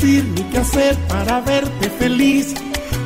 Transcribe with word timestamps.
decir 0.00 0.24
ni 0.34 0.42
qué 0.44 0.58
hacer 0.58 0.96
para 1.08 1.40
verte 1.40 1.90
feliz. 1.90 2.54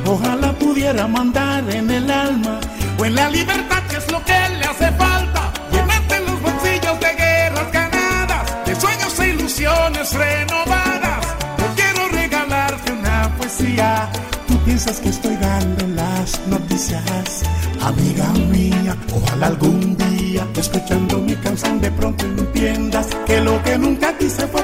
Ojalá 0.05 0.53
pudiera 0.53 1.07
mandar 1.07 1.63
en 1.69 1.89
el 1.89 2.09
alma 2.09 2.59
o 2.97 3.05
en 3.05 3.15
la 3.15 3.29
libertad, 3.29 3.83
que 3.89 3.97
es 3.97 4.11
lo 4.11 4.23
que 4.23 4.39
le 4.59 4.65
hace 4.65 4.91
falta. 4.93 5.51
Llenarte 5.71 6.19
los 6.21 6.41
bolsillos 6.41 6.99
de 6.99 7.13
guerras 7.15 7.71
ganadas, 7.71 8.65
de 8.65 8.75
sueños 8.79 9.19
e 9.19 9.29
ilusiones 9.29 10.13
renovadas. 10.13 11.25
Yo 11.57 11.65
quiero 11.75 12.07
regalarte 12.09 12.91
una 12.91 13.35
poesía. 13.37 14.09
Tú 14.47 14.57
piensas 14.59 14.99
que 14.99 15.09
estoy 15.09 15.35
dando 15.35 15.87
las 15.87 16.39
noticias, 16.47 17.43
amiga 17.81 18.27
mía. 18.51 18.95
Ojalá 19.13 19.47
algún 19.47 19.97
día, 19.97 20.47
escuchando 20.55 21.19
mi 21.19 21.35
canción, 21.35 21.81
de 21.81 21.91
pronto 21.91 22.25
entiendas 22.25 23.07
que 23.25 23.41
lo 23.41 23.61
que 23.63 23.77
nunca 23.77 24.17
quise 24.17 24.47
fue 24.47 24.61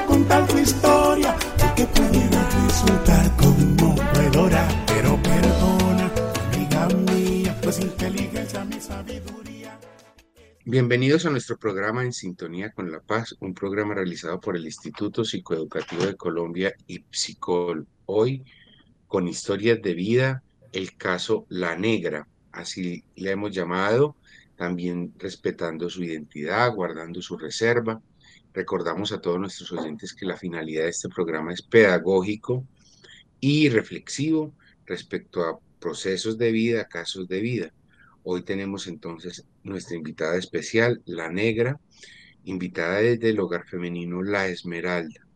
Bienvenidos 10.72 11.26
a 11.26 11.30
nuestro 11.30 11.58
programa 11.58 12.02
En 12.02 12.14
Sintonía 12.14 12.72
con 12.72 12.90
la 12.90 13.00
Paz, 13.00 13.36
un 13.40 13.52
programa 13.52 13.92
realizado 13.92 14.40
por 14.40 14.56
el 14.56 14.64
Instituto 14.64 15.22
Psicoeducativo 15.22 16.06
de 16.06 16.16
Colombia 16.16 16.74
y 16.86 17.04
Psicol. 17.10 17.86
Hoy 18.06 18.42
con 19.06 19.28
historias 19.28 19.82
de 19.82 19.92
vida, 19.92 20.42
el 20.72 20.96
caso 20.96 21.44
La 21.50 21.76
Negra, 21.76 22.26
así 22.52 23.04
le 23.16 23.32
hemos 23.32 23.52
llamado, 23.54 24.16
también 24.56 25.12
respetando 25.18 25.90
su 25.90 26.04
identidad, 26.04 26.74
guardando 26.74 27.20
su 27.20 27.36
reserva. 27.36 28.00
Recordamos 28.54 29.12
a 29.12 29.20
todos 29.20 29.38
nuestros 29.38 29.72
oyentes 29.72 30.14
que 30.14 30.24
la 30.24 30.38
finalidad 30.38 30.84
de 30.84 30.88
este 30.88 31.10
programa 31.10 31.52
es 31.52 31.60
pedagógico 31.60 32.66
y 33.40 33.68
reflexivo 33.68 34.54
respecto 34.86 35.44
a 35.44 35.58
procesos 35.78 36.38
de 36.38 36.50
vida, 36.50 36.88
casos 36.88 37.28
de 37.28 37.40
vida. 37.42 37.74
Hoy 38.24 38.40
tenemos 38.40 38.86
entonces 38.86 39.44
nuestra 39.64 39.96
invitada 39.96 40.36
especial, 40.36 41.02
La 41.04 41.28
Negra, 41.28 41.80
invitada 42.44 42.98
desde 42.98 43.30
el 43.30 43.40
Hogar 43.40 43.66
Femenino 43.66 44.22
La 44.22 44.48
Esmeralda. 44.48 45.26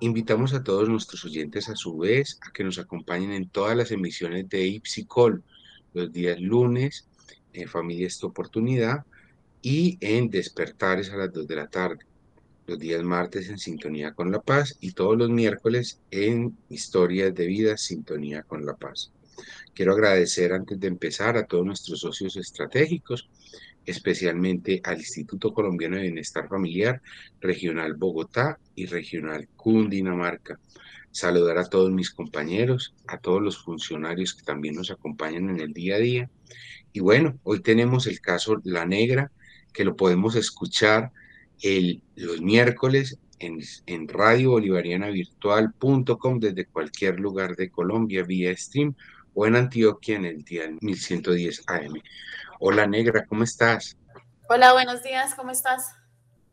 Invitamos 0.00 0.52
a 0.52 0.62
todos 0.62 0.88
nuestros 0.88 1.24
oyentes 1.24 1.68
a 1.68 1.76
su 1.76 1.96
vez 1.96 2.38
a 2.42 2.52
que 2.52 2.64
nos 2.64 2.78
acompañen 2.78 3.32
en 3.32 3.48
todas 3.48 3.76
las 3.76 3.90
emisiones 3.90 4.48
de 4.48 4.66
Ipsicol, 4.66 5.42
los 5.94 6.12
días 6.12 6.40
lunes 6.40 7.06
en 7.52 7.68
Familia 7.68 8.06
Esta 8.06 8.26
Oportunidad 8.26 9.04
y 9.62 9.96
en 10.00 10.28
Despertares 10.28 11.10
a 11.10 11.16
las 11.16 11.32
2 11.32 11.46
de 11.46 11.56
la 11.56 11.68
tarde, 11.68 12.04
los 12.66 12.78
días 12.78 13.02
martes 13.02 13.48
en 13.48 13.58
Sintonía 13.58 14.12
con 14.12 14.30
la 14.30 14.42
Paz 14.42 14.76
y 14.80 14.92
todos 14.92 15.16
los 15.16 15.30
miércoles 15.30 16.00
en 16.10 16.56
Historias 16.68 17.34
de 17.34 17.46
Vida, 17.46 17.76
Sintonía 17.76 18.42
con 18.42 18.66
la 18.66 18.74
Paz. 18.74 19.12
Quiero 19.74 19.92
agradecer 19.92 20.52
antes 20.52 20.78
de 20.78 20.86
empezar 20.86 21.36
a 21.36 21.46
todos 21.46 21.66
nuestros 21.66 21.98
socios 22.00 22.36
estratégicos, 22.36 23.28
especialmente 23.84 24.80
al 24.84 24.98
Instituto 24.98 25.52
Colombiano 25.52 25.96
de 25.96 26.02
Bienestar 26.02 26.48
Familiar, 26.48 27.02
Regional 27.40 27.94
Bogotá 27.94 28.60
y 28.76 28.86
Regional 28.86 29.48
Cundinamarca. 29.56 30.60
Saludar 31.10 31.58
a 31.58 31.64
todos 31.64 31.90
mis 31.90 32.10
compañeros, 32.10 32.94
a 33.08 33.18
todos 33.18 33.42
los 33.42 33.58
funcionarios 33.58 34.34
que 34.34 34.44
también 34.44 34.76
nos 34.76 34.92
acompañan 34.92 35.50
en 35.50 35.58
el 35.60 35.72
día 35.72 35.96
a 35.96 35.98
día. 35.98 36.30
Y 36.92 37.00
bueno, 37.00 37.40
hoy 37.42 37.60
tenemos 37.60 38.06
el 38.06 38.20
caso 38.20 38.60
La 38.62 38.86
Negra, 38.86 39.32
que 39.72 39.84
lo 39.84 39.96
podemos 39.96 40.36
escuchar 40.36 41.10
los 42.14 42.40
miércoles 42.40 43.18
en, 43.40 43.58
en 43.86 44.06
radiobolivarianavirtual.com 44.06 46.38
desde 46.38 46.66
cualquier 46.66 47.18
lugar 47.18 47.56
de 47.56 47.70
Colombia 47.70 48.22
vía 48.22 48.56
stream 48.56 48.94
o 49.34 49.46
en 49.46 49.56
Antioquia 49.56 50.16
en 50.16 50.24
el 50.24 50.42
día 50.44 50.70
1110 50.80 51.64
AM. 51.66 52.00
Hola 52.60 52.86
Negra, 52.86 53.24
¿cómo 53.26 53.44
estás? 53.44 53.96
Hola, 54.48 54.72
buenos 54.72 55.02
días, 55.02 55.34
¿cómo 55.34 55.50
estás? 55.50 55.92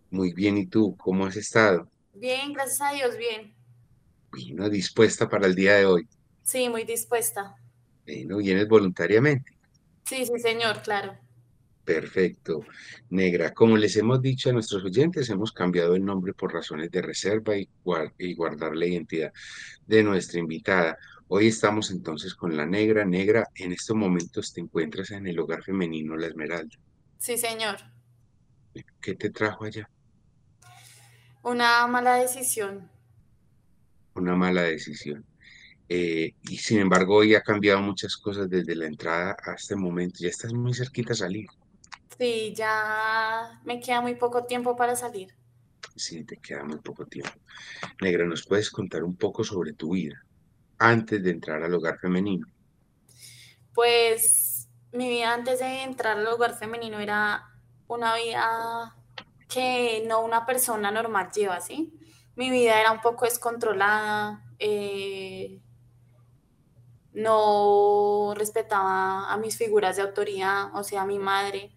Muy 0.10 0.34
bien, 0.34 0.58
¿y 0.58 0.66
tú? 0.66 0.96
¿Cómo 0.98 1.26
has 1.26 1.38
estado? 1.38 1.90
Bien, 2.14 2.54
gracias 2.54 2.82
a 2.82 2.94
Dios, 2.94 3.16
bien. 3.18 3.54
Bueno, 4.32 4.70
dispuesta 4.70 5.30
para 5.30 5.48
el 5.48 5.56
día 5.56 5.76
de 5.76 5.86
hoy. 5.86 6.08
Sí, 6.44 6.70
muy 6.70 6.84
dispuesta. 6.84 7.56
Bueno, 8.06 8.38
vienes 8.38 8.68
voluntariamente. 8.68 9.58
Sí, 10.06 10.26
sí, 10.26 10.40
señor, 10.40 10.82
claro. 10.82 11.18
Perfecto. 11.86 12.64
Negra, 13.10 13.54
como 13.54 13.78
les 13.78 13.96
hemos 13.98 14.22
dicho 14.22 14.50
a 14.50 14.54
nuestros 14.54 14.84
oyentes, 14.84 15.30
hemos 15.30 15.52
cambiado 15.52 15.96
el 15.96 16.06
nombre 16.06 16.34
por 16.34 16.54
razones 16.54 16.92
de 16.92 17.02
reserva 17.02 17.58
y, 17.58 17.68
y 18.18 18.34
guardar 18.36 18.76
la 18.76 18.86
identidad 18.86 19.34
de 19.86 20.04
nuestra 20.04 20.40
invitada. 20.40 20.98
Hoy 21.34 21.48
estamos 21.48 21.92
entonces 21.92 22.36
con 22.36 22.58
la 22.58 22.66
Negra. 22.66 23.06
Negra, 23.06 23.48
en 23.56 23.72
estos 23.72 23.96
momentos 23.96 24.52
te 24.52 24.60
encuentras 24.60 25.12
en 25.12 25.26
el 25.28 25.40
hogar 25.40 25.64
femenino 25.64 26.18
La 26.18 26.28
Esmeralda. 26.28 26.76
Sí, 27.20 27.38
señor. 27.38 27.78
¿Qué 29.00 29.16
te 29.16 29.30
trajo 29.30 29.64
allá? 29.64 29.90
Una 31.42 31.88
mala 31.88 32.16
decisión. 32.16 32.92
Una 34.14 34.36
mala 34.36 34.64
decisión. 34.64 35.26
Eh, 35.88 36.34
y 36.50 36.58
sin 36.58 36.80
embargo, 36.80 37.16
hoy 37.16 37.34
ha 37.34 37.42
cambiado 37.42 37.82
muchas 37.82 38.18
cosas 38.18 38.50
desde 38.50 38.76
la 38.76 38.88
entrada 38.88 39.38
a 39.42 39.54
este 39.54 39.78
momento. 39.78 40.18
Ya 40.20 40.28
estás 40.28 40.52
muy 40.52 40.74
cerquita 40.74 41.14
a 41.14 41.16
salir. 41.16 41.48
Sí, 42.18 42.54
ya 42.54 43.62
me 43.64 43.80
queda 43.80 44.02
muy 44.02 44.16
poco 44.16 44.44
tiempo 44.44 44.76
para 44.76 44.98
salir. 44.98 45.34
Sí, 45.96 46.26
te 46.26 46.36
queda 46.36 46.66
muy 46.66 46.80
poco 46.80 47.06
tiempo. 47.06 47.32
Negra, 48.02 48.26
¿nos 48.26 48.46
puedes 48.46 48.70
contar 48.70 49.06
un 49.06 49.16
poco 49.16 49.46
sobre 49.46 49.72
tu 49.72 49.94
vida 49.94 50.26
antes 50.82 51.24
de 51.24 51.30
entrar 51.30 51.62
al 51.64 51.74
hogar 51.74 52.00
femenino? 52.00 52.48
Pues 53.74 54.68
mi 54.92 55.10
vida 55.10 55.34
antes 55.34 55.60
de 55.60 55.84
entrar 55.84 56.18
al 56.18 56.28
hogar 56.28 56.58
femenino 56.58 57.00
era 57.00 57.48
una 57.88 58.16
vida 58.16 58.96
que 59.48 60.04
no 60.08 60.22
una 60.22 60.46
persona 60.46 60.92
normal 60.92 61.30
lleva, 61.32 61.62
¿sí? 61.62 61.94
Mi 62.36 62.50
vida 62.50 62.80
era 62.80 62.92
un 62.92 63.02
poco 63.02 63.26
descontrolada, 63.26 64.44
eh, 64.58 65.62
no 67.14 68.34
respetaba 68.36 69.32
a 69.32 69.38
mis 69.38 69.58
figuras 69.58 69.98
de 69.98 70.02
autoridad, 70.02 70.76
o 70.76 70.84
sea, 70.84 71.02
a 71.02 71.06
mi 71.06 71.20
madre, 71.20 71.76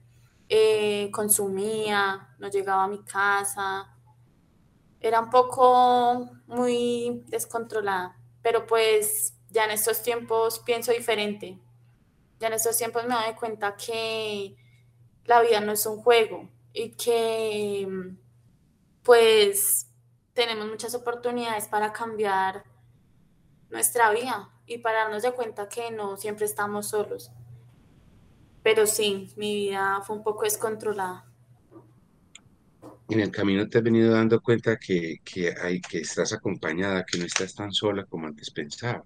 eh, 0.48 1.10
consumía, 1.12 2.34
no 2.38 2.48
llegaba 2.48 2.84
a 2.84 2.88
mi 2.88 3.02
casa, 3.04 3.94
era 5.00 5.20
un 5.20 5.30
poco 5.30 6.30
muy 6.46 7.24
descontrolada, 7.26 8.16
pero 8.44 8.66
pues 8.66 9.34
ya 9.48 9.64
en 9.64 9.70
estos 9.70 10.02
tiempos 10.02 10.58
pienso 10.58 10.92
diferente, 10.92 11.58
ya 12.38 12.48
en 12.48 12.52
estos 12.52 12.76
tiempos 12.76 13.06
me 13.06 13.14
doy 13.14 13.34
cuenta 13.40 13.74
que 13.74 14.54
la 15.24 15.40
vida 15.40 15.60
no 15.60 15.72
es 15.72 15.86
un 15.86 16.02
juego 16.02 16.50
y 16.74 16.90
que 16.90 17.88
pues 19.02 19.88
tenemos 20.34 20.66
muchas 20.66 20.94
oportunidades 20.94 21.68
para 21.68 21.94
cambiar 21.94 22.64
nuestra 23.70 24.10
vida 24.10 24.50
y 24.66 24.76
para 24.78 25.04
darnos 25.04 25.22
de 25.22 25.32
cuenta 25.32 25.70
que 25.70 25.90
no 25.90 26.18
siempre 26.18 26.44
estamos 26.44 26.88
solos. 26.88 27.30
Pero 28.62 28.86
sí, 28.86 29.32
mi 29.36 29.54
vida 29.54 30.02
fue 30.06 30.16
un 30.16 30.22
poco 30.22 30.42
descontrolada. 30.42 31.24
En 33.08 33.20
el 33.20 33.30
camino 33.30 33.68
te 33.68 33.78
has 33.78 33.84
venido 33.84 34.12
dando 34.12 34.40
cuenta 34.40 34.78
que, 34.78 35.16
que, 35.24 35.54
hay, 35.60 35.80
que 35.80 35.98
estás 35.98 36.32
acompañada, 36.32 37.04
que 37.04 37.18
no 37.18 37.26
estás 37.26 37.54
tan 37.54 37.72
sola 37.72 38.04
como 38.06 38.26
antes 38.26 38.50
pensaba. 38.50 39.04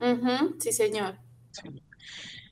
Ujú, 0.00 0.56
sí, 0.60 0.72
señor. 0.72 1.16
Sí. 1.50 1.68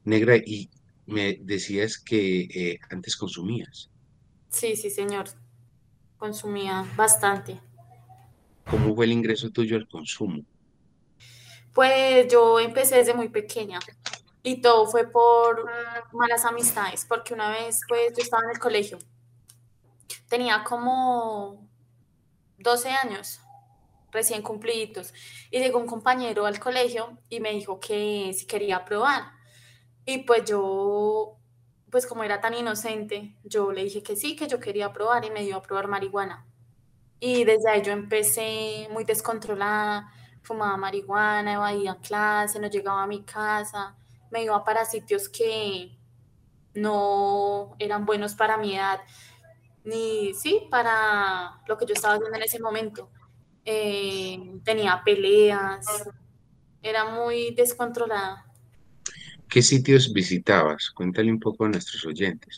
Negra, 0.04 0.36
y 0.36 0.68
me 1.06 1.38
decías 1.40 1.98
que 1.98 2.42
eh, 2.42 2.78
antes 2.90 3.16
consumías. 3.16 3.88
Sí, 4.48 4.76
sí, 4.76 4.90
señor. 4.90 5.26
consumía 6.18 6.84
bastante. 6.96 7.60
¿Cómo 8.68 8.94
fue 8.94 9.06
el 9.06 9.12
ingreso 9.12 9.50
tuyo 9.50 9.76
al 9.76 9.88
consumo? 9.88 10.42
Pues 11.74 12.30
yo 12.30 12.60
empecé 12.60 12.96
desde 12.96 13.14
muy 13.14 13.28
pequeña 13.28 13.78
y 14.42 14.60
todo 14.60 14.86
fue 14.86 15.10
por 15.10 15.64
malas 16.12 16.44
amistades, 16.44 17.04
porque 17.08 17.34
una 17.34 17.50
vez 17.50 17.80
pues 17.88 18.12
yo 18.16 18.22
estaba 18.22 18.42
en 18.44 18.50
el 18.50 18.58
colegio, 18.58 18.98
tenía 20.28 20.64
como 20.64 21.68
12 22.58 22.90
años 22.90 23.40
recién 24.10 24.42
cumplidos 24.42 25.12
y 25.50 25.58
llegó 25.58 25.78
un 25.78 25.86
compañero 25.86 26.46
al 26.46 26.60
colegio 26.60 27.18
y 27.28 27.40
me 27.40 27.52
dijo 27.52 27.80
que 27.80 28.32
si 28.34 28.46
quería 28.46 28.84
probar 28.84 29.32
y 30.04 30.18
pues 30.18 30.44
yo 30.44 31.38
pues 31.92 32.06
como 32.06 32.24
era 32.24 32.40
tan 32.40 32.54
inocente, 32.54 33.36
yo 33.44 33.70
le 33.70 33.84
dije 33.84 34.02
que 34.02 34.16
sí, 34.16 34.34
que 34.34 34.48
yo 34.48 34.58
quería 34.58 34.94
probar 34.94 35.26
y 35.26 35.30
me 35.30 35.42
dio 35.42 35.58
a 35.58 35.62
probar 35.62 35.88
marihuana. 35.88 36.46
Y 37.20 37.44
desde 37.44 37.68
ahí 37.68 37.82
yo 37.82 37.92
empecé 37.92 38.88
muy 38.90 39.04
descontrolada, 39.04 40.10
fumaba 40.40 40.78
marihuana, 40.78 41.52
evadía 41.52 41.98
clase, 42.02 42.58
no 42.58 42.68
llegaba 42.68 43.02
a 43.02 43.06
mi 43.06 43.22
casa, 43.24 43.94
me 44.30 44.42
iba 44.42 44.64
para 44.64 44.86
sitios 44.86 45.28
que 45.28 45.98
no 46.72 47.76
eran 47.78 48.06
buenos 48.06 48.34
para 48.34 48.56
mi 48.56 48.74
edad, 48.74 49.00
ni 49.84 50.34
sí, 50.34 50.66
para 50.70 51.60
lo 51.66 51.76
que 51.76 51.86
yo 51.86 51.94
estaba 51.94 52.14
haciendo 52.14 52.36
en 52.36 52.42
ese 52.42 52.60
momento. 52.60 53.10
Eh, 53.64 54.58
tenía 54.64 55.02
peleas, 55.04 55.86
era 56.82 57.04
muy 57.04 57.54
descontrolada. 57.54 58.44
¿Qué 59.48 59.62
sitios 59.62 60.12
visitabas? 60.12 60.90
Cuéntale 60.90 61.30
un 61.30 61.38
poco 61.38 61.64
a 61.64 61.68
nuestros 61.68 62.04
oyentes. 62.06 62.56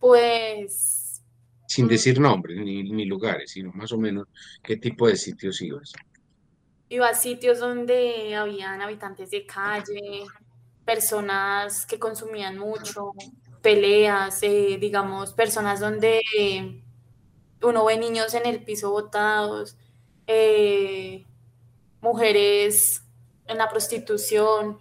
Pues... 0.00 1.22
Sin 1.68 1.86
mm. 1.86 1.88
decir 1.88 2.20
nombres 2.20 2.58
ni, 2.58 2.82
ni 2.84 3.04
lugares, 3.04 3.50
sino 3.50 3.72
más 3.72 3.92
o 3.92 3.98
menos 3.98 4.28
qué 4.62 4.76
tipo 4.76 5.08
de 5.08 5.16
sitios 5.16 5.60
ibas 5.62 5.92
iba 6.88 7.08
a 7.08 7.14
sitios 7.14 7.58
donde 7.58 8.34
habían 8.34 8.80
habitantes 8.80 9.30
de 9.30 9.46
calle, 9.46 10.24
personas 10.84 11.86
que 11.86 11.98
consumían 11.98 12.58
mucho, 12.58 13.12
peleas, 13.66 14.44
eh, 14.44 14.78
digamos, 14.78 15.32
personas 15.32 15.80
donde 15.80 16.20
uno 17.60 17.84
ve 17.84 17.98
niños 17.98 18.32
en 18.34 18.46
el 18.46 18.62
piso 18.62 18.92
botados, 18.92 19.76
eh, 20.28 21.26
mujeres 22.00 23.02
en 23.46 23.58
la 23.58 23.68
prostitución, 23.68 24.78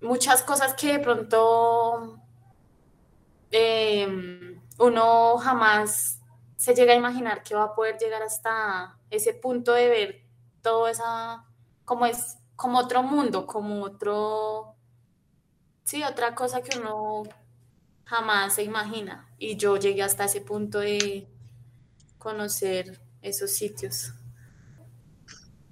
muchas 0.00 0.42
cosas 0.44 0.72
que 0.72 0.94
de 0.94 0.98
pronto 0.98 2.18
em, 3.50 4.62
uno 4.78 5.36
jamás 5.36 6.22
se 6.56 6.74
llega 6.74 6.94
a 6.94 6.96
imaginar 6.96 7.42
que 7.42 7.54
va 7.54 7.64
a 7.64 7.74
poder 7.74 7.98
llegar 7.98 8.22
hasta 8.22 8.98
ese 9.10 9.34
punto 9.34 9.74
de 9.74 9.88
ver 9.90 10.22
todo 10.62 10.88
esa, 10.88 11.44
como 11.84 12.06
es, 12.06 12.38
como 12.56 12.78
otro 12.78 13.02
mundo, 13.02 13.46
como 13.46 13.82
otro, 13.82 14.75
sí, 15.86 16.02
otra 16.02 16.34
cosa 16.34 16.60
que 16.62 16.78
uno 16.78 17.22
jamás 18.04 18.56
se 18.56 18.64
imagina. 18.64 19.28
Y 19.38 19.56
yo 19.56 19.76
llegué 19.76 20.02
hasta 20.02 20.24
ese 20.24 20.40
punto 20.40 20.80
de 20.80 21.26
conocer 22.18 23.00
esos 23.22 23.52
sitios. 23.52 24.12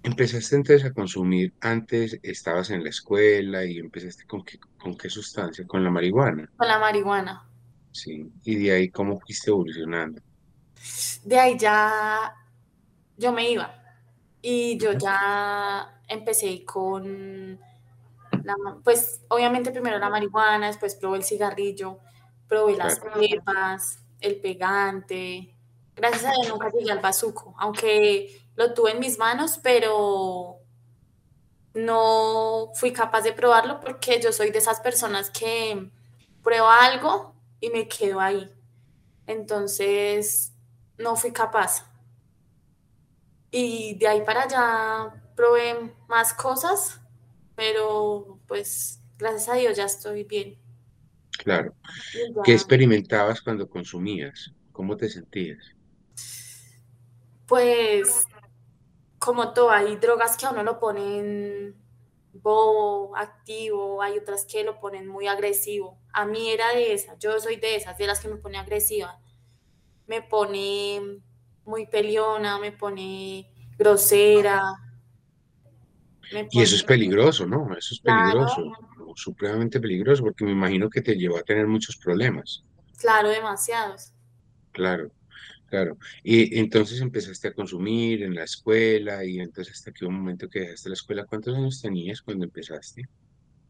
Empezaste 0.03 0.57
entonces 0.57 0.85
a 0.85 0.93
consumir, 0.93 1.53
antes 1.61 2.19
estabas 2.23 2.71
en 2.71 2.85
la 2.85 2.91
escuela 2.91 3.65
y 3.65 3.79
empezaste 3.79 4.25
con 4.27 4.45
qué, 4.45 4.59
con 4.79 4.97
qué 4.97 5.09
sustancia, 5.09 5.67
con 5.67 5.83
la 5.83 5.91
marihuana. 5.91 6.49
Con 6.57 6.69
la 6.69 6.79
marihuana. 6.79 7.49
Sí, 7.91 8.31
y 8.45 8.57
de 8.57 8.73
ahí 8.73 8.91
cómo 8.91 9.19
fuiste 9.19 9.51
evolucionando. 9.51 10.21
De 11.25 11.39
ahí 11.39 11.59
ya 11.59 12.35
yo 13.17 13.33
me 13.33 13.51
iba, 13.51 13.83
y 14.43 14.77
yo 14.77 14.93
ya 14.93 16.03
empecé 16.07 16.65
con, 16.67 17.59
pues 18.83 19.23
obviamente 19.29 19.71
primero 19.71 19.99
la 19.99 20.11
marihuana, 20.11 20.67
después 20.67 20.95
probé 20.97 21.19
el 21.19 21.25
cigarrillo, 21.25 21.99
probé 22.49 22.77
las 22.77 23.01
pepas, 23.01 23.99
el 24.21 24.41
pegante. 24.41 25.55
Gracias 25.97 26.25
a 26.25 26.31
Dios 26.33 26.49
nunca 26.49 26.71
llegué 26.71 26.91
al 26.91 27.01
bazuco, 27.01 27.55
aunque 27.59 28.41
lo 28.57 28.75
tuve 28.75 28.93
en 28.93 29.01
mis 29.01 29.19
manos, 29.19 29.59
pero 29.63 30.59
no 31.75 32.71
fui 32.75 32.93
capaz 32.93 33.23
de 33.23 33.33
probarlo 33.33 33.81
porque 33.81 34.21
yo 34.21 34.33
soy 34.33 34.51
de 34.51 34.59
esas 34.59 34.81
personas 34.81 35.31
que 35.31 35.91
prueba 36.43 36.85
algo 36.85 37.35
y 37.61 37.71
me 37.71 37.89
quedo 37.89 38.21
ahí. 38.21 38.51
Entonces, 39.27 40.53
no 40.99 41.17
fui 41.17 41.33
capaz. 41.33 41.87
Y 43.51 43.95
de 43.99 44.09
ahí 44.09 44.23
para 44.23 44.43
allá 44.43 45.23
probé 45.35 45.95
más 46.09 46.33
cosas, 46.35 47.01
pero 47.55 48.41
pues 48.47 49.01
gracias 49.19 49.49
a 49.49 49.55
Dios 49.55 49.77
ya 49.77 49.85
estoy 49.85 50.25
bien. 50.25 50.59
Claro. 51.39 51.75
¿Qué 52.45 52.53
experimentabas 52.53 53.41
cuando 53.41 53.69
consumías? 53.69 54.53
¿Cómo 54.73 54.97
te 54.97 55.09
sentías? 55.09 55.75
Pues 57.47 58.25
como 59.19 59.53
todo, 59.53 59.71
hay 59.71 59.97
drogas 59.97 60.37
que 60.37 60.47
a 60.47 60.51
uno 60.51 60.63
lo 60.63 60.79
ponen 60.79 61.77
bobo, 62.33 63.17
activo, 63.17 64.03
hay 64.03 64.19
otras 64.19 64.45
que 64.45 64.65
lo 64.65 64.81
ponen 64.81 65.07
muy 65.07 65.27
agresivo. 65.27 65.99
A 66.13 66.27
mí 66.27 66.51
era 66.51 66.71
de 66.75 66.93
esas, 66.93 67.19
yo 67.19 67.39
soy 67.41 67.57
de 67.57 67.77
esas, 67.77 67.97
de 67.97 68.07
las 68.07 68.21
que 68.21 68.29
me 68.29 68.37
pone 68.37 68.59
agresiva. 68.59 69.19
Me 70.07 70.21
pone 70.21 71.21
muy 71.65 71.87
peleona, 71.87 72.59
me 72.59 72.73
pone 72.73 73.51
grosera. 73.79 74.61
Y 76.51 76.63
eso 76.63 76.77
es 76.77 76.83
peligroso, 76.83 77.47
¿no? 77.47 77.77
Eso 77.77 77.95
es 77.95 78.01
peligroso, 78.01 78.73
supremamente 79.15 79.81
peligroso, 79.81 80.23
porque 80.23 80.45
me 80.45 80.53
imagino 80.53 80.89
que 80.91 81.01
te 81.01 81.17
llevó 81.17 81.39
a 81.39 81.43
tener 81.43 81.67
muchos 81.67 81.97
problemas. 81.97 82.65
Claro, 82.99 83.29
demasiados. 83.29 84.13
Claro, 84.73 85.11
claro. 85.69 85.97
Y 86.23 86.59
entonces 86.59 87.01
empezaste 87.01 87.49
a 87.49 87.55
consumir 87.55 88.23
en 88.23 88.35
la 88.35 88.45
escuela 88.45 89.25
y 89.25 89.41
entonces 89.41 89.75
hasta 89.75 89.93
que 89.93 90.05
un 90.05 90.15
momento 90.15 90.49
que 90.49 90.61
dejaste 90.61 90.89
la 90.89 90.95
escuela, 90.95 91.25
¿cuántos 91.27 91.57
años 91.57 91.81
tenías 91.81 92.23
cuando 92.23 92.45
empezaste? 92.45 93.09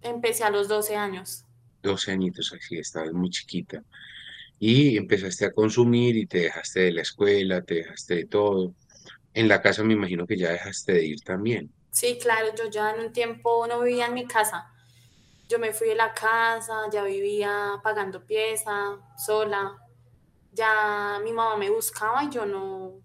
Empecé 0.01 0.45
a 0.45 0.51
los 0.51 0.69
12 0.69 0.97
años. 0.97 1.45
12 1.83 2.13
añitos, 2.13 2.53
así, 2.53 2.79
estabas 2.79 3.13
muy 3.13 3.31
chiquita 3.31 3.83
y 4.59 4.97
empezaste 4.97 5.45
a 5.45 5.53
consumir 5.53 6.17
y 6.17 6.27
te 6.27 6.39
dejaste 6.39 6.81
de 6.81 6.93
la 6.93 7.03
escuela, 7.03 7.63
te 7.63 7.75
dejaste 7.75 8.15
de 8.15 8.27
todo. 8.27 8.75
En 9.35 9.49
la 9.49 9.61
casa 9.61 9.83
me 9.83 9.95
imagino 9.95 10.27
que 10.27 10.39
ya 10.39 10.53
dejaste 10.53 10.93
de 10.93 11.07
ir 11.07 11.21
también. 11.21 11.71
Sí, 11.95 12.19
claro, 12.19 12.49
yo 12.57 12.67
ya 12.71 12.91
en 12.95 13.01
un 13.07 13.13
tiempo 13.13 13.67
no 13.69 13.81
vivía 13.81 14.07
en 14.07 14.15
mi 14.15 14.27
casa. 14.27 14.71
Yo 15.49 15.59
me 15.59 15.73
fui 15.73 15.89
de 15.89 15.97
la 15.97 16.15
casa, 16.15 16.75
ya 16.93 17.05
vivía 17.05 17.81
pagando 17.85 18.27
pieza, 18.27 18.99
sola. 19.19 19.79
Ya 20.53 21.21
mi 21.25 21.33
mamá 21.33 21.57
me 21.57 21.71
buscaba 21.71 22.25
y 22.25 22.31
yo 22.31 22.47
no, 22.47 23.01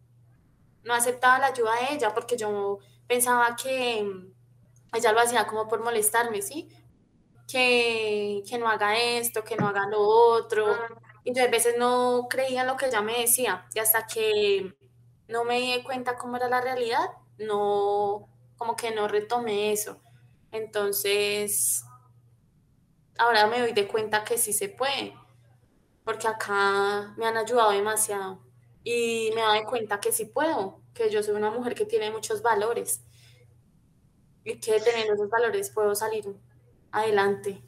no 0.84 0.93
aceptaba 0.96 1.39
la 1.39 1.48
ayuda 1.48 1.74
de 1.75 1.96
ella 1.96 2.13
porque 2.13 2.38
yo 2.38 2.79
pensaba 3.08 3.55
que 3.55 4.08
ella 4.93 5.12
lo 5.13 5.19
hacía 5.22 5.48
como 5.48 5.67
por 5.67 5.84
molestarme, 5.84 6.41
¿sí? 6.41 6.69
Que, 7.48 8.43
que 8.50 8.58
no 8.60 8.69
haga 8.69 8.98
esto, 9.00 9.43
que 9.43 9.55
no 9.58 9.67
haga 9.69 9.88
lo 9.88 10.01
otro 10.01 10.67
y 11.24 11.34
yo 11.36 11.43
a 11.43 11.48
veces 11.48 11.75
no 11.79 12.27
creía 12.29 12.62
en 12.62 12.67
lo 12.67 12.77
que 12.77 12.88
ella 12.88 13.01
me 13.01 13.19
decía. 13.22 13.67
Y 13.74 13.79
hasta 13.79 14.08
que 14.08 14.75
no 15.27 15.43
me 15.46 15.60
di 15.60 15.84
cuenta 15.84 16.17
cómo 16.17 16.38
era 16.38 16.50
la 16.50 16.62
realidad, 16.62 17.05
no, 17.39 18.29
como 18.60 18.75
que 18.75 18.94
no 18.94 19.08
retomé 19.08 19.72
eso. 19.72 20.00
Entonces, 20.51 21.84
ahora 23.18 23.48
me 23.48 23.60
doy 23.60 23.72
de 23.74 23.88
cuenta 23.88 24.24
que 24.24 24.38
sí 24.38 24.54
se 24.54 24.70
puede, 24.70 25.16
porque 26.04 26.28
acá 26.28 27.16
me 27.18 27.25
han 27.25 27.38
ayudado 27.38 27.72
demasiado 27.72 28.44
y 28.84 29.32
me 29.34 29.42
doy 29.42 29.63
cuenta 29.63 30.00
que 30.00 30.12
sí 30.12 30.25
puedo, 30.25 30.82
que 30.94 31.10
yo 31.10 31.24
soy 31.24 31.36
una 31.36 31.50
mujer 31.50 31.74
que 31.74 31.86
tiene 31.86 32.12
muchos 32.12 32.42
valores 32.42 33.01
y 34.44 34.60
que 34.60 34.80
teniendo 34.82 35.13
esos 35.13 35.30
valores 35.30 35.72
puedo 35.72 35.96
salir 35.96 36.25
adelante. 36.92 37.63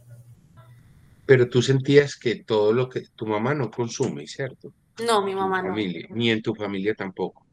Pero 1.26 1.50
tú 1.50 1.62
sentías 1.62 2.18
que 2.18 2.44
todo 2.44 2.74
lo 2.74 2.90
que 2.90 3.02
tu 3.16 3.26
mamá 3.26 3.54
no 3.54 3.72
consume, 3.72 4.28
¿cierto? 4.28 4.74
No, 5.06 5.22
mi 5.22 5.34
mamá 5.34 5.62
no. 5.62 5.74
ni 5.74 6.32
en 6.32 6.42
tu 6.42 6.54
familia 6.54 6.94
tampoco. 6.96 7.46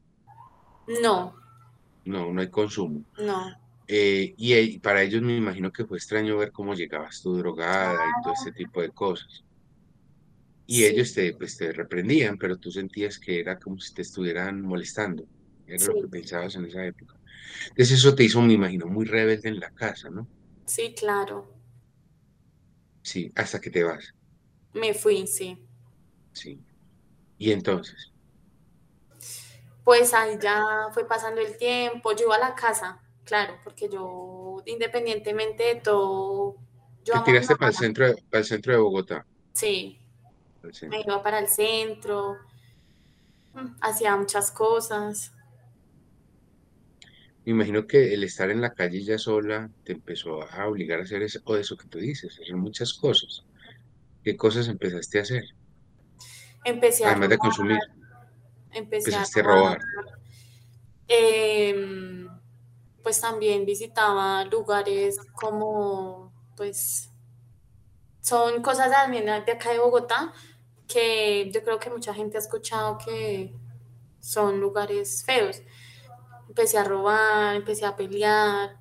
No. 1.01 1.39
No, 2.05 2.31
no 2.31 2.41
hay 2.41 2.49
consumo. 2.49 3.03
No. 3.17 3.51
Eh, 3.87 4.33
y, 4.37 4.77
para 4.79 5.01
ellos 5.01 5.21
me 5.21 5.35
imagino 5.35 5.71
que 5.71 5.85
fue 5.85 5.97
extraño 5.97 6.37
ver 6.37 6.51
cómo 6.51 6.75
llegabas 6.75 7.21
tú 7.21 7.35
drogada 7.35 7.95
y 7.95 8.23
todo 8.23 8.33
ese 8.33 8.51
tipo 8.51 8.81
de 8.81 8.89
cosas. 8.89 9.43
Y 10.67 10.83
ellos 10.85 11.13
te, 11.13 11.33
pues, 11.33 11.57
te 11.57 11.73
reprendían, 11.73 12.37
pero 12.37 12.57
tú 12.57 12.71
sentías 12.71 13.17
que 13.17 13.39
era 13.39 13.57
como 13.57 13.79
si 13.79 13.93
te 13.93 14.03
estuvieran 14.03 14.61
molestando. 14.61 15.25
Era 15.65 15.83
lo 15.85 16.01
que 16.01 16.07
pensabas 16.07 16.55
en 16.55 16.65
esa 16.65 16.85
época. 16.85 17.15
Entonces 17.69 17.97
eso 17.97 18.13
te 18.13 18.23
hizo, 18.23 18.41
me 18.41 18.53
imagino, 18.53 18.85
muy 18.85 19.05
rebelde 19.05 19.49
en 19.49 19.59
la 19.59 19.71
casa, 19.71 20.11
¿no? 20.11 20.27
Sí, 20.65 20.93
claro. 20.95 21.51
Sí, 23.01 23.31
hasta 23.35 23.59
que 23.59 23.71
te 23.71 23.83
vas. 23.83 24.13
Me 24.73 24.93
fui, 24.93 25.25
sí. 25.25 25.57
Sí. 26.33 26.59
¿Y 27.39 27.51
entonces? 27.51 28.11
Pues 29.89 30.13
ahí 30.13 30.37
ya 30.39 30.89
fue 30.93 31.07
pasando 31.07 31.41
el 31.41 31.57
tiempo, 31.57 32.11
yo 32.15 32.25
iba 32.25 32.35
a 32.35 32.49
la 32.49 32.53
casa, 32.53 33.01
claro, 33.23 33.55
porque 33.63 33.89
yo 33.89 34.61
independientemente 34.67 35.63
de 35.63 35.75
todo... 35.81 36.57
Yo 37.03 37.15
Te 37.15 37.31
tiraste 37.31 37.55
para 37.55 37.71
el, 37.71 37.75
centro 37.75 38.05
para 38.29 38.41
el 38.41 38.45
centro 38.45 38.71
de 38.71 38.77
Bogotá. 38.77 39.25
Sí, 39.51 39.99
me 40.87 41.01
iba 41.01 41.23
para 41.23 41.39
el 41.39 41.47
centro, 41.47 42.37
mm, 43.55 43.77
hacía 43.81 44.15
muchas 44.15 44.51
cosas. 44.51 45.33
Me 47.43 47.53
imagino 47.53 47.87
que 47.87 48.13
el 48.13 48.23
estar 48.23 48.51
en 48.51 48.61
la 48.61 48.75
calle 48.75 49.01
ya 49.01 49.17
sola 49.17 49.71
te 49.85 49.93
empezó 49.93 50.43
a 50.51 50.67
obligar 50.67 50.99
a 50.99 51.03
hacer 51.05 51.23
eso, 51.23 51.39
o 51.45 51.55
eso 51.55 51.75
que 51.75 51.87
tú 51.87 51.97
dices, 51.97 52.37
hacer 52.39 52.55
muchas 52.55 52.93
cosas. 52.93 53.43
¿Qué 54.23 54.37
cosas 54.37 54.67
empezaste 54.67 55.17
a 55.17 55.23
hacer? 55.23 55.45
Empecé 56.63 57.05
Además 57.05 57.25
a 57.25 57.29
de 57.29 57.37
consumir. 57.39 57.79
Empecé 58.71 59.11
empezaste 59.11 59.39
a 59.39 59.43
robar. 59.43 59.79
Em, 61.07 62.27
pues 63.01 63.19
también 63.19 63.65
visitaba 63.65 64.45
lugares 64.45 65.17
como, 65.33 66.31
pues, 66.55 67.09
son 68.21 68.61
cosas 68.61 68.91
también 68.91 69.25
de 69.25 69.31
acá 69.51 69.71
de 69.71 69.79
Bogotá 69.79 70.31
que 70.87 71.49
yo 71.53 71.63
creo 71.63 71.79
que 71.79 71.89
mucha 71.89 72.13
gente 72.13 72.37
ha 72.37 72.39
escuchado 72.39 72.97
que 72.97 73.53
son 74.19 74.59
lugares 74.59 75.23
feos. 75.23 75.61
Empecé 76.47 76.77
a 76.77 76.83
robar, 76.83 77.55
empecé 77.55 77.85
a 77.85 77.95
pelear, 77.95 78.77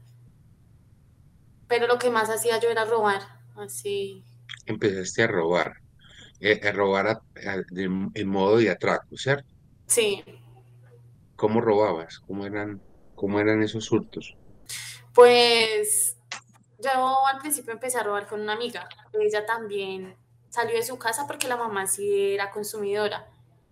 pero 1.68 1.86
lo 1.86 1.98
que 1.98 2.10
más 2.10 2.30
hacía 2.30 2.58
yo 2.58 2.70
era 2.70 2.84
robar, 2.84 3.22
así. 3.56 4.24
Empezaste 4.66 5.22
a 5.22 5.26
robar, 5.28 5.74
eh, 6.40 6.60
a 6.66 6.72
robar 6.72 7.20
en 8.14 8.28
modo 8.28 8.56
de 8.56 8.70
atraco, 8.70 9.16
¿cierto? 9.16 9.57
Sí. 9.88 10.22
¿Cómo 11.34 11.60
robabas? 11.60 12.20
¿Cómo 12.20 12.46
eran, 12.46 12.80
cómo 13.14 13.40
eran 13.40 13.62
esos 13.62 13.90
hurtos? 13.90 14.36
Pues 15.14 16.16
yo 16.78 17.26
al 17.26 17.38
principio 17.38 17.72
empecé 17.72 17.98
a 17.98 18.02
robar 18.02 18.26
con 18.28 18.40
una 18.40 18.52
amiga. 18.52 18.88
Ella 19.12 19.46
también 19.46 20.14
salió 20.50 20.76
de 20.76 20.82
su 20.82 20.98
casa 20.98 21.26
porque 21.26 21.48
la 21.48 21.56
mamá 21.56 21.86
sí 21.86 22.34
era 22.34 22.50
consumidora 22.50 23.28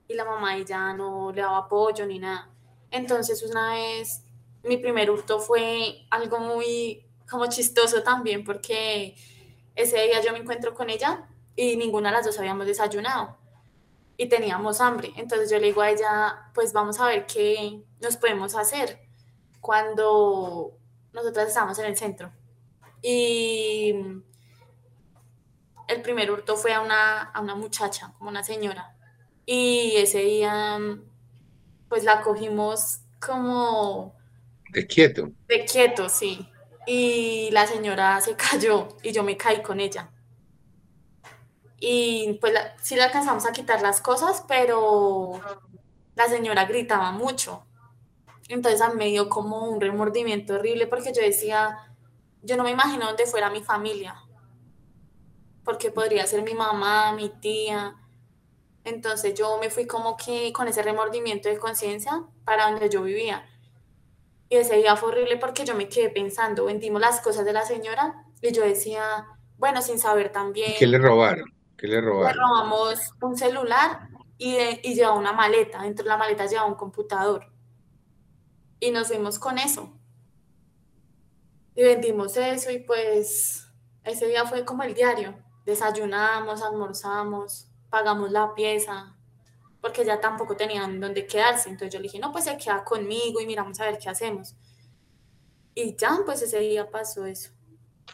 y 0.09 0.15
la 0.15 0.25
mamá 0.25 0.57
ella 0.57 0.93
no 0.95 1.33
le 1.33 1.43
daba 1.43 1.59
apoyo 1.59 2.07
ni 2.07 2.19
nada. 2.19 2.51
Entonces 2.91 3.43
una 3.43 3.75
vez 3.75 4.23
mi 4.65 4.79
primer 4.79 5.11
hurto 5.11 5.39
fue 5.39 6.07
algo 6.11 6.39
muy 6.39 7.05
como 7.31 7.47
chistoso 7.47 8.03
también 8.03 8.43
porque 8.43 9.15
ese 9.75 10.03
día 10.03 10.23
yo 10.23 10.33
me 10.33 10.39
encuentro 10.39 10.75
con 10.75 10.89
ella 10.89 11.29
y 11.55 11.77
ninguna 11.77 12.09
de 12.09 12.17
las 12.17 12.27
dos 12.27 12.39
habíamos 12.39 12.67
desayunado 12.67 13.37
y 14.17 14.29
teníamos 14.29 14.81
hambre. 14.81 15.13
Entonces 15.17 15.51
yo 15.51 15.59
le 15.59 15.67
digo 15.67 15.83
a 15.83 15.91
ella, 15.91 16.51
pues 16.55 16.73
vamos 16.73 17.01
a 17.01 17.07
ver 17.07 17.27
qué 17.27 17.83
nos 18.01 18.17
podemos 18.17 18.55
hacer 18.55 19.01
cuando 19.61 20.79
nosotras 21.13 21.49
estamos 21.49 21.79
en 21.79 21.87
el 21.87 21.97
centro. 21.97 22.33
Y 23.03 23.95
el 25.89 26.03
primer 26.03 26.31
hurto 26.31 26.57
fue 26.57 26.73
a 26.73 26.81
una, 26.81 27.23
a 27.23 27.41
una 27.41 27.55
muchacha, 27.55 28.13
como 28.19 28.31
una 28.31 28.43
señora. 28.43 28.97
Y 29.45 29.93
ese 29.97 30.21
día, 30.21 30.79
pues 31.89 32.05
la 32.05 32.21
cogimos 32.23 33.01
como... 33.21 34.17
De 34.71 34.87
quieto. 34.87 35.31
De 35.47 35.65
quieto, 35.65 36.09
sí. 36.09 36.49
Y 36.87 37.51
la 37.53 37.67
señora 37.67 38.21
se 38.21 38.35
cayó 38.35 38.89
y 39.03 39.13
yo 39.13 39.23
me 39.23 39.37
caí 39.37 39.63
con 39.63 39.81
ella. 39.81 40.11
Y 41.79 42.39
pues 42.41 42.55
sí 42.81 42.97
le 42.97 43.03
alcanzamos 43.03 43.47
a 43.47 43.53
quitar 43.53 43.83
las 43.83 44.01
cosas, 44.01 44.45
pero 44.49 45.41
la 46.15 46.29
señora 46.29 46.65
gritaba 46.65 47.13
mucho. 47.13 47.65
Entonces 48.49 48.81
a 48.81 48.89
mí 48.89 48.97
me 48.97 49.07
dio 49.07 49.29
como 49.29 49.69
un 49.69 49.81
remordimiento 49.81 50.55
horrible 50.55 50.87
porque 50.87 51.13
yo 51.13 51.21
decía, 51.21 51.79
yo 52.43 52.57
no 52.57 52.65
me 52.65 52.71
imagino 52.71 53.07
dónde 53.07 53.27
fuera 53.27 53.51
mi 53.51 53.63
familia 53.63 54.15
porque 55.67 55.91
podría 55.91 56.27
ser 56.27 56.43
mi 56.43 56.55
mamá, 56.55 57.13
mi 57.13 57.29
tía. 57.29 57.97
Entonces 58.85 59.35
yo 59.35 59.59
me 59.59 59.69
fui 59.69 59.87
como 59.87 60.17
que 60.17 60.53
con 60.53 60.69
ese 60.69 60.81
remordimiento 60.81 61.49
de 61.49 61.59
conciencia 61.59 62.23
para 62.45 62.71
donde 62.71 62.89
yo 62.89 63.03
vivía. 63.03 63.45
Y 64.49 64.57
ese 64.57 64.77
día 64.77 64.95
fue 64.95 65.09
horrible 65.09 65.37
porque 65.39 65.65
yo 65.65 65.75
me 65.75 65.89
quedé 65.89 66.09
pensando, 66.09 66.67
vendimos 66.67 67.01
las 67.01 67.21
cosas 67.21 67.45
de 67.45 67.53
la 67.53 67.67
señora 67.67 68.25
y 68.41 68.53
yo 68.53 68.63
decía, 68.63 69.27
bueno, 69.59 69.83
sin 69.83 69.99
saber 69.99 70.31
también. 70.31 70.75
¿Qué 70.79 70.87
le 70.87 70.99
robaron? 70.99 71.53
¿Qué 71.77 71.87
le 71.89 72.01
robaron? 72.01 72.37
Le 72.37 72.43
robamos 72.43 73.13
un 73.21 73.37
celular 73.37 74.09
y, 74.39 74.57
y 74.83 74.95
llevaba 74.95 75.19
una 75.19 75.33
maleta. 75.33 75.83
Dentro 75.83 76.05
de 76.05 76.11
la 76.11 76.17
maleta 76.17 76.47
llevaba 76.47 76.69
un 76.69 76.77
computador. 76.77 77.53
Y 78.81 78.91
nos 78.91 79.09
fuimos 79.09 79.39
con 79.39 79.59
eso. 79.59 79.93
Y 81.75 81.83
vendimos 81.83 82.37
eso 82.37 82.71
y 82.71 82.79
pues 82.79 83.67
ese 84.05 84.27
día 84.29 84.47
fue 84.47 84.65
como 84.65 84.83
el 84.83 84.95
diario 84.95 85.47
desayunamos, 85.67 86.63
almorzamos, 86.63 87.69
pagamos 87.91 88.31
la 88.31 88.55
pieza, 88.55 89.15
porque 89.81 90.05
ya 90.05 90.21
tampoco 90.21 90.57
tenían 90.57 91.01
dónde 91.01 91.27
quedarse. 91.27 91.69
Entonces 91.69 91.93
yo 91.93 91.99
le 91.99 92.05
dije, 92.05 92.19
no, 92.19 92.33
pues 92.33 92.45
se 92.45 92.57
queda 92.57 92.85
conmigo 92.85 93.41
y 93.41 93.47
miramos 93.47 93.79
a 93.81 93.85
ver 93.85 93.99
qué 93.99 94.09
hacemos. 94.09 94.55
Y 95.75 95.95
ya, 95.97 96.21
pues 96.25 96.41
ese 96.41 96.61
día 96.61 96.89
pasó 96.91 97.27
eso. 97.27 97.51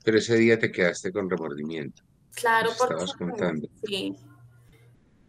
Pero 0.02 0.18
ese 0.18 0.34
día 0.36 0.58
te 0.58 0.72
quedaste 0.72 1.12
con 1.12 1.30
remordimiento. 1.30 2.02
Claro, 2.34 2.70
porque, 2.78 3.04
contando. 3.18 3.68
Sí, 3.84 4.16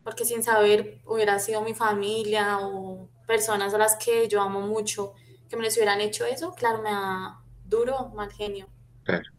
porque 0.04 0.26
sin 0.26 0.44
saber 0.44 1.02
hubiera 1.06 1.40
sido 1.40 1.62
mi 1.62 1.74
familia 1.74 2.60
o 2.62 3.10
personas 3.28 3.74
a 3.74 3.78
las 3.78 3.96
que 3.96 4.28
yo 4.28 4.42
amo 4.42 4.62
mucho 4.62 5.14
que 5.50 5.56
me 5.56 5.64
les 5.64 5.76
hubieran 5.78 6.02
hecho 6.02 6.26
eso, 6.26 6.54
claro, 6.54 6.82
me 6.82 6.90
da 6.90 7.40
duro, 7.66 8.10
mal 8.16 8.32
genio. 8.32 8.68
Claro. 9.04 9.30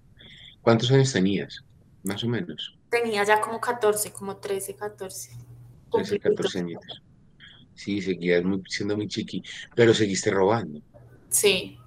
¿Cuántos 0.63 0.91
años 0.91 1.13
tenías? 1.13 1.65
Más 2.03 2.23
o 2.25 2.29
menos. 2.29 2.79
Tenía 2.89 3.25
ya 3.25 3.41
como 3.41 3.61
14, 3.61 4.13
como 4.13 4.37
13, 4.37 4.77
14. 4.77 5.37
13, 5.91 6.19
14 6.21 6.59
años. 6.61 6.81
Sí, 7.75 8.01
seguías 8.01 8.43
siendo 8.69 8.97
muy 8.97 9.09
chiqui, 9.09 9.43
pero 9.75 9.93
seguiste 9.93 10.31
robando. 10.31 10.81
Sí, 11.29 11.79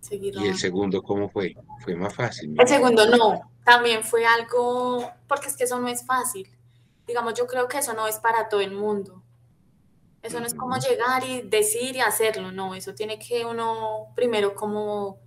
seguí 0.00 0.30
¿Y 0.34 0.46
el 0.46 0.56
segundo 0.56 1.02
cómo 1.02 1.28
fue? 1.28 1.56
Fue 1.80 1.96
más 1.96 2.14
fácil. 2.14 2.54
El 2.58 2.68
segundo 2.68 3.08
no, 3.08 3.51
también 3.64 4.04
fue 4.04 4.26
algo, 4.26 5.10
porque 5.28 5.48
es 5.48 5.56
que 5.56 5.64
eso 5.64 5.78
no 5.78 5.88
es 5.88 6.04
fácil. 6.04 6.48
Digamos, 7.06 7.34
yo 7.34 7.46
creo 7.46 7.68
que 7.68 7.78
eso 7.78 7.94
no 7.94 8.06
es 8.06 8.18
para 8.18 8.48
todo 8.48 8.60
el 8.60 8.72
mundo. 8.72 9.22
Eso 10.22 10.38
no 10.38 10.46
es 10.46 10.54
como 10.54 10.76
llegar 10.76 11.24
y 11.24 11.42
decir 11.42 11.96
y 11.96 12.00
hacerlo, 12.00 12.52
no, 12.52 12.76
eso 12.76 12.94
tiene 12.94 13.18
que 13.18 13.44
uno 13.44 14.12
primero 14.14 14.54
como 14.54 15.18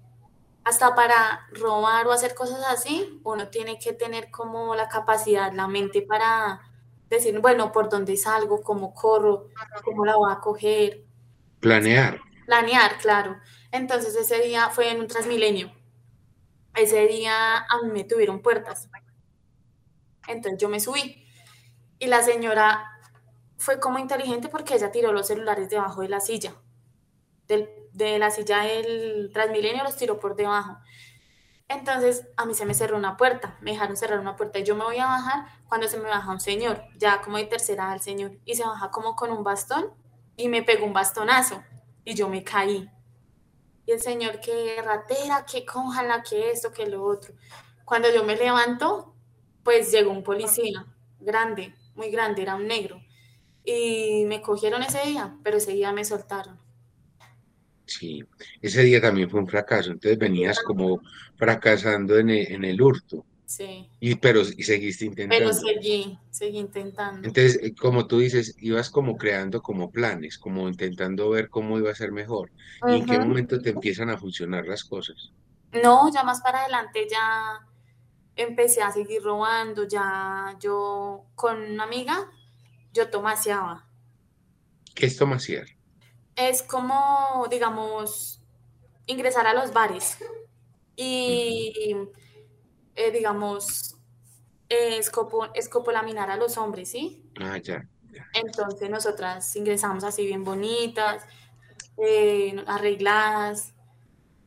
hasta 0.63 0.95
para 0.95 1.47
robar 1.51 2.07
o 2.07 2.11
hacer 2.11 2.33
cosas 2.33 2.63
así, 2.69 3.19
uno 3.23 3.49
tiene 3.49 3.77
que 3.77 3.93
tener 3.93 4.31
como 4.31 4.73
la 4.73 4.87
capacidad, 4.87 5.53
la 5.53 5.67
mente 5.67 6.01
para 6.01 6.61
decir, 7.09 7.39
bueno, 7.39 7.71
por 7.71 7.89
dónde 7.89 8.17
salgo, 8.17 8.61
cómo 8.61 8.93
corro, 8.93 9.49
cómo 9.83 10.05
la 10.05 10.15
voy 10.15 10.31
a 10.31 10.39
coger. 10.39 11.03
Planear. 11.59 12.19
Planear, 12.45 12.97
claro. 12.97 13.37
Entonces 13.71 14.15
ese 14.15 14.39
día 14.39 14.69
fue 14.69 14.89
en 14.91 15.01
un 15.01 15.07
Transmilenio. 15.07 15.71
Ese 16.75 17.07
día 17.07 17.57
a 17.57 17.81
mí 17.83 17.91
me 17.91 18.03
tuvieron 18.03 18.41
puertas. 18.41 18.89
Entonces 20.27 20.59
yo 20.59 20.69
me 20.69 20.79
subí 20.79 21.25
y 21.99 22.07
la 22.07 22.21
señora 22.21 22.91
fue 23.57 23.79
como 23.79 23.99
inteligente 23.99 24.49
porque 24.49 24.75
ella 24.75 24.91
tiró 24.91 25.11
los 25.11 25.27
celulares 25.27 25.69
debajo 25.69 26.01
de 26.01 26.09
la 26.09 26.19
silla 26.19 26.53
del 27.47 27.69
de 27.95 28.19
la 28.19 28.29
silla 28.29 28.61
del 28.61 29.31
Transmilenio 29.33 29.83
los 29.83 29.95
tiró 29.95 30.19
por 30.19 30.35
debajo. 30.35 30.77
Entonces 31.67 32.27
a 32.37 32.45
mí 32.45 32.53
se 32.53 32.65
me 32.65 32.73
cerró 32.73 32.97
una 32.97 33.17
puerta, 33.17 33.57
me 33.61 33.71
dejaron 33.71 33.97
cerrar 33.97 34.19
una 34.19 34.35
puerta 34.35 34.59
y 34.59 34.63
yo 34.63 34.75
me 34.75 34.83
voy 34.83 34.99
a 34.99 35.07
bajar 35.07 35.45
cuando 35.67 35.87
se 35.87 35.97
me 35.97 36.09
baja 36.09 36.29
un 36.29 36.39
señor, 36.39 36.83
ya 36.97 37.21
como 37.21 37.37
de 37.37 37.45
tercera 37.45 37.91
al 37.91 38.01
señor, 38.01 38.37
y 38.45 38.55
se 38.55 38.63
baja 38.63 38.91
como 38.91 39.15
con 39.15 39.31
un 39.31 39.43
bastón 39.43 39.93
y 40.35 40.49
me 40.49 40.61
pegó 40.61 40.85
un 40.85 40.93
bastonazo 40.93 41.63
y 42.03 42.13
yo 42.13 42.29
me 42.29 42.43
caí. 42.43 42.89
Y 43.85 43.91
el 43.91 44.01
señor, 44.01 44.39
que 44.39 44.81
ratera, 44.81 45.45
que 45.45 45.65
cójala, 45.65 46.23
que 46.23 46.51
esto, 46.51 46.71
que 46.71 46.87
lo 46.87 47.03
otro. 47.03 47.33
Cuando 47.83 48.11
yo 48.13 48.23
me 48.23 48.35
levanto, 48.35 49.13
pues 49.63 49.91
llegó 49.91 50.11
un 50.11 50.23
policía 50.23 50.85
grande, 51.19 51.73
muy 51.95 52.09
grande, 52.09 52.41
era 52.41 52.55
un 52.55 52.67
negro. 52.67 53.01
Y 53.63 54.25
me 54.27 54.41
cogieron 54.41 54.83
ese 54.83 55.01
día, 55.05 55.37
pero 55.43 55.57
ese 55.57 55.73
día 55.73 55.91
me 55.91 56.05
soltaron. 56.05 56.59
Sí, 57.85 58.23
ese 58.61 58.81
día 58.81 58.99
también 58.99 59.29
fue 59.29 59.39
un 59.39 59.47
fracaso, 59.47 59.91
entonces 59.91 60.17
venías 60.17 60.59
como 60.59 61.01
fracasando 61.35 62.17
en 62.17 62.31
el, 62.31 62.51
en 62.51 62.63
el 62.63 62.81
hurto. 62.81 63.25
Sí. 63.45 63.89
Y, 63.99 64.15
pero 64.15 64.41
y 64.41 64.63
seguiste 64.63 65.05
intentando. 65.05 65.51
Pero 65.51 65.53
seguí, 65.53 66.17
seguí 66.31 66.57
intentando. 66.57 67.27
Entonces, 67.27 67.59
eh, 67.61 67.75
como 67.75 68.07
tú 68.07 68.19
dices, 68.19 68.55
ibas 68.59 68.89
como 68.89 69.17
creando 69.17 69.61
como 69.61 69.91
planes, 69.91 70.37
como 70.37 70.67
intentando 70.67 71.29
ver 71.29 71.49
cómo 71.49 71.77
iba 71.77 71.91
a 71.91 71.95
ser 71.95 72.11
mejor. 72.11 72.51
¿Y 72.87 72.95
en 72.95 73.05
qué 73.05 73.19
momento 73.19 73.59
te 73.61 73.69
empiezan 73.69 74.09
a 74.09 74.17
funcionar 74.17 74.65
las 74.65 74.83
cosas? 74.83 75.31
No, 75.83 76.11
ya 76.13 76.23
más 76.23 76.41
para 76.41 76.61
adelante 76.61 77.07
ya 77.09 77.59
empecé 78.35 78.81
a 78.81 78.91
seguir 78.91 79.21
robando, 79.21 79.87
ya 79.87 80.57
yo 80.59 81.25
con 81.35 81.61
una 81.61 81.83
amiga, 81.83 82.29
yo 82.93 83.09
tomaseaba 83.09 83.85
¿Qué 84.95 85.05
es 85.05 85.17
tomasear? 85.17 85.67
Es 86.37 86.63
como, 86.63 87.45
digamos, 87.51 88.41
ingresar 89.05 89.45
a 89.45 89.53
los 89.53 89.73
bares 89.73 90.17
y, 90.95 91.95
eh, 92.95 93.11
digamos, 93.11 93.97
escopo, 94.69 95.53
escopolaminar 95.53 96.31
a 96.31 96.37
los 96.37 96.57
hombres, 96.57 96.89
¿sí? 96.89 97.23
Ah, 97.39 97.57
ya. 97.57 97.87
Entonces 98.33 98.89
nosotras 98.89 99.55
ingresamos 99.55 100.03
así 100.03 100.25
bien 100.25 100.43
bonitas, 100.43 101.25
eh, 101.97 102.63
arregladas. 102.67 103.73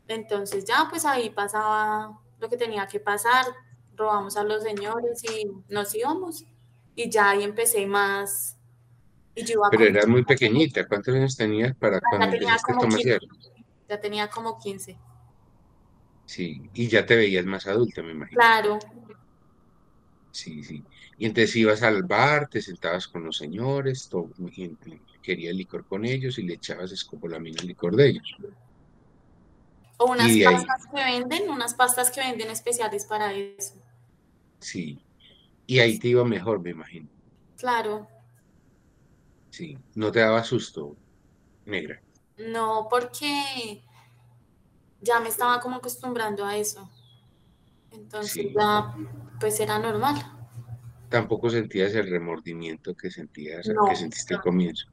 Entonces 0.07 0.65
ya 0.65 0.87
pues 0.89 1.05
ahí 1.05 1.31
pasaba 1.31 2.19
lo 2.41 2.49
que 2.49 2.57
tenía 2.57 2.87
que 2.87 3.01
pasar, 3.01 3.45
robamos 3.95 4.37
a 4.37 4.45
los 4.45 4.63
señores 4.63 5.23
y 5.25 5.51
nos 5.69 5.95
íbamos. 5.95 6.45
Y 6.95 7.11
ya 7.11 7.31
ahí 7.31 7.45
empecé 7.45 7.87
más. 7.87 8.57
Y 9.35 9.45
yo 9.45 9.61
Pero 9.71 9.85
eras 9.85 10.07
muy 10.07 10.25
pequeñita, 10.25 10.87
¿cuántos 10.89 11.15
años 11.15 11.37
tenías 11.37 11.77
para 11.77 12.01
cuando 12.01 12.27
empezaste 12.27 13.15
a 13.15 13.19
Ya 13.89 14.01
tenía 14.01 14.29
como 14.29 14.59
15. 14.59 14.99
Sí, 16.29 16.61
y 16.75 16.89
ya 16.89 17.07
te 17.07 17.17
veías 17.17 17.47
más 17.47 17.67
adulta, 17.67 18.03
me 18.03 18.11
imagino. 18.13 18.39
Claro. 18.39 18.79
Sí, 20.31 20.63
sí. 20.63 20.85
Y 21.17 21.25
entonces 21.25 21.57
ibas 21.57 21.83
al 21.83 22.03
bar, 22.03 22.51
te 22.51 22.61
sentabas 22.61 23.09
con 23.09 23.25
los 23.25 23.39
señores, 23.39 24.11
todo, 24.11 24.29
quería 25.23 25.55
licor 25.55 25.87
con 25.87 26.05
ellos 26.05 26.39
y 26.39 26.43
le 26.43 26.55
echabas 26.55 26.93
escopolamina 26.93 27.63
el 27.63 27.69
licor 27.69 27.97
de 27.97 28.11
ellos. 28.11 28.37
O 29.97 30.11
unas 30.11 30.31
pastas 30.45 30.87
que 30.95 31.03
venden, 31.03 31.49
unas 31.49 31.73
pastas 31.73 32.11
que 32.11 32.21
venden 32.21 32.51
especiales 32.51 33.07
para 33.07 33.33
eso. 33.33 33.77
Sí. 34.61 35.01
Y 35.67 35.79
ahí 35.79 35.99
te 35.99 36.09
iba 36.09 36.27
mejor, 36.27 36.61
me 36.61 36.71
imagino. 36.71 37.09
Claro. 37.57 38.07
Sí. 39.49 39.79
¿No 39.95 40.13
te 40.13 40.21
daba 40.21 40.45
susto, 40.45 40.95
negra? 41.65 42.03
No, 42.37 42.87
porque 42.91 43.83
ya 45.01 45.21
me 45.21 45.29
estaba 45.29 45.61
como 45.61 45.77
acostumbrando 45.77 46.45
a 46.45 46.57
eso. 46.57 46.91
Entonces 47.93 48.47
ya, 48.55 48.95
pues 49.41 49.59
era 49.61 49.79
normal. 49.79 50.17
Tampoco 51.09 51.49
sentías 51.49 51.95
el 51.95 52.11
remordimiento 52.11 52.95
que 52.95 53.11
sentías, 53.11 53.67
que 53.89 53.97
sentiste 53.97 54.35
al 54.35 54.43
comienzo. 54.43 54.87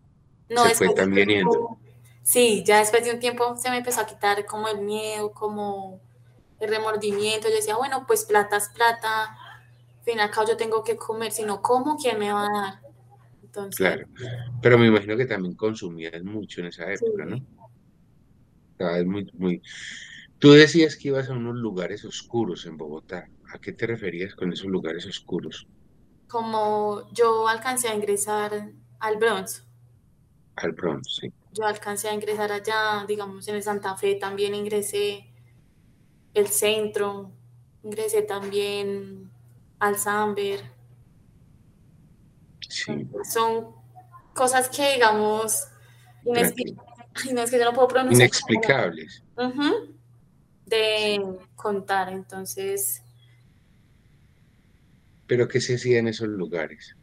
No, 0.50 0.66
se 0.66 0.76
fue 0.76 0.94
también 0.94 1.28
yendo. 1.28 1.78
Sí, 2.24 2.64
ya 2.66 2.80
después 2.80 3.04
de 3.04 3.12
un 3.12 3.20
tiempo 3.20 3.56
se 3.56 3.70
me 3.70 3.78
empezó 3.78 4.02
a 4.02 4.06
quitar 4.06 4.46
como 4.46 4.68
el 4.68 4.82
miedo, 4.82 5.32
como 5.32 6.00
el 6.60 6.70
remordimiento. 6.70 7.50
Yo 7.50 7.56
decía, 7.56 7.76
bueno, 7.76 8.06
pues 8.08 8.26
plata 8.26 8.58
es 8.58 8.70
plata. 8.70 9.24
Al 9.26 10.04
fin 10.04 10.18
y 10.18 10.22
al 10.22 10.32
cabo 10.32 10.48
yo 10.48 10.58
tengo 10.58 10.84
que 10.84 10.96
comer, 10.96 11.32
si 11.32 11.44
no 11.44 11.62
como, 11.62 11.98
¿quién 11.98 12.18
me 12.20 12.32
va 12.32 12.48
a 12.48 12.62
dar? 12.62 12.80
Entonces, 13.44 13.78
claro, 13.78 14.08
pero 14.62 14.78
me 14.78 14.88
imagino 14.88 15.16
que 15.16 15.26
también 15.26 15.56
consumías 15.56 16.22
mucho 16.24 16.62
en 16.62 16.68
esa 16.68 16.92
época, 16.92 17.26
¿no? 17.26 17.38
Estabas 18.78 19.06
muy, 19.06 19.32
muy, 19.34 19.62
Tú 20.40 20.52
decías 20.52 20.96
que 20.96 21.08
ibas 21.08 21.30
a 21.30 21.34
unos 21.34 21.56
lugares 21.56 22.04
oscuros 22.04 22.66
en 22.66 22.78
Bogotá. 22.78 23.30
¿A 23.54 23.60
qué 23.60 23.72
te 23.72 23.88
referías 23.88 24.36
con 24.36 24.52
esos 24.52 24.68
lugares 24.68 25.06
oscuros? 25.06 25.68
Como 26.28 27.10
yo 27.14 27.48
alcancé 27.48 27.88
a 27.88 27.96
ingresar 27.96 28.72
al 29.00 29.18
Bronx. 29.18 29.66
Al 30.58 30.74
Bronx, 30.74 31.20
sí. 31.22 31.32
Yo 31.54 31.66
alcancé 31.66 32.10
a 32.10 32.14
ingresar 32.14 32.52
allá, 32.52 33.06
digamos, 33.08 33.48
en 33.48 33.56
el 33.56 33.64
Santa 33.64 33.96
Fe 33.96 34.16
también 34.16 34.54
ingresé, 34.54 35.26
el 36.34 36.48
centro, 36.48 37.32
ingresé 37.84 38.22
también 38.24 39.32
al 39.80 39.98
Samber. 39.98 40.60
Sí. 42.68 43.08
Son 43.32 43.74
cosas 44.34 44.70
que, 44.70 44.94
digamos, 44.94 45.70
no 47.34 47.42
es 47.42 47.52
que 47.52 47.58
yo 47.58 47.66
no 47.66 47.74
puedo 47.74 47.88
pronunciar. 47.88 48.22
Inexplicables 48.22 49.24
de 50.66 51.24
contar, 51.56 52.10
entonces... 52.10 53.02
¿Pero 55.28 55.48
qué 55.48 55.62
se 55.62 55.76
hacía 55.76 56.00
en 56.00 56.08
esos 56.08 56.28
lugares? 56.28 56.96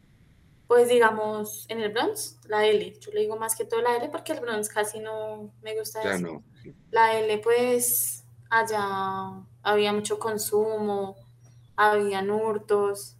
Pues 0.67 0.87
digamos, 0.87 1.65
en 1.69 1.81
el 1.81 1.91
Bronx, 1.91 2.39
la 2.47 2.65
L. 2.65 2.97
Yo 2.99 3.11
le 3.11 3.21
digo 3.21 3.37
más 3.37 3.55
que 3.55 3.65
todo 3.65 3.81
la 3.81 3.97
L 3.97 4.09
porque 4.09 4.31
el 4.31 4.39
Bronx 4.39 4.69
casi 4.69 4.99
no 4.99 5.53
me 5.61 5.77
gusta 5.77 6.03
ya 6.03 6.17
No. 6.17 6.43
La 6.91 7.19
L, 7.19 7.37
pues 7.39 8.23
allá 8.49 9.43
había 9.61 9.93
mucho 9.93 10.19
consumo, 10.19 11.17
habían 11.75 12.31
hurtos, 12.31 13.17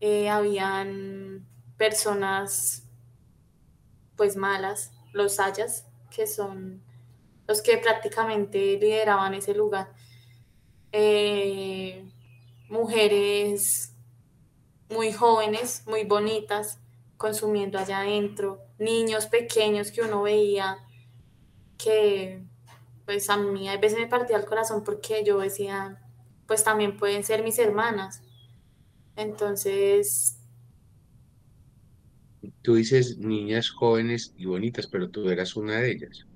eh, 0.00 0.28
habían 0.28 1.44
personas 1.76 2.84
pues 4.16 4.36
malas, 4.36 4.92
los 5.12 5.40
hayas, 5.40 5.86
que 6.14 6.26
son 6.26 6.82
los 7.46 7.62
que 7.62 7.78
prácticamente 7.78 8.78
lideraban 8.78 9.34
ese 9.34 9.54
lugar. 9.54 9.92
Eh, 10.92 12.04
mujeres 12.68 13.92
muy 14.88 15.12
jóvenes, 15.12 15.82
muy 15.86 16.04
bonitas, 16.04 16.78
consumiendo 17.16 17.78
allá 17.78 18.00
adentro, 18.00 18.60
niños 18.78 19.26
pequeños 19.26 19.90
que 19.90 20.02
uno 20.02 20.22
veía 20.22 20.78
que 21.78 22.42
pues 23.04 23.28
a 23.28 23.36
mí 23.36 23.68
a 23.68 23.76
veces 23.76 23.98
me 23.98 24.06
partía 24.06 24.36
el 24.36 24.46
corazón 24.46 24.82
porque 24.84 25.24
yo 25.24 25.38
decía, 25.38 26.00
pues 26.46 26.64
también 26.64 26.96
pueden 26.96 27.24
ser 27.24 27.42
mis 27.42 27.58
hermanas. 27.58 28.22
Entonces... 29.16 30.38
Tú 32.62 32.74
dices 32.74 33.18
niñas 33.18 33.70
jóvenes 33.70 34.34
y 34.36 34.46
bonitas, 34.46 34.86
pero 34.86 35.08
tú 35.08 35.28
eras 35.28 35.56
una 35.56 35.80
de 35.80 35.92
ellas. 35.92 36.26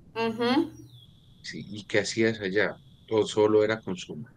¿Y 1.53 1.83
qué 1.85 1.99
hacías 1.99 2.39
allá? 2.39 2.77
¿O 3.09 3.25
solo 3.25 3.63
era 3.63 3.79
consumo? 3.79 4.27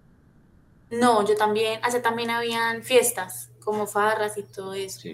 No, 0.91 1.27
yo 1.27 1.35
también, 1.35 1.81
allá 1.83 2.03
también 2.03 2.31
habían 2.31 2.83
fiestas, 2.83 3.51
como 3.61 3.87
farras 3.87 4.37
y 4.37 4.43
todo 4.43 4.75
eso. 4.75 5.09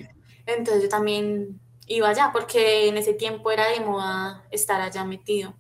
Entonces 0.47 0.83
yo 0.83 0.89
también 0.89 1.61
iba 1.87 2.09
allá, 2.09 2.31
porque 2.33 2.89
en 2.89 2.97
ese 2.97 3.15
tiempo 3.15 3.51
era 3.51 3.69
de 3.69 3.81
moda 3.81 4.47
estar 4.51 4.81
allá 4.81 5.05
metido. 5.05 5.55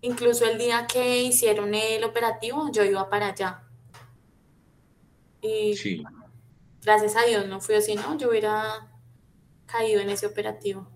Incluso 0.00 0.46
el 0.46 0.58
día 0.58 0.86
que 0.86 1.22
hicieron 1.22 1.74
el 1.74 2.02
operativo, 2.04 2.70
yo 2.72 2.84
iba 2.84 3.08
para 3.08 3.28
allá. 3.28 3.62
Y 5.40 5.76
sí. 5.76 6.02
gracias 6.82 7.16
a 7.16 7.24
Dios 7.24 7.46
no 7.46 7.60
fui 7.60 7.74
así, 7.74 7.94
¿no? 7.96 8.16
Yo 8.16 8.30
hubiera 8.30 8.91
caído 9.72 10.00
en 10.00 10.10
ese 10.10 10.26
operativo. 10.26 10.86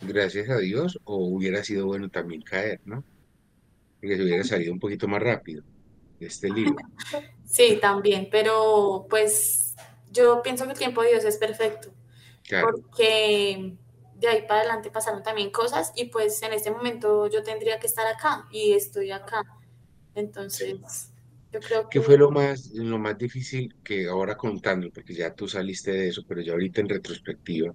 Gracias 0.00 0.48
a 0.48 0.58
Dios, 0.58 0.98
o 1.04 1.16
hubiera 1.26 1.62
sido 1.62 1.86
bueno 1.86 2.08
también 2.08 2.42
caer, 2.42 2.80
¿no? 2.84 3.04
que 4.06 4.16
se 4.16 4.22
hubiera 4.22 4.44
salido 4.44 4.72
un 4.72 4.80
poquito 4.80 5.08
más 5.08 5.22
rápido 5.22 5.62
de 6.18 6.26
este 6.26 6.48
libro. 6.48 6.76
Sí, 7.48 7.78
también, 7.80 8.28
pero 8.28 9.06
pues 9.08 9.76
yo 10.10 10.42
pienso 10.42 10.64
que 10.64 10.72
el 10.72 10.78
tiempo 10.78 11.00
de 11.00 11.10
Dios 11.10 11.24
es 11.24 11.36
perfecto, 11.36 11.92
porque 12.60 13.76
de 14.16 14.28
ahí 14.28 14.42
para 14.42 14.62
adelante 14.62 14.90
pasaron 14.90 15.22
también 15.22 15.50
cosas 15.50 15.92
y 15.94 16.06
pues 16.06 16.42
en 16.42 16.52
este 16.52 16.72
momento 16.72 17.28
yo 17.28 17.44
tendría 17.44 17.78
que 17.78 17.86
estar 17.86 18.04
acá 18.04 18.48
y 18.50 18.72
estoy 18.72 19.12
acá. 19.12 19.44
Entonces, 20.16 21.12
yo 21.56 21.66
creo 21.66 21.88
que... 21.88 21.98
¿Qué 21.98 22.04
fue 22.04 22.18
lo 22.18 22.30
más, 22.30 22.70
lo 22.72 22.98
más 22.98 23.16
difícil 23.16 23.74
que 23.82 24.08
ahora 24.08 24.36
contando, 24.36 24.90
porque 24.90 25.14
ya 25.14 25.32
tú 25.32 25.48
saliste 25.48 25.90
de 25.90 26.08
eso, 26.08 26.22
pero 26.28 26.40
ya 26.42 26.52
ahorita 26.52 26.80
en 26.80 26.88
retrospectiva, 26.88 27.74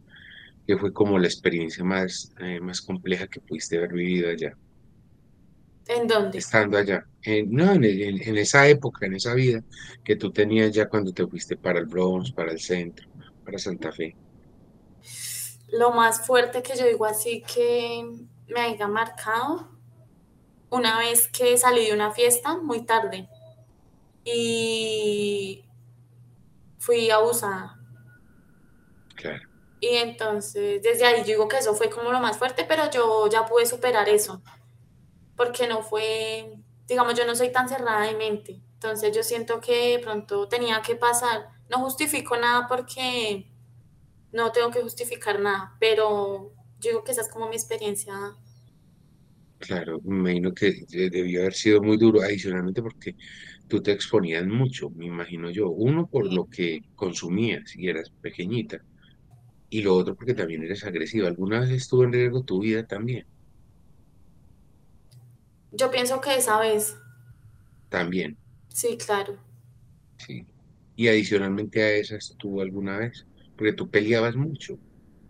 que 0.67 0.77
fue 0.77 0.93
como 0.93 1.17
la 1.17 1.27
experiencia 1.27 1.83
más, 1.83 2.31
eh, 2.39 2.59
más 2.59 2.81
compleja 2.81 3.27
que 3.27 3.39
pudiste 3.39 3.77
haber 3.77 3.93
vivido 3.93 4.29
allá? 4.29 4.55
¿En 5.87 6.07
dónde? 6.07 6.37
Estando 6.37 6.77
allá. 6.77 7.05
no, 7.47 7.73
en, 7.73 8.37
esa 8.37 8.67
época, 8.67 9.07
en 9.07 9.15
esa 9.15 9.33
vida 9.33 9.63
que 10.03 10.15
tú 10.15 10.31
tenías 10.31 10.71
ya 10.71 10.87
cuando 10.87 11.11
te 11.11 11.25
fuiste 11.25 11.57
para 11.57 11.79
el 11.79 11.87
Bronx, 11.87 12.31
para 12.31 12.51
el 12.51 12.59
centro, 12.59 13.09
para 13.43 13.57
Santa 13.57 13.91
Fe. 13.91 14.15
Lo 15.69 15.91
más 15.91 16.25
fuerte 16.25 16.61
que 16.61 16.77
yo 16.77 16.85
digo 16.85 17.05
así 17.05 17.43
que 17.53 18.05
me 18.47 18.59
haya 18.61 18.87
marcado, 18.87 19.71
una 20.69 20.99
vez 20.99 21.27
que 21.27 21.57
salí 21.57 21.87
de 21.87 21.93
una 21.93 22.11
fiesta 22.11 22.57
muy 22.57 22.85
tarde 22.85 23.27
y 24.23 25.65
fui 26.79 27.09
abusada. 27.09 27.79
Claro. 29.15 29.49
Y 29.79 29.95
entonces, 29.95 30.81
desde 30.83 31.05
ahí 31.05 31.19
yo 31.21 31.25
digo 31.25 31.47
que 31.47 31.57
eso 31.57 31.73
fue 31.73 31.89
como 31.89 32.11
lo 32.11 32.19
más 32.19 32.37
fuerte, 32.37 32.65
pero 32.67 32.89
yo 32.91 33.27
ya 33.29 33.45
pude 33.45 33.65
superar 33.65 34.07
eso 34.09 34.41
porque 35.41 35.67
no 35.67 35.81
fue, 35.81 36.53
digamos, 36.87 37.15
yo 37.15 37.25
no 37.25 37.35
soy 37.35 37.51
tan 37.51 37.67
cerrada 37.67 38.05
de 38.05 38.15
mente. 38.15 38.61
Entonces 38.73 39.15
yo 39.15 39.23
siento 39.23 39.59
que 39.59 39.97
de 39.97 39.99
pronto 39.99 40.47
tenía 40.47 40.83
que 40.83 40.95
pasar. 40.95 41.49
No 41.67 41.79
justifico 41.79 42.37
nada 42.37 42.67
porque 42.67 43.49
no 44.31 44.51
tengo 44.51 44.69
que 44.69 44.83
justificar 44.83 45.39
nada, 45.39 45.75
pero 45.79 46.53
yo 46.79 46.91
digo 46.91 47.03
que 47.03 47.11
esa 47.11 47.21
es 47.21 47.29
como 47.29 47.49
mi 47.49 47.55
experiencia. 47.55 48.13
Claro, 49.57 49.99
me 50.03 50.31
imagino 50.31 50.53
que 50.53 50.85
debió 50.89 51.41
haber 51.41 51.53
sido 51.53 51.81
muy 51.81 51.97
duro, 51.97 52.21
adicionalmente 52.21 52.83
porque 52.83 53.15
tú 53.71 53.81
te 53.81 53.91
exponías 53.93 54.45
mucho, 54.47 54.91
me 54.91 55.05
imagino 55.07 55.49
yo. 55.51 55.69
Uno, 55.71 56.07
por 56.07 56.31
lo 56.31 56.47
que 56.47 56.81
consumías 56.95 57.75
y 57.75 57.87
eras 57.89 58.11
pequeñita. 58.21 58.79
y 59.69 59.81
lo 59.83 59.95
otro 59.95 60.15
porque 60.15 60.33
también 60.35 60.63
eres 60.63 60.83
agresiva. 60.85 61.27
¿Alguna 61.27 61.61
vez 61.61 61.71
estuvo 61.71 62.03
en 62.03 62.13
riesgo 62.13 62.43
tu 62.43 62.59
vida 62.61 62.85
también? 62.87 63.27
Yo 65.71 65.89
pienso 65.91 66.21
que 66.21 66.35
esa 66.35 66.59
vez. 66.59 66.95
También. 67.89 68.39
Sí, 68.69 68.97
claro. 68.97 69.37
Sí. 70.17 70.47
Y 70.95 71.07
adicionalmente 71.07 71.81
a 71.83 71.91
esa 71.93 72.15
estuvo 72.17 72.61
alguna 72.61 72.97
vez, 72.97 73.27
porque 73.55 73.73
tú 73.73 73.89
peleabas 73.89 74.35
mucho. 74.35 74.79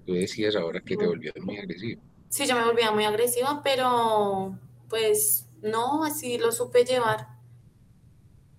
Tú 0.05 0.13
decías 0.13 0.55
ahora 0.55 0.81
que 0.81 0.97
te 0.97 1.07
volvías 1.07 1.35
muy 1.41 1.57
agresiva. 1.57 2.03
Sí, 2.29 2.45
yo 2.47 2.55
me 2.55 2.65
volvía 2.65 2.91
muy 2.91 3.05
agresiva, 3.05 3.61
pero 3.63 4.57
pues 4.89 5.49
no, 5.61 6.03
así 6.03 6.37
lo 6.37 6.51
supe 6.51 6.85
llevar. 6.85 7.27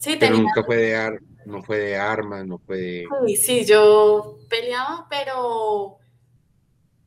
Sí, 0.02 0.16
pero 0.18 0.36
nunca 0.36 0.64
fue 0.64 0.76
de 0.76 0.96
ar 0.96 1.20
no 1.44 1.62
fue 1.62 1.78
de 1.78 1.96
armas, 1.96 2.44
no 2.44 2.58
fue 2.58 2.76
de... 2.76 3.08
Sí, 3.26 3.36
sí, 3.36 3.64
yo 3.64 4.38
peleaba, 4.48 5.06
pero 5.08 5.98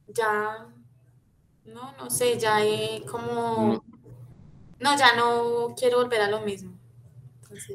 ya, 0.07 0.67
no, 1.65 1.93
no 1.97 2.09
sé, 2.09 2.37
ya 2.39 2.59
como... 3.09 3.83
No. 4.79 4.97
ya 4.97 5.15
no 5.15 5.75
quiero 5.77 5.97
volver 5.97 6.21
a 6.21 6.29
lo 6.29 6.41
mismo. 6.41 6.77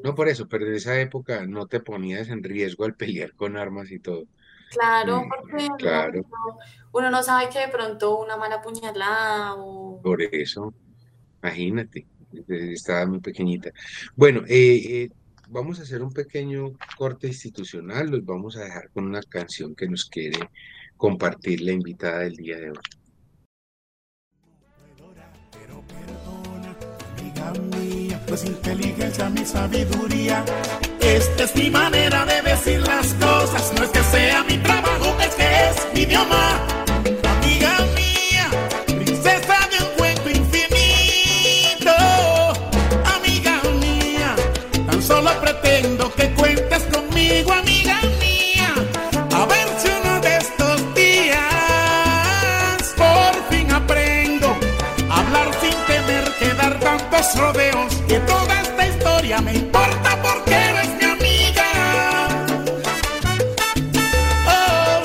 No 0.05 0.15
por 0.15 0.29
eso, 0.29 0.49
pero 0.49 0.67
en 0.67 0.75
esa 0.75 0.99
época 1.01 1.47
no 1.47 1.67
te 1.67 1.81
ponías 1.81 2.29
en 2.29 2.43
riesgo 2.43 2.85
al 2.85 2.95
pelear 2.95 3.35
con 3.35 3.57
armas 3.57 3.91
y 3.91 3.99
todo. 3.99 4.25
Claro, 4.71 5.23
mm, 5.23 5.29
porque 5.29 5.69
claro. 5.79 6.25
Uno, 6.93 7.11
no 7.11 7.23
sabe 7.23 7.49
que 7.51 7.59
de 7.59 7.69
pronto 7.69 8.19
una 8.19 8.37
mala 8.37 8.63
puñalada 8.63 9.55
o... 9.57 10.01
Por 10.03 10.23
eso, 10.23 10.73
imagínate, 11.43 12.07
estaba 12.49 13.07
muy 13.07 13.21
pequeñita. 13.21 13.71
Bueno, 14.17 14.43
eh, 14.47 15.05
eh, 15.05 15.11
vamos 15.49 15.79
a 15.79 15.83
hacer 15.83 16.03
un 16.03 16.13
pequeño 16.13 16.73
corte 16.97 17.27
institucional, 17.27 18.11
los 18.11 18.25
vamos 18.25 18.57
a 18.57 18.65
dejar 18.65 18.91
con 18.91 19.05
una 19.05 19.23
canción 19.23 19.75
que 19.75 19.89
nos 19.89 20.05
quiere 20.07 20.39
compartir 20.97 21.61
la 21.63 21.73
invitada 21.73 22.21
del 22.21 22.37
día 22.37 22.59
de 22.59 22.71
hoy. 22.71 22.79
pues 28.31 28.45
inteligencia, 28.45 29.29
mi 29.29 29.45
sabiduría. 29.45 30.45
Esta 31.01 31.45
es 31.45 31.57
mi 31.57 31.69
manera 31.69 32.25
de 32.25 32.43
decir 32.43 32.81
las 32.81 33.13
cosas, 33.15 33.73
no 33.77 33.85
es 33.85 33.91
que 33.91 34.03
sea 34.05 34.45
mi 34.45 34.57
trabajo, 34.59 35.17
es 35.21 35.35
que 35.35 35.69
es 35.69 35.95
mi 35.95 36.03
idioma. 36.03 36.80
Rodeos 57.37 58.01
toda 58.27 58.61
esta 58.61 58.87
historia 58.87 59.41
me 59.41 59.55
importa 59.55 60.19
porque 60.23 60.55
eres 60.55 60.89
mi 60.99 61.05
amiga. 61.05 61.65
Oh. 64.47 65.03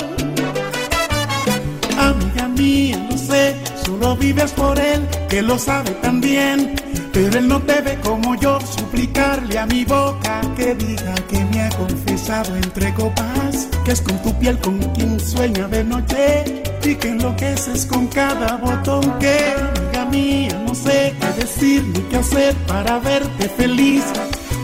Amiga 2.00 2.48
mía, 2.48 3.06
no 3.10 3.16
sé, 3.16 3.56
solo 3.84 4.16
vives 4.16 4.52
por 4.52 4.78
él, 4.78 5.06
que 5.28 5.42
lo 5.42 5.58
sabe 5.58 5.90
también. 6.02 6.74
Pero 7.12 7.38
él 7.38 7.48
no 7.48 7.62
te 7.62 7.80
ve 7.80 7.98
como 8.02 8.34
yo, 8.34 8.58
suplicarle 8.60 9.58
a 9.58 9.66
mi 9.66 9.84
boca 9.84 10.40
que 10.54 10.74
diga 10.74 11.14
que 11.30 11.44
me 11.46 11.62
ha 11.62 11.70
confesado 11.70 12.54
entre 12.56 12.92
copas, 12.92 13.68
que 13.84 13.92
es 13.92 14.02
con 14.02 14.20
tu 14.22 14.38
piel 14.38 14.58
con 14.58 14.78
quien 14.94 15.18
sueña 15.18 15.66
de 15.68 15.84
noche 15.84 16.62
y 16.84 16.94
que 16.94 17.08
enloqueces 17.08 17.86
con 17.86 18.06
cada 18.08 18.56
botón 18.58 19.18
que 19.18 19.85
mía, 20.10 20.62
no 20.66 20.74
sé 20.74 21.14
qué 21.20 21.42
decir 21.42 21.84
ni 21.84 22.00
qué 22.08 22.16
hacer 22.16 22.54
para 22.66 22.98
verte 22.98 23.48
feliz. 23.48 24.04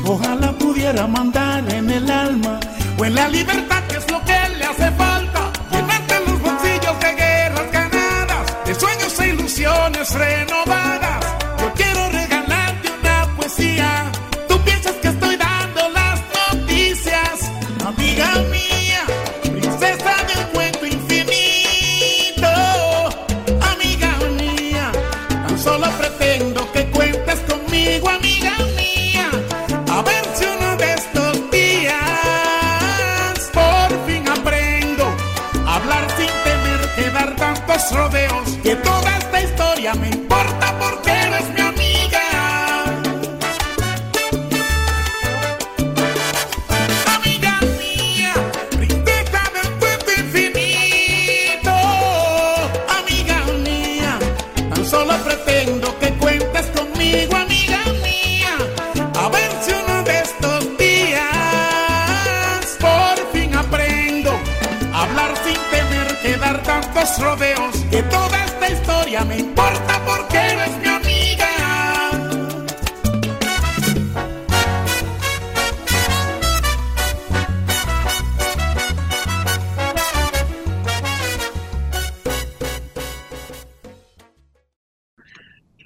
Ojalá 0.05 0.53
pudiera 0.53 1.07
mandar 1.07 1.65
en 1.73 1.91
el 1.91 2.11
alma 2.11 2.59
o 2.99 3.05
en 3.05 3.15
la 3.15 3.29
libertad, 3.29 3.83
que 3.89 3.97
es 3.97 4.11
lo 4.11 4.21
que 4.25 4.39
le 4.59 4.65
hace 4.65 4.91
falta. 4.93 5.53
Llenarte 5.71 6.15
los 6.27 6.41
bolsillos 6.41 7.01
de 7.01 7.13
guerras 7.15 7.73
ganadas, 7.73 8.57
de 8.67 8.75
sueños 8.75 9.21
e 9.21 9.29
ilusiones 9.29 10.15
renovadas. 10.15 10.82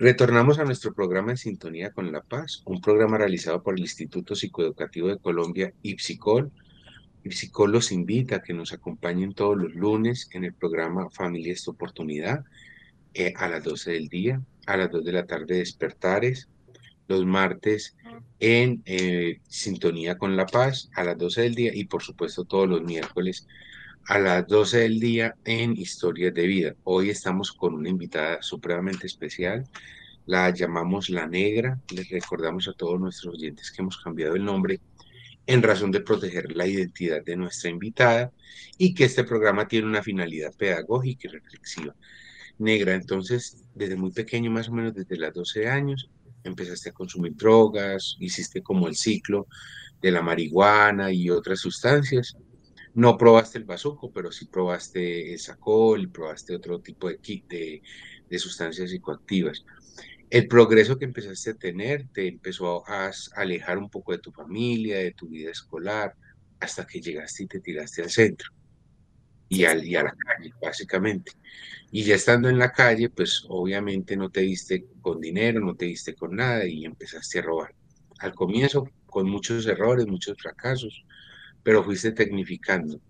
Retornamos 0.06 0.60
a 0.60 0.64
nuestro 0.64 0.94
programa 0.94 1.32
en 1.32 1.36
sintonía 1.36 1.90
con 1.90 2.12
la 2.12 2.22
paz, 2.22 2.62
un 2.64 2.80
programa 2.80 3.18
realizado 3.18 3.60
por 3.60 3.74
el 3.74 3.80
Instituto 3.80 4.36
Psicoeducativo 4.36 5.08
de 5.08 5.18
Colombia, 5.18 5.72
IPSICOL, 5.82 6.52
psicólogo 7.28 7.72
los 7.72 7.90
invita 7.90 8.36
a 8.36 8.42
que 8.44 8.54
nos 8.54 8.72
acompañen 8.72 9.34
todos 9.34 9.56
los 9.56 9.74
lunes 9.74 10.28
en 10.30 10.44
el 10.44 10.54
programa 10.54 11.10
Familia 11.10 11.52
esta 11.52 11.72
oportunidad 11.72 12.44
eh, 13.14 13.34
a 13.36 13.48
las 13.48 13.64
12 13.64 13.90
del 13.90 14.06
día, 14.06 14.40
a 14.66 14.76
las 14.76 14.92
2 14.92 15.04
de 15.04 15.10
la 15.10 15.26
tarde 15.26 15.56
despertares, 15.56 16.48
los 17.08 17.26
martes 17.26 17.96
en 18.38 18.82
eh, 18.84 19.40
Sintonía 19.48 20.18
con 20.18 20.36
la 20.36 20.46
Paz 20.46 20.88
a 20.94 21.02
las 21.02 21.18
12 21.18 21.42
del 21.42 21.56
día 21.56 21.74
y 21.74 21.86
por 21.86 22.04
supuesto 22.04 22.44
todos 22.44 22.68
los 22.68 22.80
miércoles 22.80 23.44
a 24.06 24.20
las 24.20 24.46
12 24.46 24.78
del 24.78 25.00
día 25.00 25.34
en 25.44 25.76
Historias 25.76 26.32
de 26.32 26.46
Vida. 26.46 26.76
Hoy 26.84 27.10
estamos 27.10 27.50
con 27.50 27.74
una 27.74 27.88
invitada 27.88 28.40
supremamente 28.40 29.08
especial, 29.08 29.64
la 30.26 30.50
llamamos 30.50 31.08
La 31.08 31.26
Negra, 31.26 31.80
les 31.94 32.08
recordamos 32.10 32.68
a 32.68 32.72
todos 32.72 33.00
nuestros 33.00 33.34
oyentes 33.34 33.70
que 33.70 33.80
hemos 33.80 33.96
cambiado 33.96 34.34
el 34.34 34.44
nombre 34.44 34.80
en 35.46 35.62
razón 35.62 35.92
de 35.92 36.00
proteger 36.00 36.56
la 36.56 36.66
identidad 36.66 37.24
de 37.24 37.36
nuestra 37.36 37.70
invitada 37.70 38.32
y 38.76 38.92
que 38.92 39.04
este 39.04 39.22
programa 39.22 39.68
tiene 39.68 39.86
una 39.86 40.02
finalidad 40.02 40.52
pedagógica 40.54 41.28
y 41.28 41.30
reflexiva. 41.30 41.94
Negra, 42.58 42.94
entonces, 42.94 43.64
desde 43.74 43.94
muy 43.94 44.10
pequeño, 44.10 44.50
más 44.50 44.68
o 44.68 44.72
menos 44.72 44.94
desde 44.94 45.16
los 45.16 45.32
12 45.32 45.68
años, 45.68 46.10
empezaste 46.42 46.90
a 46.90 46.92
consumir 46.92 47.36
drogas, 47.36 48.16
hiciste 48.18 48.62
como 48.62 48.88
el 48.88 48.96
ciclo 48.96 49.46
de 50.00 50.10
la 50.10 50.22
marihuana 50.22 51.12
y 51.12 51.30
otras 51.30 51.60
sustancias. 51.60 52.36
No 52.94 53.16
probaste 53.16 53.58
el 53.58 53.64
bazuco, 53.64 54.10
pero 54.10 54.32
sí 54.32 54.46
probaste 54.46 55.34
el 55.34 55.38
sacol 55.38 56.10
probaste 56.10 56.56
otro 56.56 56.80
tipo 56.80 57.08
de, 57.08 57.18
de, 57.48 57.82
de 58.28 58.38
sustancias 58.38 58.90
psicoactivas 58.90 59.64
el 60.30 60.48
progreso 60.48 60.98
que 60.98 61.04
empezaste 61.04 61.50
a 61.50 61.54
tener 61.54 62.08
te 62.12 62.28
empezó 62.28 62.88
a 62.88 63.10
alejar 63.34 63.78
un 63.78 63.88
poco 63.90 64.12
de 64.12 64.18
tu 64.18 64.32
familia, 64.32 64.98
de 64.98 65.12
tu 65.12 65.28
vida 65.28 65.50
escolar, 65.50 66.14
hasta 66.60 66.86
que 66.86 67.00
llegaste 67.00 67.44
y 67.44 67.46
te 67.46 67.60
tiraste 67.60 68.02
al 68.02 68.10
centro 68.10 68.50
y, 69.48 69.64
al, 69.64 69.80
a 69.96 70.02
la 70.02 70.16
calle, 70.16 70.52
básicamente. 70.60 71.32
Y 71.90 72.02
ya 72.02 72.16
estando 72.16 72.48
en 72.48 72.58
la 72.58 72.72
calle, 72.72 73.08
pues 73.10 73.44
obviamente 73.48 74.16
no 74.16 74.30
te 74.30 74.40
diste 74.40 74.86
con 75.00 75.20
dinero, 75.20 75.60
no 75.60 75.74
te 75.74 75.86
diste 75.86 76.14
con 76.14 76.34
nada 76.36 76.66
y 76.66 76.84
empezaste 76.84 77.38
a 77.38 77.42
robar. 77.42 77.74
Al 78.18 78.34
comienzo, 78.34 78.90
con 79.06 79.28
muchos 79.30 79.66
errores, 79.66 80.06
muchos 80.06 80.36
fracasos, 80.40 81.04
pero 81.62 81.84
fuiste 81.84 82.12
tecnificando. 82.12 83.00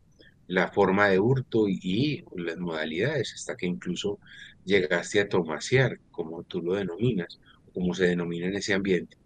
La 0.49 0.69
forma 0.69 1.09
de 1.09 1.19
hurto 1.19 1.69
y, 1.69 2.25
las 2.37 2.57
modalidades, 2.59 3.33
hasta 3.35 3.57
que 3.57 3.67
incluso 3.67 4.19
llegaste 4.65 5.21
a 5.21 5.29
tomasear, 5.29 5.99
como 6.11 6.43
tú 6.45 6.63
lo 6.63 6.75
denominas, 6.75 7.41
como 7.75 7.95
se 7.95 8.07
denomina 8.07 8.47
en 8.47 8.57
ese 8.57 8.75
ambiente. 8.75 9.17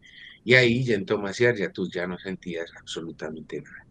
Y 0.45 0.55
ahí 0.55 0.85
ya 0.85 0.95
en 0.95 1.07
tomasear 1.07 1.55
ya 1.57 1.71
tú 1.71 1.89
ya 1.91 2.07
no 2.07 2.19
sentías 2.19 2.73
absolutamente 2.79 3.61
nada. 3.61 3.87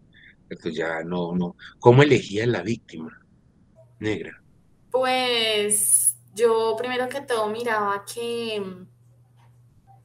Tú 0.62 0.70
ya 0.70 1.04
no, 1.04 1.36
no. 1.36 1.56
¿Cómo 1.78 2.02
elegías 2.02 2.48
la 2.48 2.63
víctima 2.63 3.22
negra? 4.00 4.42
Pues 4.89 6.18
yo 6.34 6.76
primero 6.78 7.08
que 7.08 7.22
todo 7.22 7.50
miraba 7.50 8.04
que 8.12 8.63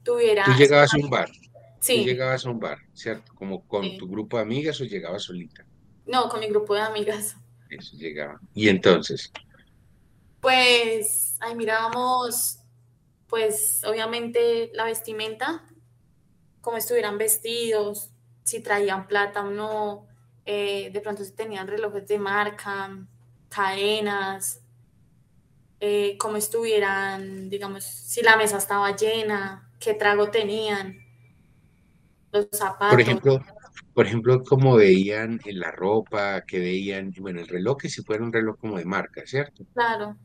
tuviera... 0.03 0.45
Tú 0.45 0.51
llegabas 0.53 0.93
a 0.93 0.97
un 0.97 1.09
bar. 1.09 1.31
Sí. 1.79 2.01
Tú 2.01 2.05
llegabas 2.05 2.45
a 2.45 2.51
un 2.51 2.59
bar, 2.59 2.77
¿cierto? 2.93 3.33
Como 3.33 3.67
con 3.67 3.97
tu 3.97 4.07
grupo 4.07 4.37
de 4.37 4.43
amigas 4.43 4.79
o 4.81 4.85
llegabas 4.85 5.23
solita. 5.23 5.65
No, 6.05 6.29
con 6.29 6.39
mi 6.39 6.47
grupo 6.47 6.75
de 6.75 6.81
amigas. 6.81 7.35
Eso 7.69 7.97
llegaba. 7.97 8.39
¿Y 8.53 8.69
entonces? 8.69 9.31
Pues 10.39 11.37
ahí 11.39 11.55
mirábamos, 11.55 12.59
pues 13.27 13.83
obviamente 13.85 14.69
la 14.73 14.85
vestimenta, 14.85 15.63
cómo 16.61 16.77
estuvieran 16.77 17.17
vestidos, 17.17 18.11
si 18.43 18.61
traían 18.61 19.07
plata 19.07 19.41
o 19.41 19.49
no, 19.49 20.07
eh, 20.45 20.91
de 20.93 21.01
pronto 21.01 21.23
si 21.23 21.31
tenían 21.31 21.67
relojes 21.67 22.07
de 22.07 22.19
marca, 22.19 22.95
cadenas, 23.49 24.61
eh, 25.79 26.15
cómo 26.19 26.37
estuvieran, 26.37 27.49
digamos, 27.49 27.83
si 27.83 28.21
la 28.21 28.37
mesa 28.37 28.57
estaba 28.57 28.95
llena, 28.95 29.71
qué 29.79 29.93
trago 29.93 30.29
tenían, 30.29 30.99
los 32.31 32.47
zapatos. 32.51 32.91
Por 32.91 33.01
ejemplo, 33.01 33.45
por 33.95 34.07
ejemplo, 34.07 34.43
cómo 34.43 34.75
veían 34.75 35.39
en 35.45 35.59
la 35.61 35.71
ropa, 35.71 36.43
que 36.45 36.59
veían, 36.59 37.13
bueno, 37.17 37.39
el 37.39 37.47
reloj, 37.47 37.77
que 37.77 37.89
si 37.89 38.03
fuera 38.03 38.25
un 38.25 38.33
reloj 38.33 38.59
como 38.59 38.77
de 38.77 38.83
marca, 38.83 39.21
¿cierto? 39.25 39.65
Claro. 39.73 40.17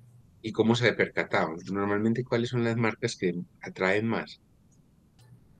Y 0.42 0.50
cómo 0.50 0.74
se 0.74 0.92
percataban. 0.92 1.56
Normalmente, 1.70 2.24
¿cuáles 2.24 2.50
son 2.50 2.64
las 2.64 2.76
marcas 2.76 3.14
que 3.14 3.32
atraen 3.62 4.08
más? 4.08 4.40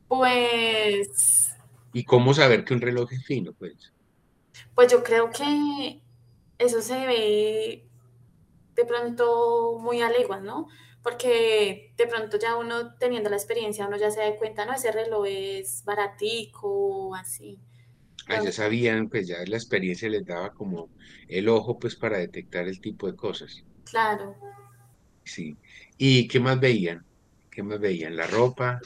Pues... 0.09 1.55
¿Y 1.93 2.03
cómo 2.03 2.35
saber 2.35 2.65
que 2.65 2.75
un 2.75 2.81
reloj 2.81 3.13
es 3.13 3.25
fino, 3.25 3.53
pues? 3.53 3.93
Pues 4.75 4.91
yo 4.91 5.05
creo 5.05 5.31
que 5.31 6.03
eso 6.59 6.83
se 6.83 7.07
ve 7.07 7.89
de 8.75 8.85
pronto 8.87 9.79
muy 9.81 10.03
a 10.03 10.11
leguas, 10.11 10.43
¿no? 10.43 10.67
Porque 11.01 11.95
de 11.97 12.07
pronto 12.09 12.39
ya 12.41 12.57
uno 12.57 12.97
teniendo 12.97 13.31
la 13.31 13.37
experiencia, 13.37 13.87
uno 13.87 13.97
ya 13.99 14.11
se 14.11 14.19
da 14.19 14.37
cuenta, 14.37 14.67
no, 14.67 14.73
ese 14.73 14.91
reloj 14.91 15.27
es 15.29 15.85
baratico, 15.85 17.15
así. 17.15 17.61
Ya 18.39 18.53
sabían, 18.53 19.09
pues 19.09 19.27
ya 19.29 19.37
la 19.47 19.57
experiencia 19.57 20.09
les 20.09 20.25
daba 20.25 20.51
como 20.51 20.89
el 21.29 21.49
ojo, 21.49 21.79
pues 21.79 21.97
para 21.97 22.19
detectar 22.19 22.69
el 22.69 22.81
tipo 22.81 23.07
de 23.07 23.17
cosas. 23.17 23.65
Claro. 23.85 24.37
Sí. 25.25 25.57
¿Y 25.99 26.29
qué 26.29 26.41
más 26.41 26.61
veían? 26.61 27.05
¿Qué 27.51 27.63
más 27.63 27.81
veían? 27.81 28.17
¿La 28.17 28.27
ropa? 28.27 28.81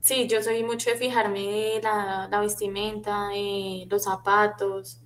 Sí, 0.00 0.26
yo 0.26 0.42
soy 0.42 0.64
mucho 0.64 0.90
de 0.90 0.96
fijarme 0.96 1.80
la, 1.82 2.28
la 2.30 2.40
vestimenta, 2.40 3.30
eh, 3.34 3.86
los 3.88 4.04
zapatos. 4.04 5.00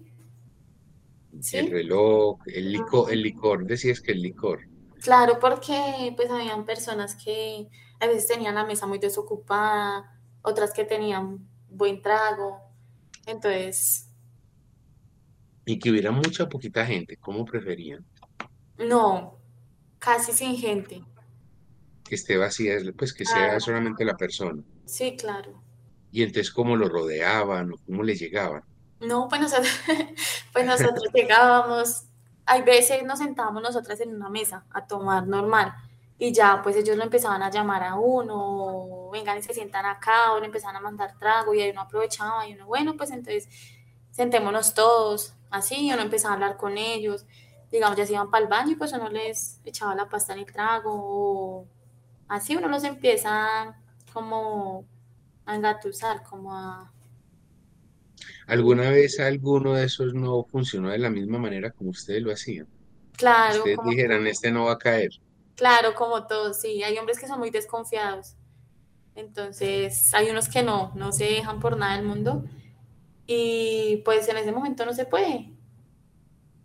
El 1.53 1.71
reloj, 1.71 2.39
el 2.47 2.73
licor, 2.73 3.13
el 3.13 3.23
licor, 3.23 3.67
decías 3.67 4.01
que 4.01 4.13
el 4.13 4.23
licor. 4.23 4.61
Claro, 5.01 5.39
porque 5.41 6.13
pues 6.17 6.31
habían 6.31 6.65
personas 6.65 7.17
que 7.17 7.69
a 8.01 8.07
veces 8.07 8.29
tenían 8.29 8.55
la 8.55 8.65
mesa 8.65 8.87
muy 8.87 8.99
desocupada, 8.99 10.19
otras 10.43 10.73
que 10.73 10.85
tenían 10.85 11.47
buen 11.69 12.01
trago, 12.01 12.64
entonces... 13.27 14.09
Y 15.67 15.79
que 15.79 15.91
hubiera 15.91 16.11
mucha 16.11 16.49
poquita 16.49 16.85
gente, 16.85 17.17
¿cómo 17.17 17.45
preferían? 17.45 18.05
No, 18.79 19.39
casi 19.99 20.33
sin 20.33 20.57
gente. 20.57 21.03
Que 22.05 22.17
esté 22.17 22.37
vacía, 22.37 22.77
pues 22.97 23.15
que 23.15 23.25
sea 23.25 23.59
solamente 23.61 24.05
la 24.05 24.17
persona. 24.17 24.63
Sí, 24.85 25.17
claro. 25.17 25.63
Y 26.11 26.23
entonces, 26.23 26.53
¿cómo 26.53 26.77
lo 26.77 26.89
rodeaban 26.89 27.73
o 27.73 27.77
cómo 27.87 28.03
le 28.03 28.15
llegaban? 28.15 28.63
No, 29.01 29.27
pues 29.29 29.41
nosotros, 29.41 29.73
pues 30.53 30.67
nosotros 30.67 31.09
llegábamos, 31.15 32.05
hay 32.45 32.63
veces 32.63 33.03
nos 33.05 33.19
sentábamos 33.21 33.63
nosotras 33.63 34.01
en 34.01 34.15
una 34.15 34.29
mesa 34.29 34.67
a 34.71 34.87
tomar 34.87 35.27
normal 35.27 35.75
y 36.19 36.33
ya 36.33 36.61
pues 36.63 36.77
ellos 36.77 36.97
lo 36.97 37.05
empezaban 37.05 37.43
a 37.43 37.51
llamar 37.51 37.83
a 37.83 37.97
uno, 37.97 39.11
vengan 39.11 39.39
y 39.39 39.43
se 39.43 39.55
sientan 39.55 39.87
acá, 39.87 40.33
o 40.33 40.41
le 40.41 40.47
empezaban 40.47 40.77
a 40.77 40.81
mandar 40.81 41.19
trago 41.19 41.55
y 41.55 41.61
ahí 41.61 41.71
uno 41.71 41.83
aprovechaba 41.83 42.47
y 42.49 42.55
uno, 42.55 42.67
bueno, 42.67 42.97
pues 42.97 43.11
entonces 43.11 43.49
sentémonos 44.11 44.75
todos, 44.75 45.35
así, 45.51 45.87
y 45.89 45.93
uno 45.93 46.03
empezaba 46.03 46.33
a 46.33 46.35
hablar 46.35 46.57
con 46.57 46.79
ellos, 46.79 47.27
digamos, 47.71 47.97
ya 47.97 48.07
se 48.07 48.13
iban 48.13 48.31
para 48.31 48.45
el 48.45 48.51
baño 48.51 48.73
y 48.73 48.77
pues 48.77 48.93
uno 48.93 49.09
les 49.09 49.61
echaba 49.65 49.95
la 49.95 50.09
pasta 50.09 50.33
en 50.33 50.41
el 50.41 50.47
trago, 50.47 50.93
o 50.95 51.67
así 52.29 52.57
uno 52.57 52.69
los 52.69 52.85
empieza 52.85 53.77
como 54.13 54.85
a 55.47 55.57
engatusar, 55.57 56.23
como 56.23 56.55
a 56.55 56.93
¿Alguna 58.47 58.91
vez 58.91 59.21
alguno 59.21 59.75
de 59.75 59.85
esos 59.85 60.13
no 60.15 60.45
funcionó 60.45 60.91
de 60.91 60.99
la 60.99 61.11
misma 61.11 61.39
manera 61.39 61.71
como 61.71 61.91
ustedes 61.91 62.23
lo 62.23 62.33
hacían? 62.33 62.69
Claro. 63.17 63.59
Ustedes 63.59 63.79
dijeran, 63.87 64.27
este 64.27 64.51
no 64.51 64.65
va 64.65 64.73
a 64.73 64.79
caer. 64.79 65.11
Claro, 65.57 65.95
como 65.95 66.27
todos, 66.27 66.61
sí. 66.61 66.83
Hay 66.83 66.99
hombres 66.99 67.19
que 67.19 67.27
son 67.27 67.39
muy 67.39 67.51
desconfiados. 67.51 68.37
Entonces, 69.15 70.13
hay 70.15 70.31
unos 70.31 70.49
que 70.49 70.63
no, 70.63 70.93
no 70.95 71.13
se 71.13 71.25
dejan 71.25 71.61
por 71.61 71.77
nada 71.77 71.97
del 71.97 72.07
mundo. 72.07 72.45
Y 73.27 74.03
pues 74.05 74.29
en 74.29 74.37
ese 74.37 74.53
momento 74.53 74.85
no 74.85 74.93
se 74.93 75.07
puede. 75.07 75.51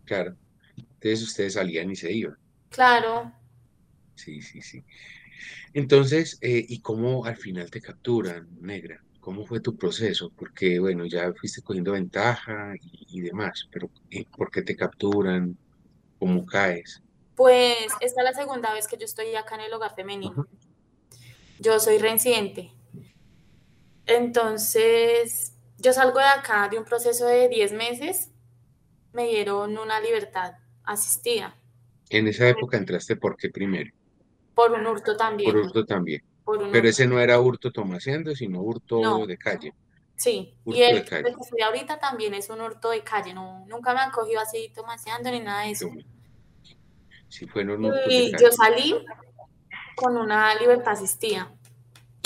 Claro. 0.06 0.36
Entonces 0.76 1.22
ustedes 1.24 1.54
salían 1.54 1.90
y 1.92 1.96
se 1.96 2.12
iban. 2.12 2.38
Claro. 2.70 3.32
Sí, 4.16 4.42
sí, 4.42 4.62
sí. 4.62 4.84
Entonces, 5.74 6.38
eh, 6.42 6.66
¿y 6.68 6.82
cómo 6.82 7.26
al 7.26 7.38
final 7.38 7.70
te 7.70 7.80
capturan, 7.80 8.50
negra? 8.60 9.02
¿Cómo 9.20 9.46
fue 9.46 9.60
tu 9.60 9.78
proceso? 9.78 10.32
Porque, 10.36 10.80
bueno, 10.80 11.06
ya 11.06 11.32
fuiste 11.34 11.62
cogiendo 11.62 11.94
ventaja 11.94 12.74
y, 12.82 13.22
demás, 13.22 13.68
pero 13.72 13.90
eh, 14.10 14.26
¿por 14.36 14.50
qué 14.52 14.62
te 14.62 14.76
capturan? 14.76 15.58
¿Cómo 16.18 16.46
caes? 16.46 17.02
Pues 17.40 17.88
esta 18.02 18.22
es 18.22 18.26
la 18.26 18.34
segunda 18.34 18.74
vez 18.74 18.86
que 18.86 18.98
yo 18.98 19.06
estoy 19.06 19.34
acá 19.34 19.56
en 19.56 19.62
el 19.62 19.74
hogar 19.74 19.96
femenino. 19.96 20.46
Yo 21.58 21.80
soy 21.80 21.98
reincidente. 21.98 22.74
Entonces, 24.06 25.54
yo 25.78 25.94
salgo 25.94 26.20
de 26.20 26.26
acá 26.26 26.68
de 26.68 26.78
un 26.78 26.84
proceso 26.84 27.28
de 27.28 27.48
10 27.48 27.72
meses, 27.72 28.32
me 29.14 29.30
dieron 29.30 29.78
una 29.78 30.02
libertad 30.02 30.56
asistida. 30.84 31.56
En 32.10 32.28
esa 32.28 32.46
época 32.46 32.76
entraste 32.76 33.16
por 33.16 33.38
qué 33.38 33.50
primero? 33.50 33.90
Por 34.54 34.74
un 34.74 34.86
hurto 34.86 35.16
también. 35.16 35.54
Por 35.54 35.62
hurto 35.62 35.86
también. 35.86 36.22
Pero 36.74 36.90
ese 36.90 37.08
no 37.08 37.22
era 37.22 37.40
hurto 37.40 37.72
tomaseando, 37.72 38.36
sino 38.36 38.60
hurto 38.60 39.26
de 39.26 39.38
calle. 39.38 39.74
Sí, 40.18 40.58
y 40.66 40.82
el 40.82 41.06
que 41.06 41.20
estoy 41.20 41.62
ahorita 41.62 42.00
también 42.00 42.34
es 42.34 42.50
un 42.50 42.60
hurto 42.60 42.90
de 42.90 43.02
calle, 43.02 43.34
no, 43.34 43.66
nunca 43.66 43.94
me 43.94 44.02
han 44.02 44.12
cogido 44.12 44.42
así 44.42 44.74
tomaseando 44.76 45.32
ni 45.32 45.40
nada 45.40 45.64
de 45.64 45.72
eso. 45.72 45.90
Sí, 47.30 47.48
fue 47.48 47.64
y 48.10 48.32
yo 48.32 48.52
salí 48.52 48.96
con 49.96 50.18
una 50.18 50.56
libertad 50.56 50.94
asistida 50.94 51.54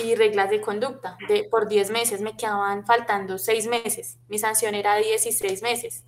y 0.01 0.15
reglas 0.15 0.49
de 0.49 0.61
conducta. 0.61 1.17
De, 1.27 1.43
por 1.43 1.67
10 1.67 1.91
meses 1.91 2.21
me 2.21 2.35
quedaban 2.35 2.85
faltando 2.85 3.37
6 3.37 3.67
meses. 3.67 4.17
Mi 4.29 4.39
sanción 4.39 4.75
era 4.75 4.95
16 4.95 5.61
meses. 5.61 6.03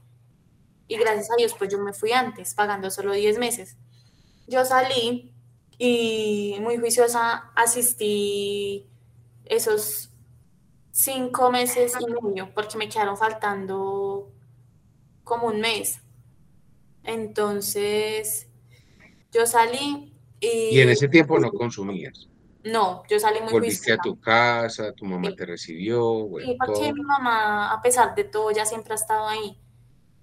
Y 0.87 0.97
gracias 0.97 1.29
a 1.31 1.35
Dios, 1.35 1.53
pues 1.57 1.71
yo 1.71 1.79
me 1.79 1.93
fui 1.93 2.11
antes, 2.13 2.53
pagando 2.53 2.89
solo 2.89 3.13
10 3.13 3.37
meses. 3.37 3.77
Yo 4.47 4.63
salí 4.63 5.33
y 5.77 6.57
muy 6.61 6.77
juiciosa 6.77 7.51
asistí 7.55 8.87
esos 9.45 10.09
cinco 10.91 11.51
meses 11.51 11.93
y 11.99 12.05
medio 12.05 12.53
porque 12.53 12.77
me 12.77 12.87
quedaron 12.87 13.17
faltando 13.17 14.31
como 15.23 15.47
un 15.47 15.59
mes. 15.59 15.99
Entonces, 17.03 18.47
yo 19.35 19.45
salí 19.45 20.13
y... 20.39 20.75
¿Y 20.75 20.79
en 20.79 20.89
ese 20.89 21.07
tiempo 21.07 21.37
no 21.39 21.51
consumías? 21.51 22.29
No, 22.63 23.03
yo 23.09 23.19
salí 23.19 23.41
muy 23.41 23.51
Volviste 23.51 23.93
a 23.93 23.97
tu 23.97 24.19
casa, 24.19 24.91
tu 24.93 25.05
mamá 25.05 25.35
te 25.35 25.45
recibió. 25.45 26.27
sí, 26.43 26.57
porque 26.65 26.93
mi 26.93 27.03
mamá, 27.03 27.71
a 27.71 27.81
pesar 27.81 28.15
de 28.15 28.23
todo, 28.23 28.49
ya 28.51 28.65
siempre 28.65 28.93
ha 28.93 28.95
estado 28.95 29.27
ahí. 29.27 29.59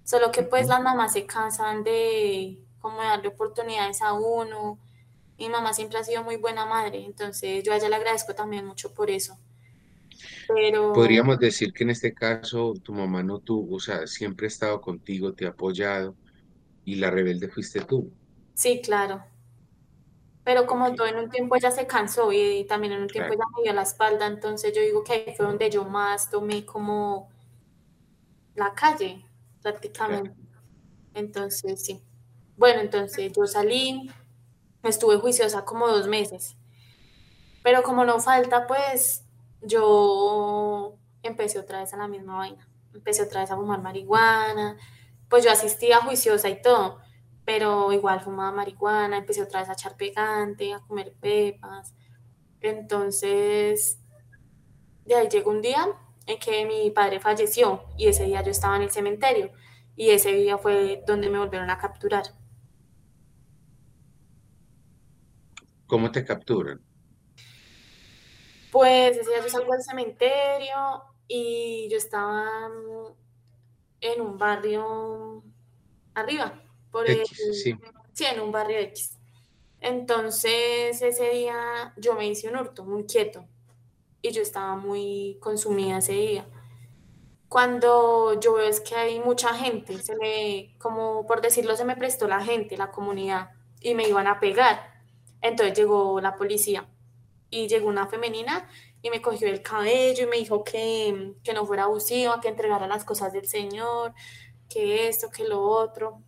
Solo 0.03 0.31
que 0.31 0.43
pues 0.43 0.67
las 0.67 0.81
mamás 0.81 1.13
se 1.13 1.25
cansan 1.25 1.83
de 1.83 2.59
como 2.79 2.97
darle 2.97 3.29
oportunidades 3.29 4.01
a 4.01 4.11
uno, 4.11 4.77
mi 5.37 5.47
mamá 5.47 5.73
siempre 5.73 5.99
ha 5.99 6.03
sido 6.03 6.21
muy 6.23 6.35
buena 6.35 6.65
madre, 6.65 7.05
entonces 7.05 7.63
yo 7.63 7.71
a 7.71 7.77
ella 7.77 7.87
le 7.87 7.95
agradezco 7.95 8.35
también 8.35 8.65
mucho 8.65 8.93
por 8.93 9.09
eso. 9.09 9.39
Pero... 10.53 10.91
Podríamos 10.91 11.39
decir 11.39 11.71
que 11.71 11.85
en 11.85 11.91
este 11.91 12.13
caso 12.13 12.73
tu 12.83 12.93
mamá 12.93 13.23
no 13.23 13.39
tuvo, 13.39 13.77
o 13.77 13.79
sea, 13.79 14.05
siempre 14.05 14.47
ha 14.47 14.49
estado 14.49 14.81
contigo, 14.81 15.33
te 15.33 15.45
ha 15.45 15.49
apoyado 15.49 16.13
y 16.83 16.95
la 16.95 17.09
rebelde 17.09 17.47
fuiste 17.47 17.79
tú. 17.79 18.11
Sí, 18.53 18.81
claro. 18.81 19.23
Pero 20.43 20.67
como 20.67 20.93
todo 20.93 21.07
en 21.07 21.17
un 21.17 21.29
tiempo 21.29 21.55
ella 21.55 21.71
se 21.71 21.87
cansó 21.87 22.31
y 22.31 22.65
también 22.65 22.93
en 22.93 23.01
un 23.03 23.07
tiempo 23.07 23.33
ella 23.33 23.45
me 23.55 23.63
dio 23.63 23.73
la 23.73 23.83
espalda, 23.83 24.27
entonces 24.27 24.73
yo 24.75 24.81
digo 24.81 25.03
que 25.03 25.13
ahí 25.13 25.33
fue 25.35 25.45
donde 25.45 25.69
yo 25.69 25.85
más 25.85 26.29
tomé 26.29 26.65
como 26.65 27.29
la 28.55 28.73
calle, 28.73 29.25
prácticamente. 29.61 30.35
Entonces, 31.13 31.85
sí. 31.85 32.03
Bueno, 32.57 32.81
entonces 32.81 33.31
yo 33.33 33.45
salí, 33.47 34.11
estuve 34.83 35.17
juiciosa 35.17 35.63
como 35.65 35.87
dos 35.87 36.07
meses. 36.07 36.55
Pero 37.63 37.81
como 37.81 38.03
no 38.03 38.19
falta, 38.19 38.67
pues 38.67 39.23
yo 39.61 40.97
empecé 41.23 41.59
otra 41.59 41.79
vez 41.79 41.93
a 41.93 41.97
la 41.97 42.07
misma 42.07 42.37
vaina. 42.37 42.67
Empecé 42.93 43.23
otra 43.23 43.41
vez 43.41 43.51
a 43.51 43.55
fumar 43.55 43.81
marihuana. 43.81 44.77
Pues 45.29 45.45
yo 45.45 45.51
asistía 45.51 46.01
juiciosa 46.01 46.49
y 46.49 46.61
todo, 46.61 46.99
pero 47.45 47.91
igual 47.91 48.21
fumaba 48.21 48.51
marihuana, 48.51 49.17
empecé 49.17 49.41
otra 49.41 49.61
vez 49.61 49.69
a 49.69 49.73
echar 49.73 49.97
pegante, 49.97 50.73
a 50.73 50.79
comer 50.79 51.13
pepas. 51.19 51.93
Entonces, 52.61 53.99
de 55.05 55.15
ahí 55.15 55.27
llegó 55.27 55.51
un 55.51 55.61
día 55.61 55.87
en 56.25 56.39
que 56.39 56.65
mi 56.65 56.89
padre 56.91 57.19
falleció 57.19 57.83
y 57.97 58.07
ese 58.07 58.25
día 58.25 58.41
yo 58.41 58.51
estaba 58.51 58.77
en 58.77 58.83
el 58.83 58.91
cementerio 58.91 59.51
y 59.95 60.11
ese 60.11 60.31
día 60.31 60.57
fue 60.57 61.03
donde 61.05 61.29
me 61.29 61.39
volvieron 61.39 61.69
a 61.69 61.77
capturar. 61.77 62.23
¿Cómo 65.85 66.11
te 66.11 66.23
capturan? 66.23 66.81
Pues 68.71 69.17
ese 69.17 69.29
día 69.29 69.43
yo 69.43 69.49
salgo 69.49 69.73
del 69.73 69.83
cementerio 69.83 71.03
y 71.27 71.87
yo 71.91 71.97
estaba 71.97 72.71
en 74.01 74.21
un 74.21 74.37
barrio 74.37 75.43
arriba, 76.15 76.62
por 76.93 77.09
X, 77.09 77.61
sí. 77.63 77.75
sí, 78.13 78.23
en 78.23 78.39
un 78.39 78.51
barrio 78.51 78.77
X. 78.79 79.17
Entonces 79.81 81.01
ese 81.01 81.29
día 81.31 81.93
yo 81.97 82.13
me 82.13 82.25
hice 82.25 82.47
un 82.47 82.55
hurto 82.55 82.85
muy 82.85 83.03
quieto 83.05 83.45
y 84.21 84.31
yo 84.31 84.41
estaba 84.41 84.77
muy 84.77 85.37
consumida 85.41 85.97
ese 85.97 86.13
día. 86.13 86.47
Cuando 87.49 88.39
yo 88.39 88.53
veo 88.53 88.69
es 88.69 88.79
que 88.79 88.95
hay 88.95 89.19
mucha 89.19 89.53
gente, 89.53 90.01
se 90.01 90.15
me, 90.15 90.75
como 90.79 91.27
por 91.27 91.41
decirlo, 91.41 91.75
se 91.75 91.83
me 91.83 91.97
prestó 91.97 92.27
la 92.27 92.43
gente, 92.43 92.77
la 92.77 92.91
comunidad, 92.91 93.49
y 93.81 93.93
me 93.95 94.07
iban 94.07 94.27
a 94.27 94.39
pegar. 94.39 95.03
Entonces 95.41 95.77
llegó 95.77 96.21
la 96.21 96.35
policía 96.35 96.87
y 97.49 97.67
llegó 97.67 97.89
una 97.89 98.07
femenina 98.07 98.69
y 99.01 99.09
me 99.09 99.21
cogió 99.21 99.49
el 99.49 99.61
cabello 99.61 100.23
y 100.23 100.27
me 100.27 100.37
dijo 100.37 100.63
que, 100.63 101.33
que 101.43 101.53
no 101.53 101.65
fuera 101.65 101.83
abusiva, 101.83 102.39
que 102.39 102.47
entregara 102.47 102.87
las 102.87 103.03
cosas 103.03 103.33
del 103.33 103.47
Señor, 103.47 104.13
que 104.69 105.09
esto, 105.09 105.29
que 105.29 105.43
lo 105.43 105.61
otro. 105.61 106.21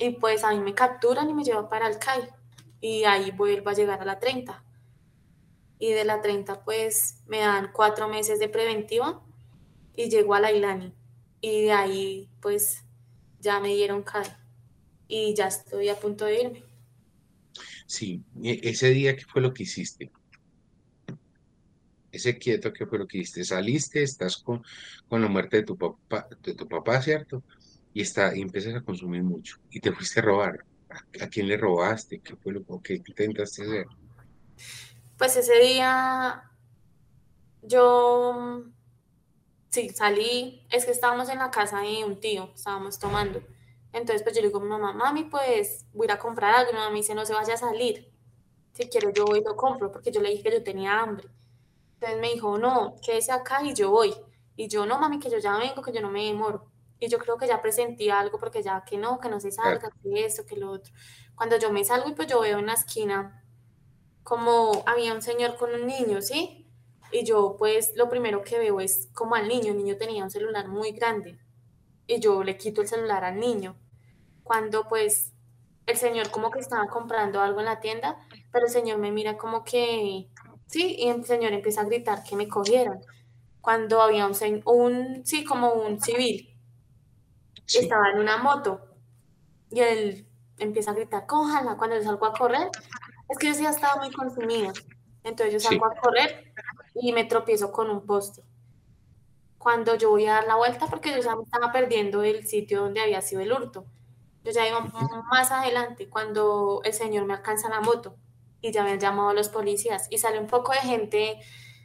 Y 0.00 0.10
pues 0.10 0.42
a 0.42 0.50
mí 0.50 0.58
me 0.58 0.74
capturan 0.74 1.30
y 1.30 1.34
me 1.34 1.44
llevan 1.44 1.68
para 1.68 1.86
el 1.86 1.98
CAI. 1.98 2.28
Y 2.80 3.04
ahí 3.04 3.30
vuelvo 3.30 3.70
a 3.70 3.74
llegar 3.74 4.00
a 4.00 4.04
la 4.04 4.18
30 4.18 4.64
y 5.80 5.92
de 5.92 6.04
la 6.04 6.20
30 6.20 6.62
pues 6.62 7.16
me 7.26 7.38
dan 7.38 7.70
cuatro 7.72 8.08
meses 8.08 8.38
de 8.38 8.48
preventiva 8.48 9.20
y 9.96 10.08
llego 10.08 10.34
a 10.34 10.40
la 10.40 10.52
Ilani 10.52 10.92
y 11.40 11.62
de 11.62 11.72
ahí 11.72 12.28
pues 12.40 12.84
ya 13.40 13.58
me 13.58 13.68
dieron 13.68 14.02
CAI 14.02 14.28
y 15.08 15.34
ya 15.34 15.48
estoy 15.48 15.88
a 15.88 15.98
punto 15.98 16.26
de 16.26 16.42
irme. 16.42 16.64
Sí, 17.86 18.22
ese 18.42 18.90
día, 18.90 19.16
¿qué 19.16 19.24
fue 19.24 19.42
lo 19.42 19.52
que 19.52 19.64
hiciste? 19.64 20.12
Ese 22.12 22.38
quieto, 22.38 22.72
¿qué 22.72 22.86
fue 22.86 22.98
lo 22.98 23.08
que 23.08 23.18
hiciste? 23.18 23.42
Saliste, 23.42 24.02
estás 24.02 24.36
con, 24.36 24.62
con 25.08 25.22
la 25.22 25.28
muerte 25.28 25.56
de 25.56 25.62
tu 25.64 25.76
papá, 25.76 26.28
de 26.42 26.54
tu 26.54 26.68
papá, 26.68 27.00
¿cierto? 27.02 27.42
Y, 27.92 28.02
está, 28.02 28.36
y 28.36 28.42
empiezas 28.42 28.74
a 28.74 28.82
consumir 28.82 29.22
mucho 29.22 29.56
y 29.70 29.80
te 29.80 29.92
fuiste 29.92 30.20
a 30.20 30.22
robar. 30.22 30.64
¿A, 31.20 31.28
quién 31.28 31.46
le 31.48 31.56
robaste? 31.56 32.20
¿Qué 32.20 32.34
fue 32.36 32.52
lo 32.52 32.64
que 32.82 32.94
intentaste 32.94 33.62
hacer? 33.62 33.86
Pues 35.16 35.36
ese 35.36 35.58
día 35.60 36.50
yo 37.62 38.64
sí 39.68 39.88
salí, 39.90 40.66
es 40.70 40.84
que 40.84 40.90
estábamos 40.90 41.28
en 41.28 41.38
la 41.38 41.50
casa 41.50 41.80
de 41.80 42.04
un 42.04 42.18
tío, 42.18 42.50
estábamos 42.54 42.98
tomando. 42.98 43.42
Entonces 43.92 44.22
pues 44.22 44.34
yo 44.34 44.42
le 44.42 44.48
digo 44.48 44.60
a 44.60 44.62
mi 44.62 44.68
mamá, 44.68 44.92
mami, 44.92 45.24
pues 45.24 45.86
voy 45.92 46.04
a 46.04 46.06
ir 46.06 46.12
a 46.12 46.18
comprar 46.18 46.54
algo. 46.54 46.70
Y 46.70 46.74
mi 46.74 46.78
mamá 46.78 46.90
me 46.90 46.98
dice, 46.98 47.14
no 47.14 47.24
se 47.24 47.34
vaya 47.34 47.54
a 47.54 47.58
salir. 47.58 48.12
Si 48.72 48.88
quiero 48.88 49.10
yo 49.10 49.24
voy 49.24 49.40
y 49.40 49.44
lo 49.44 49.56
compro, 49.56 49.90
porque 49.90 50.12
yo 50.12 50.20
le 50.20 50.30
dije 50.30 50.42
que 50.42 50.52
yo 50.52 50.62
tenía 50.62 51.00
hambre. 51.00 51.28
Entonces 51.94 52.20
me 52.20 52.32
dijo, 52.32 52.56
no, 52.58 52.96
quédese 53.04 53.32
acá 53.32 53.62
y 53.62 53.74
yo 53.74 53.90
voy. 53.90 54.14
Y 54.56 54.68
yo, 54.68 54.86
no, 54.86 54.98
mami, 54.98 55.18
que 55.18 55.30
yo 55.30 55.38
ya 55.38 55.56
vengo, 55.58 55.82
que 55.82 55.92
yo 55.92 56.00
no 56.00 56.10
me 56.10 56.24
demoro. 56.24 56.69
Y 57.00 57.08
yo 57.08 57.18
creo 57.18 57.38
que 57.38 57.48
ya 57.48 57.62
presentía 57.62 58.20
algo 58.20 58.38
porque 58.38 58.62
ya 58.62 58.84
que 58.84 58.98
no, 58.98 59.18
que 59.20 59.28
no 59.30 59.40
se 59.40 59.50
salga, 59.52 59.90
que 60.02 60.24
esto, 60.26 60.46
que 60.46 60.56
lo 60.56 60.70
otro. 60.72 60.92
Cuando 61.34 61.58
yo 61.58 61.72
me 61.72 61.84
salgo 61.84 62.08
y 62.10 62.14
pues 62.14 62.28
yo 62.28 62.40
veo 62.40 62.58
en 62.58 62.66
la 62.66 62.74
esquina 62.74 63.44
como 64.22 64.82
había 64.86 65.14
un 65.14 65.22
señor 65.22 65.56
con 65.56 65.74
un 65.74 65.86
niño, 65.86 66.20
¿sí? 66.22 66.66
Y 67.12 67.24
yo 67.24 67.56
pues 67.58 67.92
lo 67.96 68.08
primero 68.08 68.42
que 68.42 68.58
veo 68.58 68.80
es 68.80 69.08
como 69.14 69.34
al 69.34 69.48
niño, 69.48 69.72
el 69.72 69.78
niño 69.78 69.96
tenía 69.96 70.24
un 70.24 70.30
celular 70.30 70.68
muy 70.68 70.92
grande 70.92 71.38
y 72.06 72.20
yo 72.20 72.42
le 72.44 72.56
quito 72.56 72.82
el 72.82 72.88
celular 72.88 73.24
al 73.24 73.38
niño. 73.40 73.76
Cuando 74.42 74.88
pues 74.88 75.32
el 75.86 75.96
señor 75.96 76.30
como 76.30 76.50
que 76.50 76.60
estaba 76.60 76.86
comprando 76.88 77.40
algo 77.40 77.60
en 77.60 77.66
la 77.66 77.80
tienda, 77.80 78.18
pero 78.52 78.66
el 78.66 78.72
señor 78.72 78.98
me 78.98 79.12
mira 79.12 79.36
como 79.38 79.64
que, 79.64 80.28
sí, 80.66 80.96
y 80.98 81.08
el 81.08 81.24
señor 81.24 81.52
empieza 81.52 81.82
a 81.82 81.84
gritar 81.84 82.22
que 82.24 82.36
me 82.36 82.48
cogieran. 82.48 83.00
Cuando 83.60 84.02
había 84.02 84.26
un, 84.26 84.34
un 84.66 85.26
sí, 85.26 85.44
como 85.44 85.72
un 85.74 86.00
civil, 86.00 86.49
estaba 87.78 88.10
en 88.10 88.18
una 88.18 88.36
moto 88.38 88.80
y 89.70 89.80
él 89.80 90.26
empieza 90.58 90.90
a 90.90 90.94
gritar, 90.94 91.26
cójala, 91.26 91.76
cuando 91.76 91.96
yo 91.96 92.02
salgo 92.02 92.26
a 92.26 92.32
correr, 92.32 92.68
es 93.28 93.38
que 93.38 93.48
yo 93.48 93.54
sí 93.54 93.64
estaba 93.64 93.96
muy 94.02 94.12
consumida. 94.12 94.72
Entonces 95.22 95.52
yo 95.52 95.60
salgo 95.60 95.86
a 95.86 95.94
correr 95.94 96.52
y 96.94 97.12
me 97.12 97.24
tropiezo 97.24 97.72
con 97.72 97.90
un 97.90 98.04
poste. 98.04 98.42
Cuando 99.58 99.94
yo 99.94 100.10
voy 100.10 100.26
a 100.26 100.34
dar 100.34 100.46
la 100.46 100.56
vuelta, 100.56 100.86
porque 100.86 101.10
yo 101.10 101.18
ya 101.20 101.36
me 101.36 101.42
estaba 101.42 101.70
perdiendo 101.70 102.22
el 102.22 102.46
sitio 102.46 102.82
donde 102.82 103.00
había 103.00 103.20
sido 103.20 103.42
el 103.42 103.52
hurto. 103.52 103.84
Yo 104.42 104.52
ya 104.52 104.66
iba 104.66 104.80
más 105.30 105.50
adelante 105.52 106.08
cuando 106.08 106.80
el 106.84 106.94
señor 106.94 107.26
me 107.26 107.34
alcanza 107.34 107.68
la 107.68 107.80
moto 107.80 108.16
y 108.62 108.72
ya 108.72 108.82
me 108.84 108.92
han 108.92 109.00
llamado 109.00 109.30
a 109.30 109.34
los 109.34 109.50
policías 109.50 110.06
y 110.10 110.18
sale 110.18 110.38
un 110.38 110.46
poco 110.46 110.72
de 110.72 110.78
gente 110.78 111.40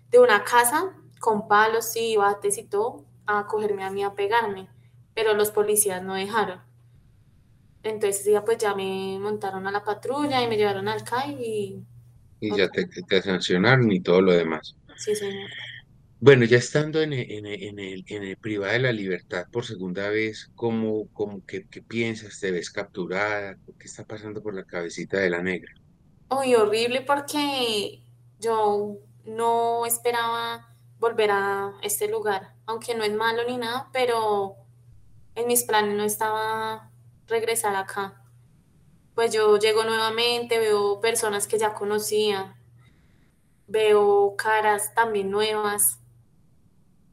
de 0.10 0.20
una 0.20 0.44
casa 0.44 0.96
con 1.20 1.48
palos 1.48 1.96
y 1.96 2.16
bates 2.16 2.58
y 2.58 2.64
todo 2.64 3.04
a 3.26 3.46
cogerme 3.48 3.84
a 3.84 3.90
mí 3.90 4.04
a 4.04 4.14
pegarme, 4.14 4.70
pero 5.16 5.34
los 5.34 5.50
policías 5.50 6.04
no 6.04 6.14
dejaron. 6.14 6.60
Entonces 7.82 8.26
ya 8.26 8.44
pues 8.44 8.58
ya 8.58 8.76
me 8.76 9.18
montaron 9.20 9.66
a 9.66 9.72
la 9.72 9.84
patrulla 9.84 10.44
y 10.44 10.48
me 10.48 10.58
llevaron 10.58 10.88
al 10.88 11.04
CAI 11.04 11.34
y... 11.40 11.86
Y 12.42 12.56
ya 12.56 12.70
te, 12.70 12.86
te 12.86 13.22
sancionaron 13.22 13.92
y 13.92 14.02
todo 14.02 14.22
lo 14.22 14.34
demás. 14.34 14.76
Sí, 14.98 15.16
señor. 15.16 15.50
Bueno, 16.20 16.46
ya 16.46 16.58
estando 16.58 17.02
en 17.02 17.14
el, 17.14 17.32
en 17.32 17.46
en 17.46 17.80
el, 17.80 18.04
en 18.08 18.24
el 18.24 18.38
privado 18.38 18.74
de 18.74 18.80
la 18.80 18.92
libertad 18.92 19.46
por 19.52 19.66
segunda 19.66 20.10
vez, 20.10 20.50
¿cómo, 20.56 21.08
cómo 21.14 21.46
qué, 21.46 21.68
qué, 21.68 21.82
piensas? 21.82 22.40
¿Te 22.40 22.52
ves 22.52 22.72
capturada? 22.72 23.58
¿Qué 23.78 23.86
está 23.86 24.06
pasando 24.06 24.42
por 24.42 24.56
la 24.56 24.64
cabecita 24.64 25.20
de 25.20 25.30
la 25.30 25.44
negra? 25.44 25.72
Uy, 26.30 26.56
horrible 26.56 27.02
porque 27.02 28.02
yo 28.40 28.98
no 29.26 29.86
esperaba 29.86 30.76
volver 31.00 31.32
a 31.32 31.74
este 31.84 32.08
lugar, 32.08 32.56
aunque 32.66 32.96
no 32.96 33.04
es 33.04 33.14
malo 33.14 33.44
ni 33.48 33.58
nada, 33.58 33.90
pero 33.94 34.56
en 35.36 35.48
mis 35.48 35.64
planes 35.64 35.96
no 35.96 36.04
estaba 36.04 36.92
regresar 37.28 37.76
acá. 37.76 38.22
Pues 39.16 39.34
yo 39.34 39.58
llego 39.58 39.84
nuevamente, 39.84 40.60
veo 40.60 41.00
personas 41.02 41.48
que 41.48 41.58
ya 41.60 41.74
conocía, 41.74 42.58
veo 43.68 44.36
caras 44.38 44.94
también 44.94 45.30
nuevas. 45.32 46.00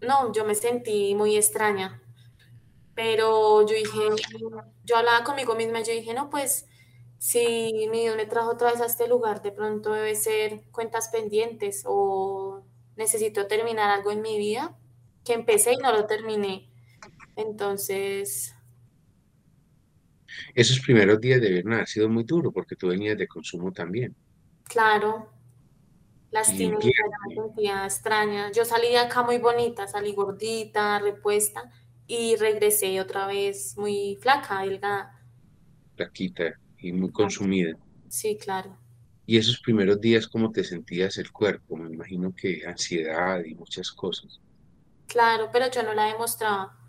No, 0.00 0.32
yo 0.32 0.44
me 0.44 0.54
sentí 0.54 1.14
muy 1.14 1.37
extraña, 1.37 2.02
pero 2.94 3.62
yo 3.66 3.75
dije, 3.77 4.08
yo 4.85 4.96
hablaba 4.96 5.25
conmigo 5.25 5.54
misma, 5.56 5.83
yo 5.83 5.92
dije, 5.92 6.14
no, 6.14 6.31
pues 6.31 6.66
si 7.18 7.88
mi 7.90 8.02
Dios 8.02 8.16
me 8.16 8.27
trajo 8.27 8.50
otra 8.52 8.73
vez 8.73 8.81
a 8.83 8.87
este 8.87 9.08
lugar, 9.08 9.42
de 9.42 9.52
pronto 9.52 9.92
debe 9.92 10.16
ser 10.16 10.62
cuentas 10.73 11.10
pendientes 11.10 11.85
o 11.87 12.64
necesito 12.96 13.46
terminar 13.48 13.90
algo 13.90 14.12
en 14.12 14.23
mi 14.23 14.38
vida 14.38 14.77
que 15.25 15.35
empecé 15.35 15.75
y 15.75 15.79
no 15.79 15.92
lo 15.92 16.06
terminé. 16.06 16.71
Entonces, 17.37 18.54
esos 20.54 20.80
primeros 20.80 21.20
días 21.20 21.40
debieron 21.40 21.72
haber 21.74 21.88
sido 21.88 22.08
muy 22.08 22.24
duros 22.24 22.52
porque 22.52 22.76
tú 22.76 22.88
venías 22.88 23.16
de 23.16 23.28
consumo 23.28 23.72
también. 23.72 24.14
Claro, 24.64 25.30
lastimera, 26.30 26.78
me 27.28 27.35
sentía 27.35 27.85
extraña. 27.85 28.50
Yo 28.52 28.64
salí 28.64 28.88
de 28.88 28.98
acá 28.98 29.22
muy 29.22 29.38
bonita, 29.38 29.87
salí 29.87 30.14
gordita, 30.14 30.98
repuesta 30.98 31.70
y 32.06 32.37
regresé 32.37 33.00
otra 33.00 33.26
vez 33.26 33.76
muy 33.76 34.18
flaca, 34.20 34.62
delgada. 34.62 35.18
Flaquita 35.96 36.54
y 36.78 36.92
muy 36.92 37.10
consumida. 37.12 37.76
Sí, 38.08 38.37
claro. 38.37 38.76
¿Y 39.24 39.37
esos 39.37 39.60
primeros 39.60 40.00
días 40.00 40.26
cómo 40.26 40.50
te 40.50 40.64
sentías 40.64 41.16
el 41.16 41.30
cuerpo? 41.30 41.76
Me 41.76 41.90
imagino 41.94 42.35
que 42.35 42.62
ansiedad 42.66 43.42
y 43.44 43.54
muchas 43.54 43.90
cosas. 43.92 44.40
Claro, 45.06 45.50
pero 45.52 45.70
yo 45.70 45.83
no 45.83 45.94
la 45.94 46.06
demostraba. 46.06 46.81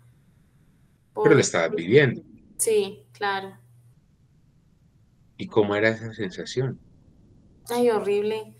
Pero 1.22 1.34
la 1.34 1.40
estabas 1.40 1.70
viviendo. 1.70 2.22
Sí, 2.56 3.06
claro. 3.12 3.56
¿Y 5.36 5.46
cómo 5.46 5.74
era 5.74 5.90
esa 5.90 6.12
sensación? 6.12 6.78
Ay, 7.68 7.90
horrible, 7.90 8.56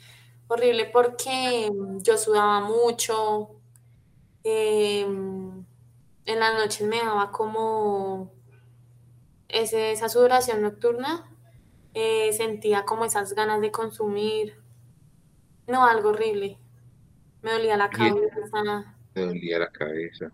horrible 0.49 0.87
porque 0.93 1.71
yo 2.03 2.17
sudaba 2.17 2.61
mucho, 2.61 3.61
em, 4.43 5.65
en 6.27 6.39
las 6.41 6.55
noches 6.55 6.87
me 6.87 6.99
daba 6.99 7.31
como 7.31 8.33
ese, 9.49 9.93
esa 9.93 10.09
sudoración 10.09 10.63
nocturna, 10.63 11.31
eh, 11.93 12.33
sentía 12.33 12.85
como 12.85 13.05
esas 13.05 13.35
ganas 13.35 13.61
de 13.61 13.71
consumir. 13.71 14.57
No, 15.67 15.87
algo 15.87 16.11
horrible. 16.11 16.59
Me 17.43 17.53
dolía 17.53 17.77
la 17.77 17.91
cabeza. 17.91 18.97
Me 19.15 19.23
dolía 19.23 19.59
la 19.59 19.71
cabeza. 19.71 20.33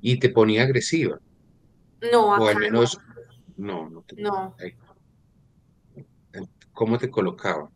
¿Y 0.00 0.18
te 0.18 0.28
ponía 0.28 0.64
agresiva? 0.64 1.20
No, 2.12 2.28
O 2.30 2.48
al 2.48 2.56
menos, 2.56 2.98
no, 3.56 3.88
no 3.90 4.02
te... 4.02 4.16
No. 4.16 4.56
¿Cómo 6.72 6.96
te 6.98 7.10
colocaba? 7.10 7.70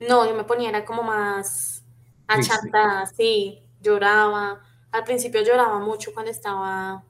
No, 0.00 0.26
yo 0.26 0.34
me 0.34 0.44
ponía, 0.44 0.70
era 0.70 0.84
como 0.84 1.02
más 1.02 1.84
achantada, 2.26 3.06
sí, 3.06 3.62
lloraba. 3.80 4.62
Al 4.92 5.04
principio 5.04 5.42
lloraba 5.42 5.78
mucho 5.78 6.12
cuando 6.14 6.30
estaba 6.30 7.04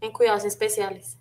en 0.00 0.12
cuidados 0.12 0.44
especiales. 0.44 1.18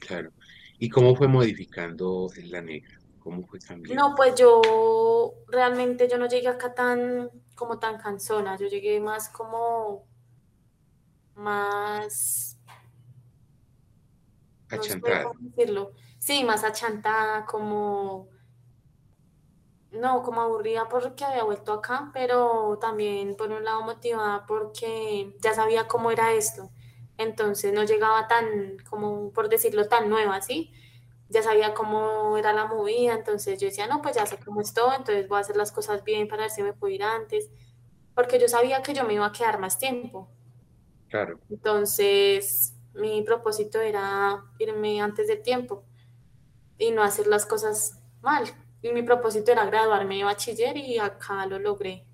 Claro. 0.00 0.30
¿Y 0.78 0.88
cómo 0.88 1.14
fue 1.14 1.28
modificando 1.28 2.28
la 2.44 2.60
negra? 2.60 2.98
¿Cómo 3.20 3.46
fue 3.46 3.58
cambiando? 3.60 4.08
No, 4.08 4.14
pues 4.14 4.34
yo 4.34 5.34
realmente 5.48 6.08
yo 6.08 6.18
no 6.18 6.26
llegué 6.26 6.48
acá 6.48 6.74
tan 6.74 7.30
como 7.54 7.78
tan 7.78 7.98
cansona, 7.98 8.56
yo 8.56 8.66
llegué 8.66 8.98
más 9.00 9.28
como 9.28 10.06
más 11.34 12.49
achantada. 14.70 15.24
cómo 15.24 15.40
decirlo. 15.40 15.92
Sí, 16.18 16.44
más 16.44 16.64
achantada, 16.64 17.46
como 17.46 18.28
no, 19.92 20.22
como 20.22 20.40
aburrida 20.40 20.88
porque 20.88 21.24
había 21.24 21.44
vuelto 21.44 21.72
acá, 21.72 22.10
pero 22.12 22.78
también 22.80 23.34
por 23.36 23.50
un 23.50 23.64
lado 23.64 23.82
motivada 23.82 24.46
porque 24.46 25.36
ya 25.40 25.52
sabía 25.54 25.88
cómo 25.88 26.10
era 26.10 26.32
esto. 26.32 26.70
Entonces 27.18 27.72
no 27.72 27.84
llegaba 27.84 28.28
tan, 28.28 28.78
como 28.88 29.32
por 29.32 29.48
decirlo, 29.48 29.88
tan 29.88 30.08
nueva, 30.08 30.40
¿sí? 30.42 30.72
Ya 31.28 31.42
sabía 31.42 31.74
cómo 31.74 32.36
era 32.38 32.52
la 32.52 32.66
movida, 32.66 33.14
entonces 33.14 33.60
yo 33.60 33.66
decía, 33.68 33.86
no, 33.86 34.00
pues 34.02 34.16
ya 34.16 34.26
sé 34.26 34.38
cómo 34.38 34.60
es 34.60 34.72
todo, 34.74 34.92
entonces 34.92 35.28
voy 35.28 35.38
a 35.38 35.40
hacer 35.40 35.56
las 35.56 35.72
cosas 35.72 36.02
bien 36.04 36.28
para 36.28 36.42
ver 36.42 36.50
si 36.50 36.62
me 36.62 36.72
puedo 36.72 36.92
ir 36.92 37.02
antes, 37.02 37.50
porque 38.14 38.38
yo 38.38 38.48
sabía 38.48 38.82
que 38.82 38.94
yo 38.94 39.04
me 39.04 39.14
iba 39.14 39.26
a 39.26 39.32
quedar 39.32 39.58
más 39.58 39.78
tiempo. 39.78 40.28
Claro. 41.08 41.40
Entonces, 41.50 42.74
mi 43.00 43.22
propósito 43.22 43.80
era 43.80 44.44
irme 44.58 45.00
antes 45.00 45.26
de 45.28 45.36
tiempo 45.36 45.84
y 46.78 46.90
no 46.90 47.02
hacer 47.02 47.26
las 47.26 47.46
cosas 47.46 47.98
mal. 48.22 48.44
Y 48.82 48.92
mi 48.92 49.02
propósito 49.02 49.52
era 49.52 49.66
graduarme 49.66 50.18
de 50.18 50.24
bachiller 50.24 50.76
y 50.76 50.98
acá 50.98 51.46
lo 51.46 51.58
logré. 51.58 52.04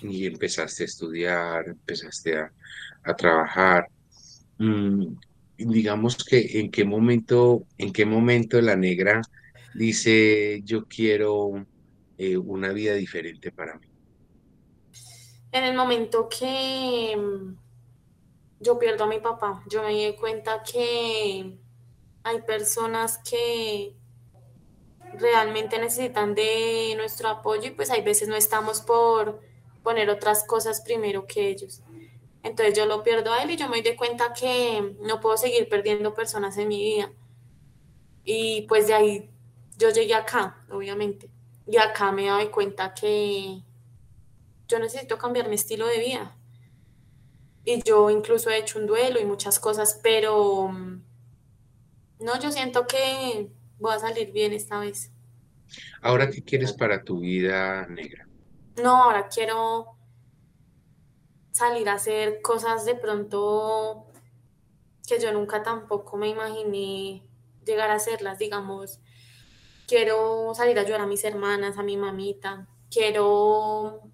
Y 0.00 0.26
empezaste 0.26 0.84
a 0.84 0.86
estudiar, 0.86 1.68
empezaste 1.68 2.38
a, 2.38 2.52
a 3.04 3.14
trabajar. 3.14 3.88
Mm, 4.58 5.14
digamos 5.58 6.16
que 6.24 6.60
en 6.60 6.70
qué 6.70 6.84
momento, 6.84 7.66
en 7.78 7.92
qué 7.92 8.06
momento 8.06 8.60
la 8.60 8.76
negra 8.76 9.20
dice 9.74 10.60
yo 10.64 10.86
quiero 10.86 11.66
eh, 12.18 12.36
una 12.36 12.72
vida 12.72 12.94
diferente 12.94 13.52
para 13.52 13.78
mí. 13.78 13.86
En 15.50 15.64
el 15.64 15.76
momento 15.76 16.28
que 16.28 17.16
mm, 17.16 17.61
yo 18.62 18.78
pierdo 18.78 19.04
a 19.04 19.06
mi 19.08 19.18
papá, 19.18 19.62
yo 19.68 19.82
me 19.82 19.90
di 19.90 20.14
cuenta 20.14 20.62
que 20.62 21.58
hay 22.22 22.42
personas 22.42 23.18
que 23.18 23.96
realmente 25.18 25.78
necesitan 25.78 26.34
de 26.34 26.94
nuestro 26.96 27.28
apoyo 27.28 27.68
y 27.68 27.72
pues 27.72 27.90
hay 27.90 28.02
veces 28.02 28.28
no 28.28 28.36
estamos 28.36 28.80
por 28.80 29.40
poner 29.82 30.08
otras 30.08 30.44
cosas 30.44 30.80
primero 30.80 31.26
que 31.26 31.48
ellos. 31.48 31.82
Entonces 32.42 32.76
yo 32.76 32.86
lo 32.86 33.02
pierdo 33.02 33.32
a 33.32 33.42
él 33.42 33.50
y 33.50 33.56
yo 33.56 33.68
me 33.68 33.82
doy 33.82 33.96
cuenta 33.96 34.32
que 34.32 34.96
no 35.00 35.20
puedo 35.20 35.36
seguir 35.36 35.68
perdiendo 35.68 36.14
personas 36.14 36.56
en 36.58 36.68
mi 36.68 36.82
vida. 36.82 37.12
Y 38.24 38.62
pues 38.62 38.86
de 38.86 38.94
ahí 38.94 39.30
yo 39.76 39.90
llegué 39.90 40.14
acá, 40.14 40.64
obviamente. 40.70 41.30
Y 41.66 41.76
acá 41.76 42.10
me 42.12 42.28
doy 42.28 42.48
cuenta 42.48 42.94
que 42.94 43.62
yo 44.68 44.78
necesito 44.78 45.18
cambiar 45.18 45.48
mi 45.48 45.54
estilo 45.54 45.86
de 45.86 45.98
vida. 45.98 46.36
Y 47.64 47.82
yo 47.82 48.10
incluso 48.10 48.50
he 48.50 48.58
hecho 48.58 48.78
un 48.78 48.86
duelo 48.86 49.20
y 49.20 49.24
muchas 49.24 49.58
cosas, 49.60 50.00
pero 50.02 50.68
mm, 50.68 51.02
no, 52.20 52.40
yo 52.40 52.50
siento 52.50 52.86
que 52.86 53.50
voy 53.78 53.94
a 53.94 53.98
salir 53.98 54.32
bien 54.32 54.52
esta 54.52 54.78
vez. 54.80 55.10
Ahora, 56.00 56.30
¿qué 56.30 56.42
quieres 56.42 56.72
para 56.72 57.02
tu 57.02 57.20
vida 57.20 57.86
negra? 57.86 58.26
No, 58.82 59.04
ahora 59.04 59.28
quiero 59.28 59.96
salir 61.52 61.88
a 61.88 61.94
hacer 61.94 62.40
cosas 62.42 62.84
de 62.84 62.94
pronto 62.94 64.06
que 65.06 65.20
yo 65.20 65.32
nunca 65.32 65.62
tampoco 65.62 66.16
me 66.16 66.28
imaginé 66.28 67.22
llegar 67.64 67.90
a 67.90 67.94
hacerlas, 67.94 68.38
digamos. 68.38 69.00
Quiero 69.86 70.54
salir 70.54 70.78
a 70.78 70.82
ayudar 70.82 71.02
a 71.02 71.06
mis 71.06 71.24
hermanas, 71.24 71.76
a 71.78 71.82
mi 71.82 71.96
mamita. 71.96 72.66
Quiero 72.90 74.11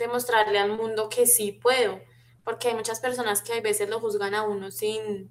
demostrarle 0.00 0.58
al 0.58 0.72
mundo 0.72 1.08
que 1.08 1.26
sí 1.26 1.52
puedo, 1.52 2.00
porque 2.42 2.68
hay 2.68 2.74
muchas 2.74 2.98
personas 2.98 3.42
que 3.42 3.52
a 3.52 3.60
veces 3.60 3.88
lo 3.88 4.00
juzgan 4.00 4.34
a 4.34 4.42
uno 4.42 4.72
sin 4.72 5.30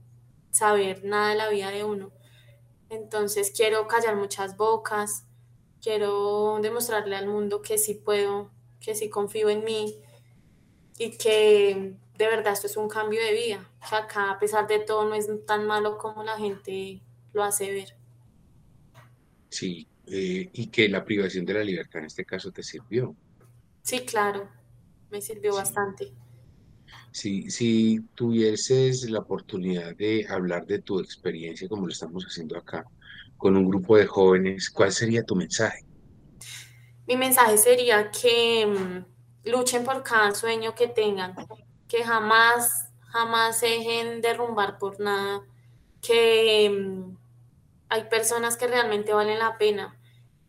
saber 0.52 1.04
nada 1.04 1.32
de 1.32 1.36
la 1.36 1.50
vida 1.50 1.72
de 1.72 1.84
uno. 1.84 2.12
Entonces 2.90 3.52
quiero 3.56 3.88
callar 3.88 4.16
muchas 4.16 4.56
bocas, 4.56 5.26
quiero 5.82 6.60
demostrarle 6.62 7.16
al 7.16 7.28
mundo 7.28 7.62
que 7.62 7.78
sí 7.78 7.96
puedo, 7.96 8.52
que 8.80 8.96
sí 8.96 9.10
confío 9.10 9.50
en 9.50 9.64
mí 9.64 10.02
y 10.98 11.18
que 11.18 11.96
de 12.18 12.28
verdad 12.28 12.54
esto 12.54 12.68
es 12.68 12.78
un 12.78 12.90
cambio 12.90 13.22
de 13.22 13.34
vida, 13.34 13.70
que 13.88 13.96
acá 13.96 14.32
a 14.32 14.40
pesar 14.40 14.68
de 14.68 14.80
todo 14.80 15.08
no 15.08 15.16
es 15.16 15.28
tan 15.46 15.66
malo 15.68 15.98
como 15.98 16.24
la 16.24 16.38
gente 16.38 17.02
lo 17.34 17.44
hace 17.44 17.72
ver. 17.72 17.96
Sí, 19.50 19.88
eh, 20.08 20.50
y 20.54 20.68
que 20.68 20.90
la 20.90 21.06
privación 21.06 21.46
de 21.46 21.54
la 21.54 21.64
libertad 21.64 22.00
en 22.00 22.06
este 22.08 22.26
caso 22.26 22.52
te 22.52 22.64
sirvió. 22.64 23.16
Sí, 23.84 24.02
claro, 24.02 24.50
me 25.10 25.22
sirvió 25.22 25.56
bastante. 25.56 26.14
Si, 27.12 27.50
si 27.50 28.02
tuvieses 28.16 29.10
la 29.10 29.20
oportunidad 29.20 29.96
de 29.96 30.28
hablar 30.30 30.66
de 30.66 30.80
tu 30.80 31.00
experiencia, 31.00 31.68
como 31.68 31.86
lo 31.86 31.92
estamos 31.92 32.24
haciendo 32.24 32.58
acá, 32.58 32.86
con 33.38 33.56
un 33.56 33.68
grupo 33.68 33.98
de 33.98 34.06
jóvenes, 34.06 34.70
¿cuál 34.70 34.92
sería 34.92 35.24
tu 35.24 35.36
mensaje? 35.36 35.86
Mi 37.08 37.18
mensaje 37.18 37.58
sería 37.58 38.12
que 38.12 38.68
mm, 38.68 39.50
luchen 39.50 39.84
por 39.84 40.04
cada 40.04 40.34
sueño 40.36 40.76
que 40.76 40.88
tengan, 40.88 41.36
que 41.88 42.04
jamás, 42.04 42.90
jamás 43.08 43.60
se 43.60 43.68
dejen 43.68 44.22
derrumbar 44.22 44.78
por 44.78 45.00
nada, 45.00 45.42
que 46.02 46.70
mm, 46.70 47.18
hay 47.90 48.04
personas 48.04 48.58
que 48.58 48.68
realmente 48.68 49.14
valen 49.14 49.40
la 49.40 49.58
pena 49.58 49.99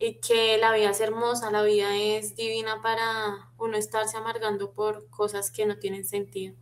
y 0.02 0.14
que 0.14 0.56
la 0.56 0.72
vida 0.72 0.90
es 0.90 1.00
hermosa, 1.02 1.50
la 1.50 1.62
vida 1.62 1.94
es 1.94 2.34
divina 2.34 2.80
para 2.82 3.50
uno 3.58 3.76
estarse 3.76 4.16
amargando 4.16 4.72
por 4.72 5.10
cosas 5.10 5.50
que 5.50 5.66
no 5.66 5.78
tienen 5.78 6.06
sentido. 6.06 6.56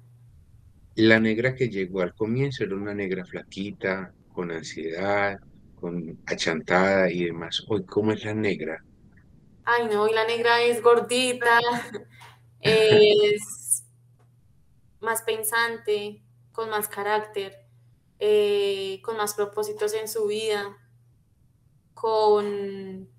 La 0.97 1.21
negra 1.21 1.55
que 1.55 1.69
llegó 1.69 2.01
al 2.01 2.17
comienzo 2.17 2.65
era 2.65 2.75
una 2.75 2.93
negra 2.95 3.25
flaquita, 3.25 4.13
con 4.33 4.51
ansiedad, 4.51 5.39
con 5.77 6.19
achantada 6.27 7.13
y 7.13 7.27
demás. 7.27 7.65
Hoy, 7.69 7.87
¿cómo 7.87 8.11
es 8.11 8.25
la 8.25 8.35
negra? 8.35 8.85
Ay, 9.65 9.87
no, 9.87 10.03
hoy 10.03 10.13
la 10.13 10.27
negra 10.27 10.61
es 10.61 10.83
gordita, 10.83 11.61
es 12.61 13.85
más 14.99 15.23
pensante, 15.23 16.25
con 16.51 16.71
más 16.71 16.89
carácter, 16.89 17.55
eh, 18.19 19.01
con 19.05 19.17
más 19.17 19.35
propósitos 19.35 19.95
en 19.95 20.09
su 20.09 20.27
vida, 20.27 20.77
con 21.95 23.17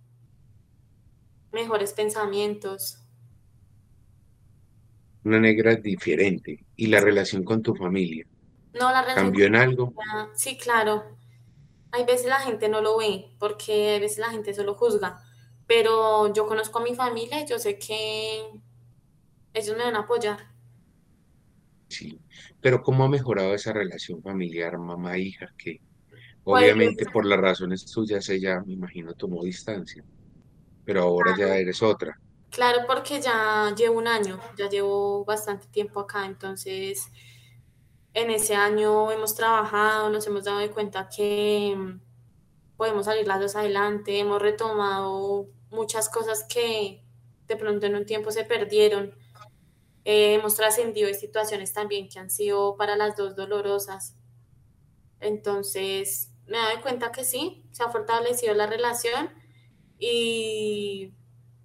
mejores 1.52 1.94
pensamientos. 1.94 3.00
Una 5.24 5.40
negra 5.40 5.76
diferente. 5.76 6.66
¿Y 6.76 6.88
la 6.88 7.02
relación 7.02 7.44
con 7.44 7.62
tu 7.62 7.76
familia? 7.76 8.26
No, 8.74 8.92
la 8.92 9.02
relación 9.02 9.26
¿Cambió 9.26 9.46
en 9.46 9.56
algo? 9.56 9.94
Sí, 10.34 10.58
claro. 10.58 11.18
Hay 11.92 12.06
veces 12.06 12.28
la 12.28 12.40
gente 12.40 12.70
no 12.70 12.82
lo 12.82 12.98
ve, 12.98 13.32
porque 13.40 13.96
a 13.96 14.00
veces 14.00 14.20
la 14.20 14.30
gente 14.30 14.54
solo 14.54 14.76
juzga. 14.76 15.24
Pero 15.68 16.34
yo 16.34 16.48
conozco 16.48 16.80
a 16.80 16.84
mi 16.84 16.96
familia 16.96 17.42
y 17.42 17.48
yo 17.48 17.60
sé 17.60 17.78
que 17.78 18.42
ellos 19.54 19.78
me 19.78 19.84
van 19.84 19.96
a 19.96 20.00
apoyar. 20.00 20.40
Sí, 21.88 22.20
pero 22.62 22.82
¿cómo 22.84 23.04
ha 23.04 23.10
mejorado 23.10 23.54
esa 23.54 23.74
relación 23.74 24.22
familiar, 24.22 24.78
mamá-hija? 24.78 25.54
Que 25.58 25.82
obviamente 26.44 27.06
por 27.06 27.26
las 27.26 27.40
razones 27.40 27.86
tuyas 27.86 28.30
ella, 28.30 28.62
me 28.66 28.74
imagino, 28.74 29.14
tomó 29.14 29.44
distancia 29.44 30.04
pero 30.90 31.04
ahora 31.04 31.36
ya 31.38 31.56
eres 31.56 31.84
otra. 31.84 32.20
Claro, 32.50 32.80
porque 32.88 33.22
ya 33.22 33.72
llevo 33.78 34.00
un 34.00 34.08
año, 34.08 34.40
ya 34.58 34.68
llevo 34.68 35.24
bastante 35.24 35.68
tiempo 35.68 36.00
acá, 36.00 36.26
entonces 36.26 37.12
en 38.16 38.32
ese 38.32 38.56
año 38.56 39.12
hemos 39.12 39.36
trabajado, 39.36 40.10
nos 40.10 40.26
hemos 40.26 40.46
dado 40.46 40.68
cuenta 40.74 41.08
que 41.08 41.76
mm, 41.78 42.00
podemos 42.76 43.06
salir 43.06 43.28
las 43.28 43.40
dos 43.40 43.56
adelante, 43.56 44.18
hemos 44.18 44.42
retomado 44.42 45.46
muchas 45.70 46.10
cosas 46.10 46.44
que 46.50 47.04
de 47.48 47.56
pronto 47.56 47.86
en 47.86 47.94
un 47.94 48.08
tiempo 48.08 48.32
se 48.32 48.44
perdieron. 48.44 49.14
Eh, 50.06 50.34
hemos 50.34 50.56
trascendido 50.56 51.08
de 51.08 51.14
situaciones 51.14 51.72
también 51.72 52.10
que 52.10 52.18
han 52.18 52.32
sido 52.32 52.78
para 52.78 52.96
las 52.96 53.16
dos 53.16 53.36
dolorosas 53.36 54.16
Entonces, 55.20 56.32
me 56.48 56.58
doy 56.58 56.82
cuenta 56.82 57.12
que 57.12 57.24
sí, 57.24 57.64
se 57.74 57.84
ha 57.84 57.90
fortalecido 57.90 58.56
la 58.56 58.66
relación 58.66 59.30
y 60.00 61.14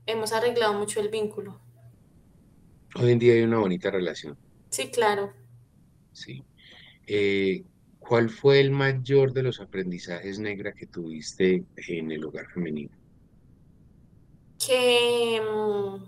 hemos 0.06 0.32
arreglado 0.32 0.74
mucho 0.74 1.00
el 1.00 1.08
vínculo. 1.08 1.60
Hoy 2.96 3.12
en 3.12 3.18
día 3.18 3.34
hay 3.34 3.42
una 3.42 3.58
bonita 3.58 3.90
relación. 3.90 4.36
Sí, 4.70 4.90
claro. 4.90 5.32
Sí. 6.12 6.44
Eh, 7.06 7.64
¿Cuál 7.98 8.28
fue 8.28 8.60
el 8.60 8.70
mayor 8.70 9.32
de 9.32 9.42
los 9.42 9.60
aprendizajes 9.60 10.38
negra 10.38 10.72
que 10.74 10.86
tuviste 10.86 11.64
en 11.88 12.12
el 12.12 12.24
hogar 12.24 12.46
femenino? 12.50 12.94
Que 14.58 15.40
mm, 15.40 16.04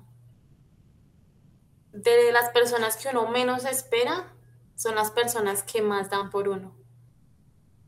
de 1.92 2.32
las 2.32 2.50
personas 2.50 2.96
que 2.96 3.08
uno 3.08 3.30
menos 3.30 3.64
espera, 3.64 4.32
son 4.74 4.94
las 4.94 5.10
personas 5.10 5.62
que 5.62 5.80
más 5.80 6.10
dan 6.10 6.30
por 6.30 6.48
uno. 6.48 6.76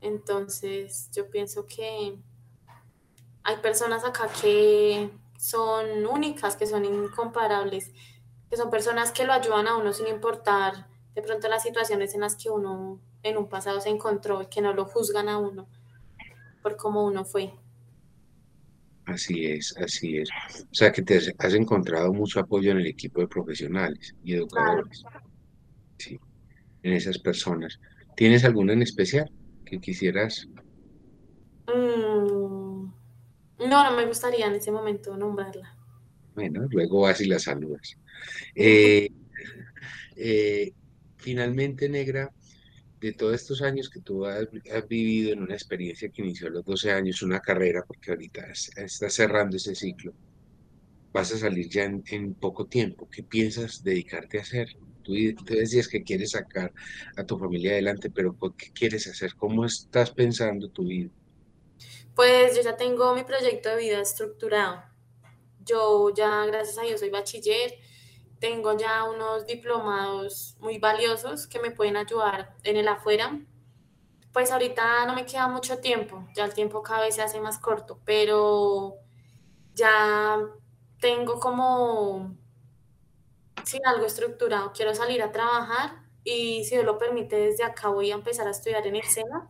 Entonces, 0.00 1.10
yo 1.14 1.28
pienso 1.30 1.66
que 1.66 2.18
hay 3.48 3.56
personas 3.56 4.04
acá 4.04 4.28
que 4.42 5.08
son 5.38 6.06
únicas, 6.06 6.54
que 6.54 6.66
son 6.66 6.84
incomparables, 6.84 7.92
que 8.50 8.58
son 8.58 8.68
personas 8.68 9.10
que 9.10 9.24
lo 9.24 9.32
ayudan 9.32 9.66
a 9.66 9.78
uno 9.78 9.94
sin 9.94 10.06
importar 10.06 10.86
de 11.14 11.22
pronto 11.22 11.48
las 11.48 11.62
situaciones 11.62 12.14
en 12.14 12.20
las 12.20 12.36
que 12.36 12.50
uno 12.50 13.00
en 13.22 13.38
un 13.38 13.48
pasado 13.48 13.80
se 13.80 13.88
encontró 13.88 14.42
y 14.42 14.46
que 14.48 14.60
no 14.60 14.74
lo 14.74 14.84
juzgan 14.84 15.30
a 15.30 15.38
uno 15.38 15.66
por 16.62 16.76
cómo 16.76 17.06
uno 17.06 17.24
fue. 17.24 17.54
Así 19.06 19.46
es, 19.46 19.74
así 19.78 20.18
es. 20.18 20.28
O 20.70 20.74
sea 20.74 20.92
que 20.92 21.00
te 21.00 21.18
has 21.38 21.54
encontrado 21.54 22.12
mucho 22.12 22.40
apoyo 22.40 22.72
en 22.72 22.80
el 22.80 22.86
equipo 22.86 23.22
de 23.22 23.28
profesionales 23.28 24.14
y 24.24 24.34
educadores. 24.34 25.02
Sí, 25.96 26.20
en 26.82 26.92
esas 26.92 27.18
personas. 27.18 27.80
¿Tienes 28.14 28.44
alguna 28.44 28.74
en 28.74 28.82
especial 28.82 29.32
que 29.64 29.80
quisieras? 29.80 30.46
Mm, 31.66 32.47
no, 33.58 33.84
no 33.84 33.96
me 33.96 34.06
gustaría 34.06 34.46
en 34.46 34.54
ese 34.54 34.70
momento 34.70 35.16
nombrarla. 35.16 35.74
Bueno, 36.34 36.66
luego 36.70 37.00
vas 37.02 37.20
y 37.20 37.26
la 37.26 37.38
saludas. 37.38 37.96
Eh, 38.56 39.10
eh, 40.16 40.72
finalmente, 41.18 41.88
Negra, 41.88 42.32
de 43.00 43.12
todos 43.12 43.34
estos 43.34 43.62
años 43.62 43.88
que 43.88 44.00
tú 44.00 44.26
has, 44.26 44.48
vivido 44.88 45.32
en 45.32 45.42
una 45.42 45.54
experiencia 45.54 46.08
que 46.08 46.22
inició 46.22 46.48
a 46.48 46.50
los 46.50 46.64
12 46.64 46.90
años, 46.90 47.22
una 47.22 47.40
carrera, 47.40 47.84
porque 47.86 48.10
ahorita 48.10 48.46
estás 48.50 49.12
cerrando 49.12 49.56
ese 49.56 49.74
ciclo, 49.76 50.12
vas 51.12 51.32
a 51.32 51.38
salir 51.38 51.68
ya 51.68 51.84
en, 51.84 52.34
poco 52.34 52.66
tiempo. 52.66 53.08
¿Qué 53.10 53.22
piensas 53.22 53.84
dedicarte 53.84 54.38
a 54.38 54.42
hacer? 54.42 54.76
Tú, 55.02 55.14
tú, 55.44 55.54
decías 55.54 55.88
que 55.88 56.02
quieres 56.02 56.32
sacar 56.32 56.72
a 57.16 57.24
tu 57.24 57.38
familia 57.38 57.72
adelante, 57.72 58.10
pero 58.10 58.36
¿qué 58.56 58.70
quieres 58.72 59.06
hacer? 59.06 59.34
¿Cómo 59.36 59.64
estás 59.64 60.10
pensando 60.10 60.68
tu 60.68 60.86
vida? 60.86 61.10
Pues 62.18 62.56
yo 62.56 62.62
ya 62.62 62.76
tengo 62.76 63.14
mi 63.14 63.22
proyecto 63.22 63.68
de 63.68 63.76
vida 63.76 64.00
estructurado. 64.00 64.82
Yo 65.64 66.12
ya, 66.12 66.46
gracias 66.46 66.76
a 66.76 66.82
Dios, 66.82 66.98
soy 66.98 67.10
bachiller 67.10 67.74
tengo 68.40 68.76
ya 68.76 69.04
unos 69.04 69.46
diplomados 69.46 70.56
muy 70.58 70.78
valiosos 70.78 71.46
que 71.46 71.60
me 71.60 71.70
pueden 71.70 71.96
ayudar 71.96 72.56
en 72.64 72.76
el 72.76 72.88
afuera. 72.88 73.38
Pues 74.32 74.50
ahorita 74.50 75.06
no 75.06 75.14
me 75.14 75.26
queda 75.26 75.46
mucho 75.46 75.78
tiempo, 75.78 76.26
ya 76.34 76.44
el 76.44 76.54
tiempo 76.54 76.82
cada 76.82 77.02
vez 77.02 77.14
se 77.14 77.22
hace 77.22 77.40
más 77.40 77.60
corto, 77.60 78.00
pero 78.04 78.96
ya 79.74 80.40
tengo 81.00 81.38
como, 81.38 82.36
sin 83.64 83.86
algo 83.86 84.06
estructurado, 84.06 84.72
quiero 84.72 84.92
salir 84.92 85.22
a 85.22 85.30
trabajar 85.30 86.02
y 86.24 86.64
si 86.64 86.74
Dios 86.74 86.84
lo 86.84 86.98
permite, 86.98 87.36
desde 87.36 87.62
acá 87.62 87.90
voy 87.90 88.10
a 88.10 88.14
empezar 88.14 88.48
a 88.48 88.50
estudiar 88.50 88.84
en 88.88 88.96
el 88.96 89.04
SENA 89.04 89.48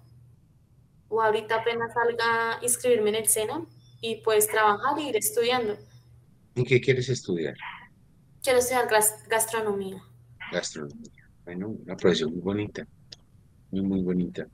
o 1.09 1.23
ahorita 1.23 1.57
apenas 1.57 1.93
salga 1.93 2.59
inscribirme 2.63 3.11
en 3.11 3.17
el 3.17 3.29
SENA 3.29 3.67
y 4.01 4.17
pues 4.17 4.47
trabajar 4.49 4.99
y 4.99 5.09
ir 5.09 5.17
estudiando. 5.17 5.77
¿En 6.55 6.65
qué 6.65 6.81
quieres 6.81 7.09
estudiar? 7.09 7.57
Quiero 8.43 8.59
estudiar 8.59 8.89
gastronomía. 9.29 10.03
Gastronomía. 10.53 11.31
Bueno, 11.45 11.69
una 11.69 11.97
profesión 11.97 12.33
muy 12.33 12.41
bonita. 12.41 12.87
Muy, 13.71 13.83
muy 13.83 14.03
bonita. 14.03 14.47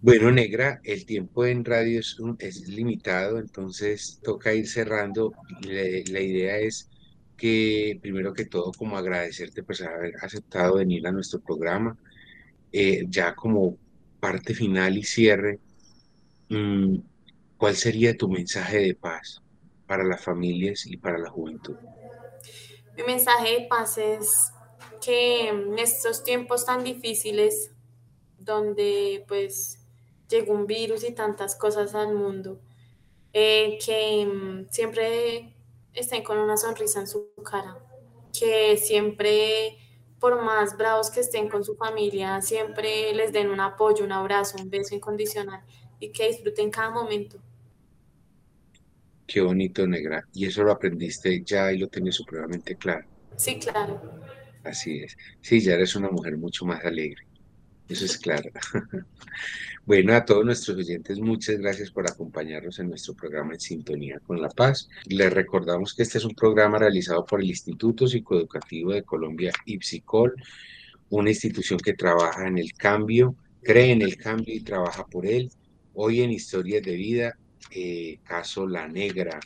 Bueno, 0.00 0.32
Negra, 0.32 0.80
el 0.82 1.06
tiempo 1.06 1.46
en 1.46 1.64
radio 1.64 2.00
es, 2.00 2.16
es 2.40 2.68
limitado, 2.68 3.38
entonces 3.38 4.18
toca 4.22 4.52
ir 4.52 4.66
cerrando. 4.66 5.32
La, 5.60 6.20
idea 6.20 6.58
es 6.58 6.90
que, 7.36 7.98
primero 8.02 8.32
que 8.32 8.46
todo, 8.46 8.72
como 8.72 8.96
agradecerte 8.96 9.62
por 9.62 9.80
haber 9.82 10.14
aceptado 10.20 10.76
venir 10.76 11.06
a 11.06 11.12
nuestro 11.12 11.40
programa. 11.40 11.96
Eh, 12.72 13.04
ya 13.08 13.34
como 13.34 13.76
parte 14.22 14.54
final 14.54 14.96
y 14.96 15.02
cierre, 15.02 15.58
mm, 16.48 16.94
¿cuál 17.58 17.74
sería 17.74 18.16
tu 18.16 18.28
mensaje 18.28 18.78
de 18.78 18.94
paz 18.94 19.42
para 19.88 20.04
las 20.04 20.22
familias 20.22 20.86
y 20.86 20.96
para 20.96 21.18
la 21.18 21.28
juventud? 21.28 21.74
Mi 22.96 23.02
mensaje 23.02 23.58
de 23.58 23.66
paz 23.66 23.98
es 23.98 24.52
que 25.04 25.48
en 25.48 25.76
estos 25.76 26.22
tiempos 26.22 26.64
tan 26.64 26.84
difíciles, 26.84 27.72
donde 28.38 29.24
pues 29.26 29.80
llegó 30.28 30.52
un 30.52 30.68
virus 30.68 31.02
y 31.02 31.10
tantas 31.10 31.56
cosas 31.56 31.92
al 31.96 32.14
mundo, 32.14 32.60
eh, 33.32 33.76
que 33.84 34.24
mm, 34.24 34.70
siempre 34.70 35.52
estén 35.94 36.22
con 36.22 36.38
una 36.38 36.56
sonrisa 36.56 37.00
en 37.00 37.08
su 37.08 37.32
cara, 37.42 37.76
que 38.38 38.76
siempre, 38.76 39.78
por 40.22 40.40
más 40.40 40.76
bravos 40.76 41.10
que 41.10 41.18
estén 41.18 41.48
con 41.48 41.64
su 41.64 41.74
familia, 41.74 42.40
siempre 42.40 43.12
les 43.12 43.32
den 43.32 43.50
un 43.50 43.58
apoyo, 43.58 44.04
un 44.04 44.12
abrazo, 44.12 44.56
un 44.62 44.70
beso 44.70 44.94
incondicional 44.94 45.60
y 45.98 46.12
que 46.12 46.28
disfruten 46.28 46.70
cada 46.70 46.90
momento. 46.90 47.38
Qué 49.26 49.40
bonito, 49.40 49.84
negra. 49.84 50.24
Y 50.32 50.46
eso 50.46 50.62
lo 50.62 50.70
aprendiste 50.70 51.42
ya 51.42 51.72
y 51.72 51.78
lo 51.78 51.88
tienes 51.88 52.14
supremamente 52.14 52.76
claro. 52.76 53.04
Sí, 53.34 53.58
claro. 53.58 54.00
Así 54.62 55.02
es. 55.02 55.16
Sí, 55.40 55.60
ya 55.60 55.74
eres 55.74 55.96
una 55.96 56.08
mujer 56.08 56.36
mucho 56.36 56.64
más 56.66 56.84
alegre. 56.84 57.26
Eso 57.88 58.04
es 58.04 58.16
claro. 58.16 58.48
bueno, 59.84 60.14
a 60.14 60.24
todos 60.24 60.44
nuestros 60.44 60.76
oyentes, 60.76 61.18
muchas 61.18 61.58
gracias 61.58 61.90
por 61.90 62.08
acompañarnos 62.08 62.78
en 62.78 62.88
nuestro 62.88 63.14
programa 63.14 63.54
En 63.54 63.60
Sintonía 63.60 64.20
con 64.20 64.40
la 64.40 64.48
Paz. 64.48 64.88
Les 65.06 65.32
recordamos 65.32 65.94
que 65.94 66.02
este 66.02 66.18
es 66.18 66.24
un 66.24 66.34
programa 66.34 66.78
realizado 66.78 67.24
por 67.24 67.40
el 67.40 67.48
Instituto 67.48 68.06
Psicoeducativo 68.06 68.92
de 68.92 69.02
Colombia, 69.02 69.52
IPSICOL, 69.66 70.34
una 71.10 71.30
institución 71.30 71.78
que 71.78 71.94
trabaja 71.94 72.46
en 72.46 72.58
el 72.58 72.72
cambio, 72.74 73.34
cree 73.62 73.92
en 73.92 74.02
el 74.02 74.16
cambio 74.16 74.54
y 74.54 74.60
trabaja 74.60 75.04
por 75.06 75.26
él. 75.26 75.50
Hoy 75.94 76.22
en 76.22 76.30
Historias 76.30 76.82
de 76.82 76.96
Vida 76.96 77.36
eh, 77.70 78.18
caso 78.24 78.66
La 78.66 78.88
Negra. 78.88 79.40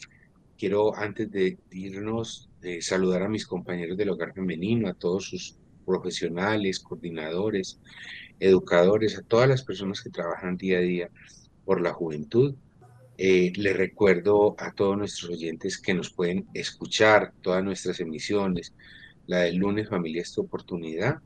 Quiero, 0.58 0.96
antes 0.96 1.30
de 1.30 1.58
irnos, 1.70 2.48
eh, 2.62 2.80
saludar 2.80 3.22
a 3.22 3.28
mis 3.28 3.46
compañeros 3.46 3.96
del 3.96 4.10
hogar 4.10 4.32
femenino, 4.32 4.88
a 4.88 4.94
todos 4.94 5.28
sus 5.28 5.56
profesionales, 5.86 6.80
coordinadores, 6.80 7.78
educadores, 8.40 9.16
a 9.16 9.22
todas 9.22 9.48
las 9.48 9.62
personas 9.62 10.02
que 10.02 10.10
trabajan 10.10 10.58
día 10.58 10.78
a 10.78 10.82
día 10.82 11.10
por 11.64 11.80
la 11.80 11.94
juventud. 11.94 12.54
Eh, 13.16 13.52
les 13.56 13.76
recuerdo 13.76 14.54
a 14.58 14.72
todos 14.72 14.98
nuestros 14.98 15.30
oyentes 15.30 15.78
que 15.78 15.94
nos 15.94 16.12
pueden 16.12 16.46
escuchar 16.52 17.32
todas 17.40 17.64
nuestras 17.64 18.00
emisiones, 18.00 18.74
la 19.26 19.38
del 19.38 19.56
lunes 19.56 19.88
Familia 19.88 20.20
esta 20.20 20.42
oportunidad 20.42 21.20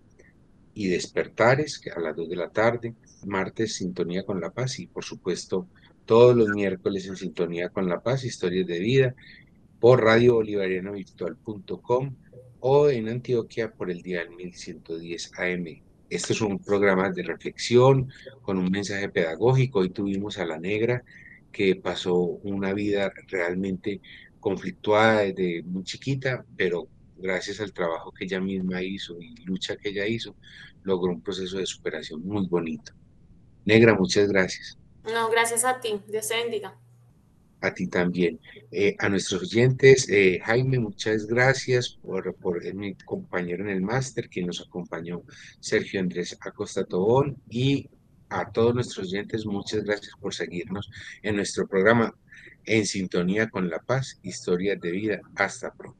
y 0.72 0.86
Despertares, 0.86 1.80
que 1.80 1.90
a 1.90 1.98
las 1.98 2.14
2 2.14 2.28
de 2.28 2.36
la 2.36 2.50
tarde, 2.50 2.94
martes 3.26 3.74
Sintonía 3.74 4.24
con 4.24 4.40
la 4.40 4.50
Paz 4.50 4.78
y 4.78 4.86
por 4.86 5.04
supuesto 5.04 5.66
todos 6.11 6.34
los 6.36 6.48
miércoles 6.48 7.06
en 7.06 7.16
sintonía 7.16 7.68
con 7.68 7.88
La 7.88 8.00
Paz, 8.00 8.24
historias 8.24 8.66
de 8.66 8.80
vida, 8.80 9.14
por 9.78 10.02
radiobolivarianovirtual.com 10.02 12.16
o 12.61 12.88
en 12.90 13.08
Antioquia 13.08 13.72
por 13.72 13.90
el 13.90 14.02
día 14.02 14.24
1110 14.28 15.32
AM. 15.38 15.82
Este 16.08 16.32
es 16.32 16.40
un 16.40 16.58
programa 16.58 17.11
de 17.11 17.22
reflexión 17.22 18.12
con 18.42 18.58
un 18.58 18.70
mensaje 18.70 19.08
pedagógico. 19.08 19.80
Hoy 19.80 19.90
tuvimos 19.90 20.38
a 20.38 20.44
la 20.44 20.58
negra 20.58 21.04
que 21.52 21.76
pasó 21.76 22.16
una 22.16 22.72
vida 22.72 23.12
realmente 23.28 24.00
conflictuada 24.40 25.20
desde 25.20 25.62
muy 25.62 25.84
chiquita, 25.84 26.44
pero 26.56 26.88
gracias 27.16 27.61
al 27.61 27.72
trabajo 27.72 28.12
que 28.12 28.24
ella 28.24 28.40
misma 28.40 28.82
hizo 28.82 29.20
y 29.20 29.36
lucha 29.44 29.76
que 29.76 29.90
ella 29.90 30.06
hizo, 30.06 30.34
logró 30.82 31.12
un 31.12 31.22
proceso 31.22 31.58
de 31.58 31.66
superación 31.66 32.24
muy 32.24 32.46
bonito. 32.46 32.92
Negra, 33.64 33.94
muchas 33.94 34.28
gracias. 34.28 34.78
No, 35.04 35.30
gracias 35.30 35.64
a 35.64 35.80
ti. 35.80 36.00
Dios 36.08 36.28
te 36.28 36.36
bendiga. 36.36 36.76
A 37.61 37.74
ti 37.74 37.88
también. 37.88 38.40
Eh, 38.70 38.96
a 38.98 39.08
nuestros 39.08 39.42
oyentes, 39.42 40.08
eh, 40.08 40.40
Jaime, 40.42 40.78
muchas 40.78 41.26
gracias 41.26 41.98
por, 42.02 42.34
por 42.36 42.74
mi 42.74 42.94
compañero 42.94 43.64
en 43.64 43.70
el 43.70 43.82
máster, 43.82 44.28
quien 44.28 44.46
nos 44.46 44.61
acompañó, 44.61 45.22
Sergio 45.61 46.00
Andrés 46.00 46.38
Acosta 46.40 46.84
Tobón, 46.84 47.36
y 47.48 47.90
a 48.30 48.50
todos 48.50 48.74
nuestros 48.74 49.08
oyentes, 49.08 49.44
muchas 49.44 49.84
gracias 49.84 50.14
por 50.20 50.32
seguirnos 50.32 50.88
en 51.22 51.36
nuestro 51.36 51.66
programa 51.66 52.14
En 52.64 52.86
Sintonía 52.86 53.48
con 53.50 53.68
la 53.68 53.80
Paz, 53.80 54.18
Historias 54.22 54.80
de 54.80 54.90
Vida. 54.92 55.20
Hasta 55.34 55.72
pronto. 55.72 55.99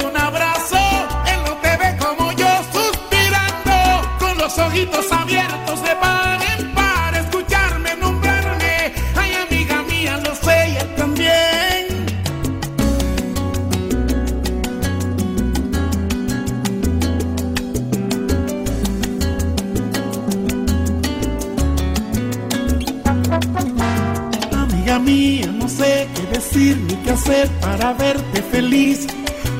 decir 26.51 26.77
ni 26.77 26.95
qué 26.97 27.11
hacer 27.11 27.49
para 27.61 27.93
verte 27.93 28.41
feliz. 28.41 29.07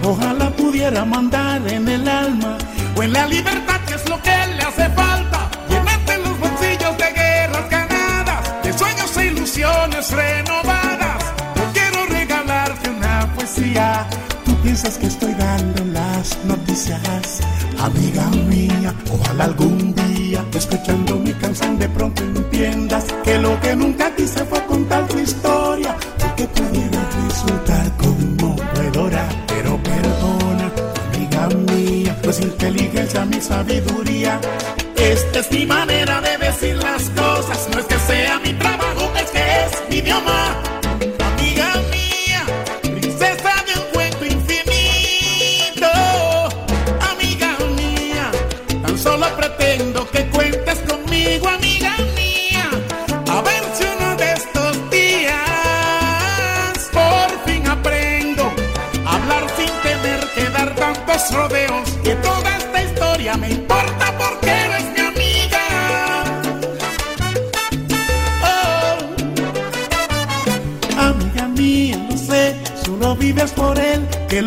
Ojalá 0.04 0.50
pudiera 0.52 1.06
mandar 1.06 1.62
en 1.68 1.88
el 1.88 2.08
alma 2.08 2.58
o 2.96 3.04
en 3.04 3.14
la 3.14 3.28
libertad, 3.28 3.80
que 3.88 3.94
es 3.96 4.10
lo 4.10 4.22
que 4.22 4.30
le 4.30 4.62
hace 4.64 4.90
falta. 4.90 5.50
Llenarte 5.70 6.18
los 6.18 6.40
bolsillos 6.40 6.98
de 6.98 7.12
guerras 7.14 7.70
ganadas, 7.70 8.64
de 8.64 8.74
sueños 8.78 9.18
e 9.18 9.26
ilusiones 9.28 10.12
renovadas. 10.12 11.24
Yo 11.56 11.64
quiero 11.74 12.06
regalarte 12.08 12.90
una 12.90 13.34
poesía. 13.36 14.08
Tú 14.44 14.56
piensas 14.62 14.98
que 14.98 15.08
estoy 15.08 15.34
dando 15.36 15.86
las 15.86 16.38
noticias, 16.46 17.40
amiga 17.80 18.26
mía. 18.50 18.94
Ojalá 19.12 19.46
algún 19.46 19.94
día, 19.96 20.44
escuchando 20.54 21.18
mi 21.18 21.34
canción, 21.34 21.78
de 21.80 21.88
pronto 21.90 22.24
entiendas 22.24 23.06
que 23.24 23.38
lo 23.38 23.60
que 23.62 23.76
nunca 23.76 24.14
quise 24.16 24.44
fue 24.46 24.62
sabiduría. 33.42 34.40
Esta 34.96 35.40
es 35.40 35.52
mi 35.52 35.66
manera 35.66 36.22
de 36.22 36.38
decir 36.38 36.76
las 36.78 37.10
cosas, 37.10 37.68
no 37.74 37.80
es 37.80 37.86
que 37.86 38.00
sea 38.00 38.40
mi 38.40 38.54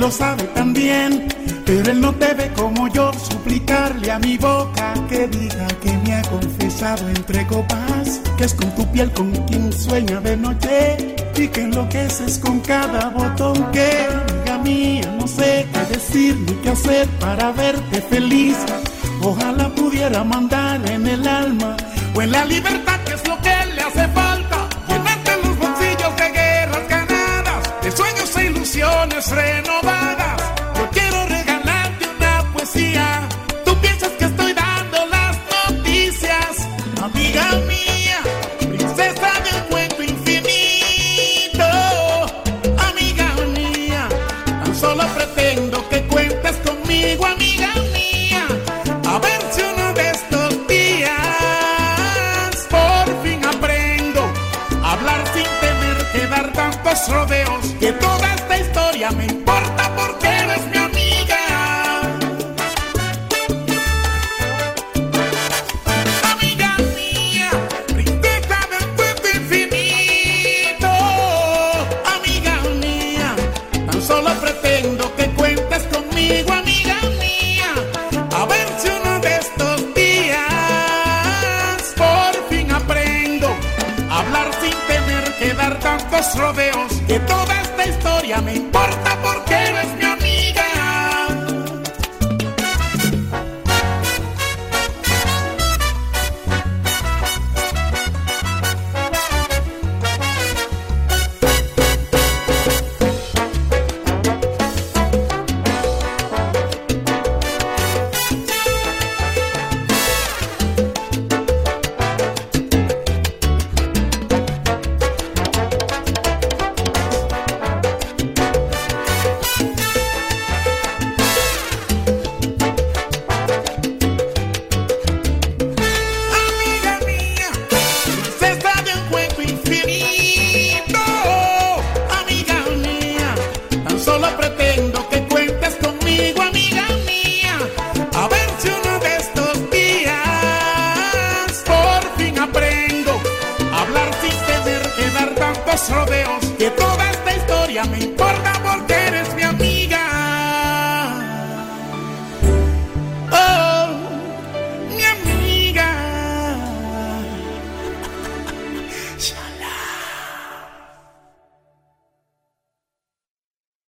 lo 0.05 0.11
sabe 0.11 0.45
también. 0.55 1.27
Pero 1.65 1.91
él 1.91 2.01
no 2.01 2.13
te 2.15 2.35
ve 2.35 2.51
como 2.55 2.89
yo, 2.89 3.11
suplicarle 3.15 4.11
a 4.11 4.19
mi 4.19 4.37
boca 4.37 4.93
que 5.09 5.27
diga 5.29 5.67
que 5.83 5.93
me 6.05 6.15
ha 6.15 6.23
confesado 6.23 7.09
entre 7.09 7.47
copas, 7.47 8.21
que 8.37 8.45
es 8.45 8.53
con 8.53 8.71
tu 8.75 8.85
piel 8.93 9.11
con 9.13 9.31
quien 9.47 9.73
sueña 9.73 10.21
de 10.21 10.37
noche 10.37 11.17
y 11.37 11.49
que 11.49 11.63
enloqueces 11.63 12.39
con 12.39 12.61
cada 12.61 13.09
botón 13.09 13.57
que, 13.73 13.89
amiga 14.21 14.59
mía, 14.59 15.17
no 15.19 15.27
sé 15.27 15.67
qué 15.73 15.95
decir 15.95 16.37
ni 16.37 16.53
qué 16.63 16.69
hacer 16.69 17.09
para 17.19 17.53
verte 17.53 18.03
feliz. 18.03 18.59
Ojalá 19.23 19.71
pudiera 19.71 20.23
mandar 20.23 20.79
en 20.91 21.07
el 21.07 21.27
alma 21.27 21.79
o 22.15 22.21
en 22.21 22.31
la 22.31 22.45
libertad, 22.45 23.01
que 23.07 23.15
es 23.15 23.27
lo 23.27 23.37
que 23.41 23.57
le 23.75 23.81
hace 23.81 24.07
falta. 24.09 24.69
Llenarte 24.87 25.31
los 25.43 25.57
bolsillos 25.57 26.15
de 26.21 26.29
guerras 26.31 26.89
ganadas, 26.91 27.63
de 27.83 27.91
sueños 27.91 28.37
e 28.37 28.45
ilusiones 28.45 29.31
renovadas. 29.31 29.64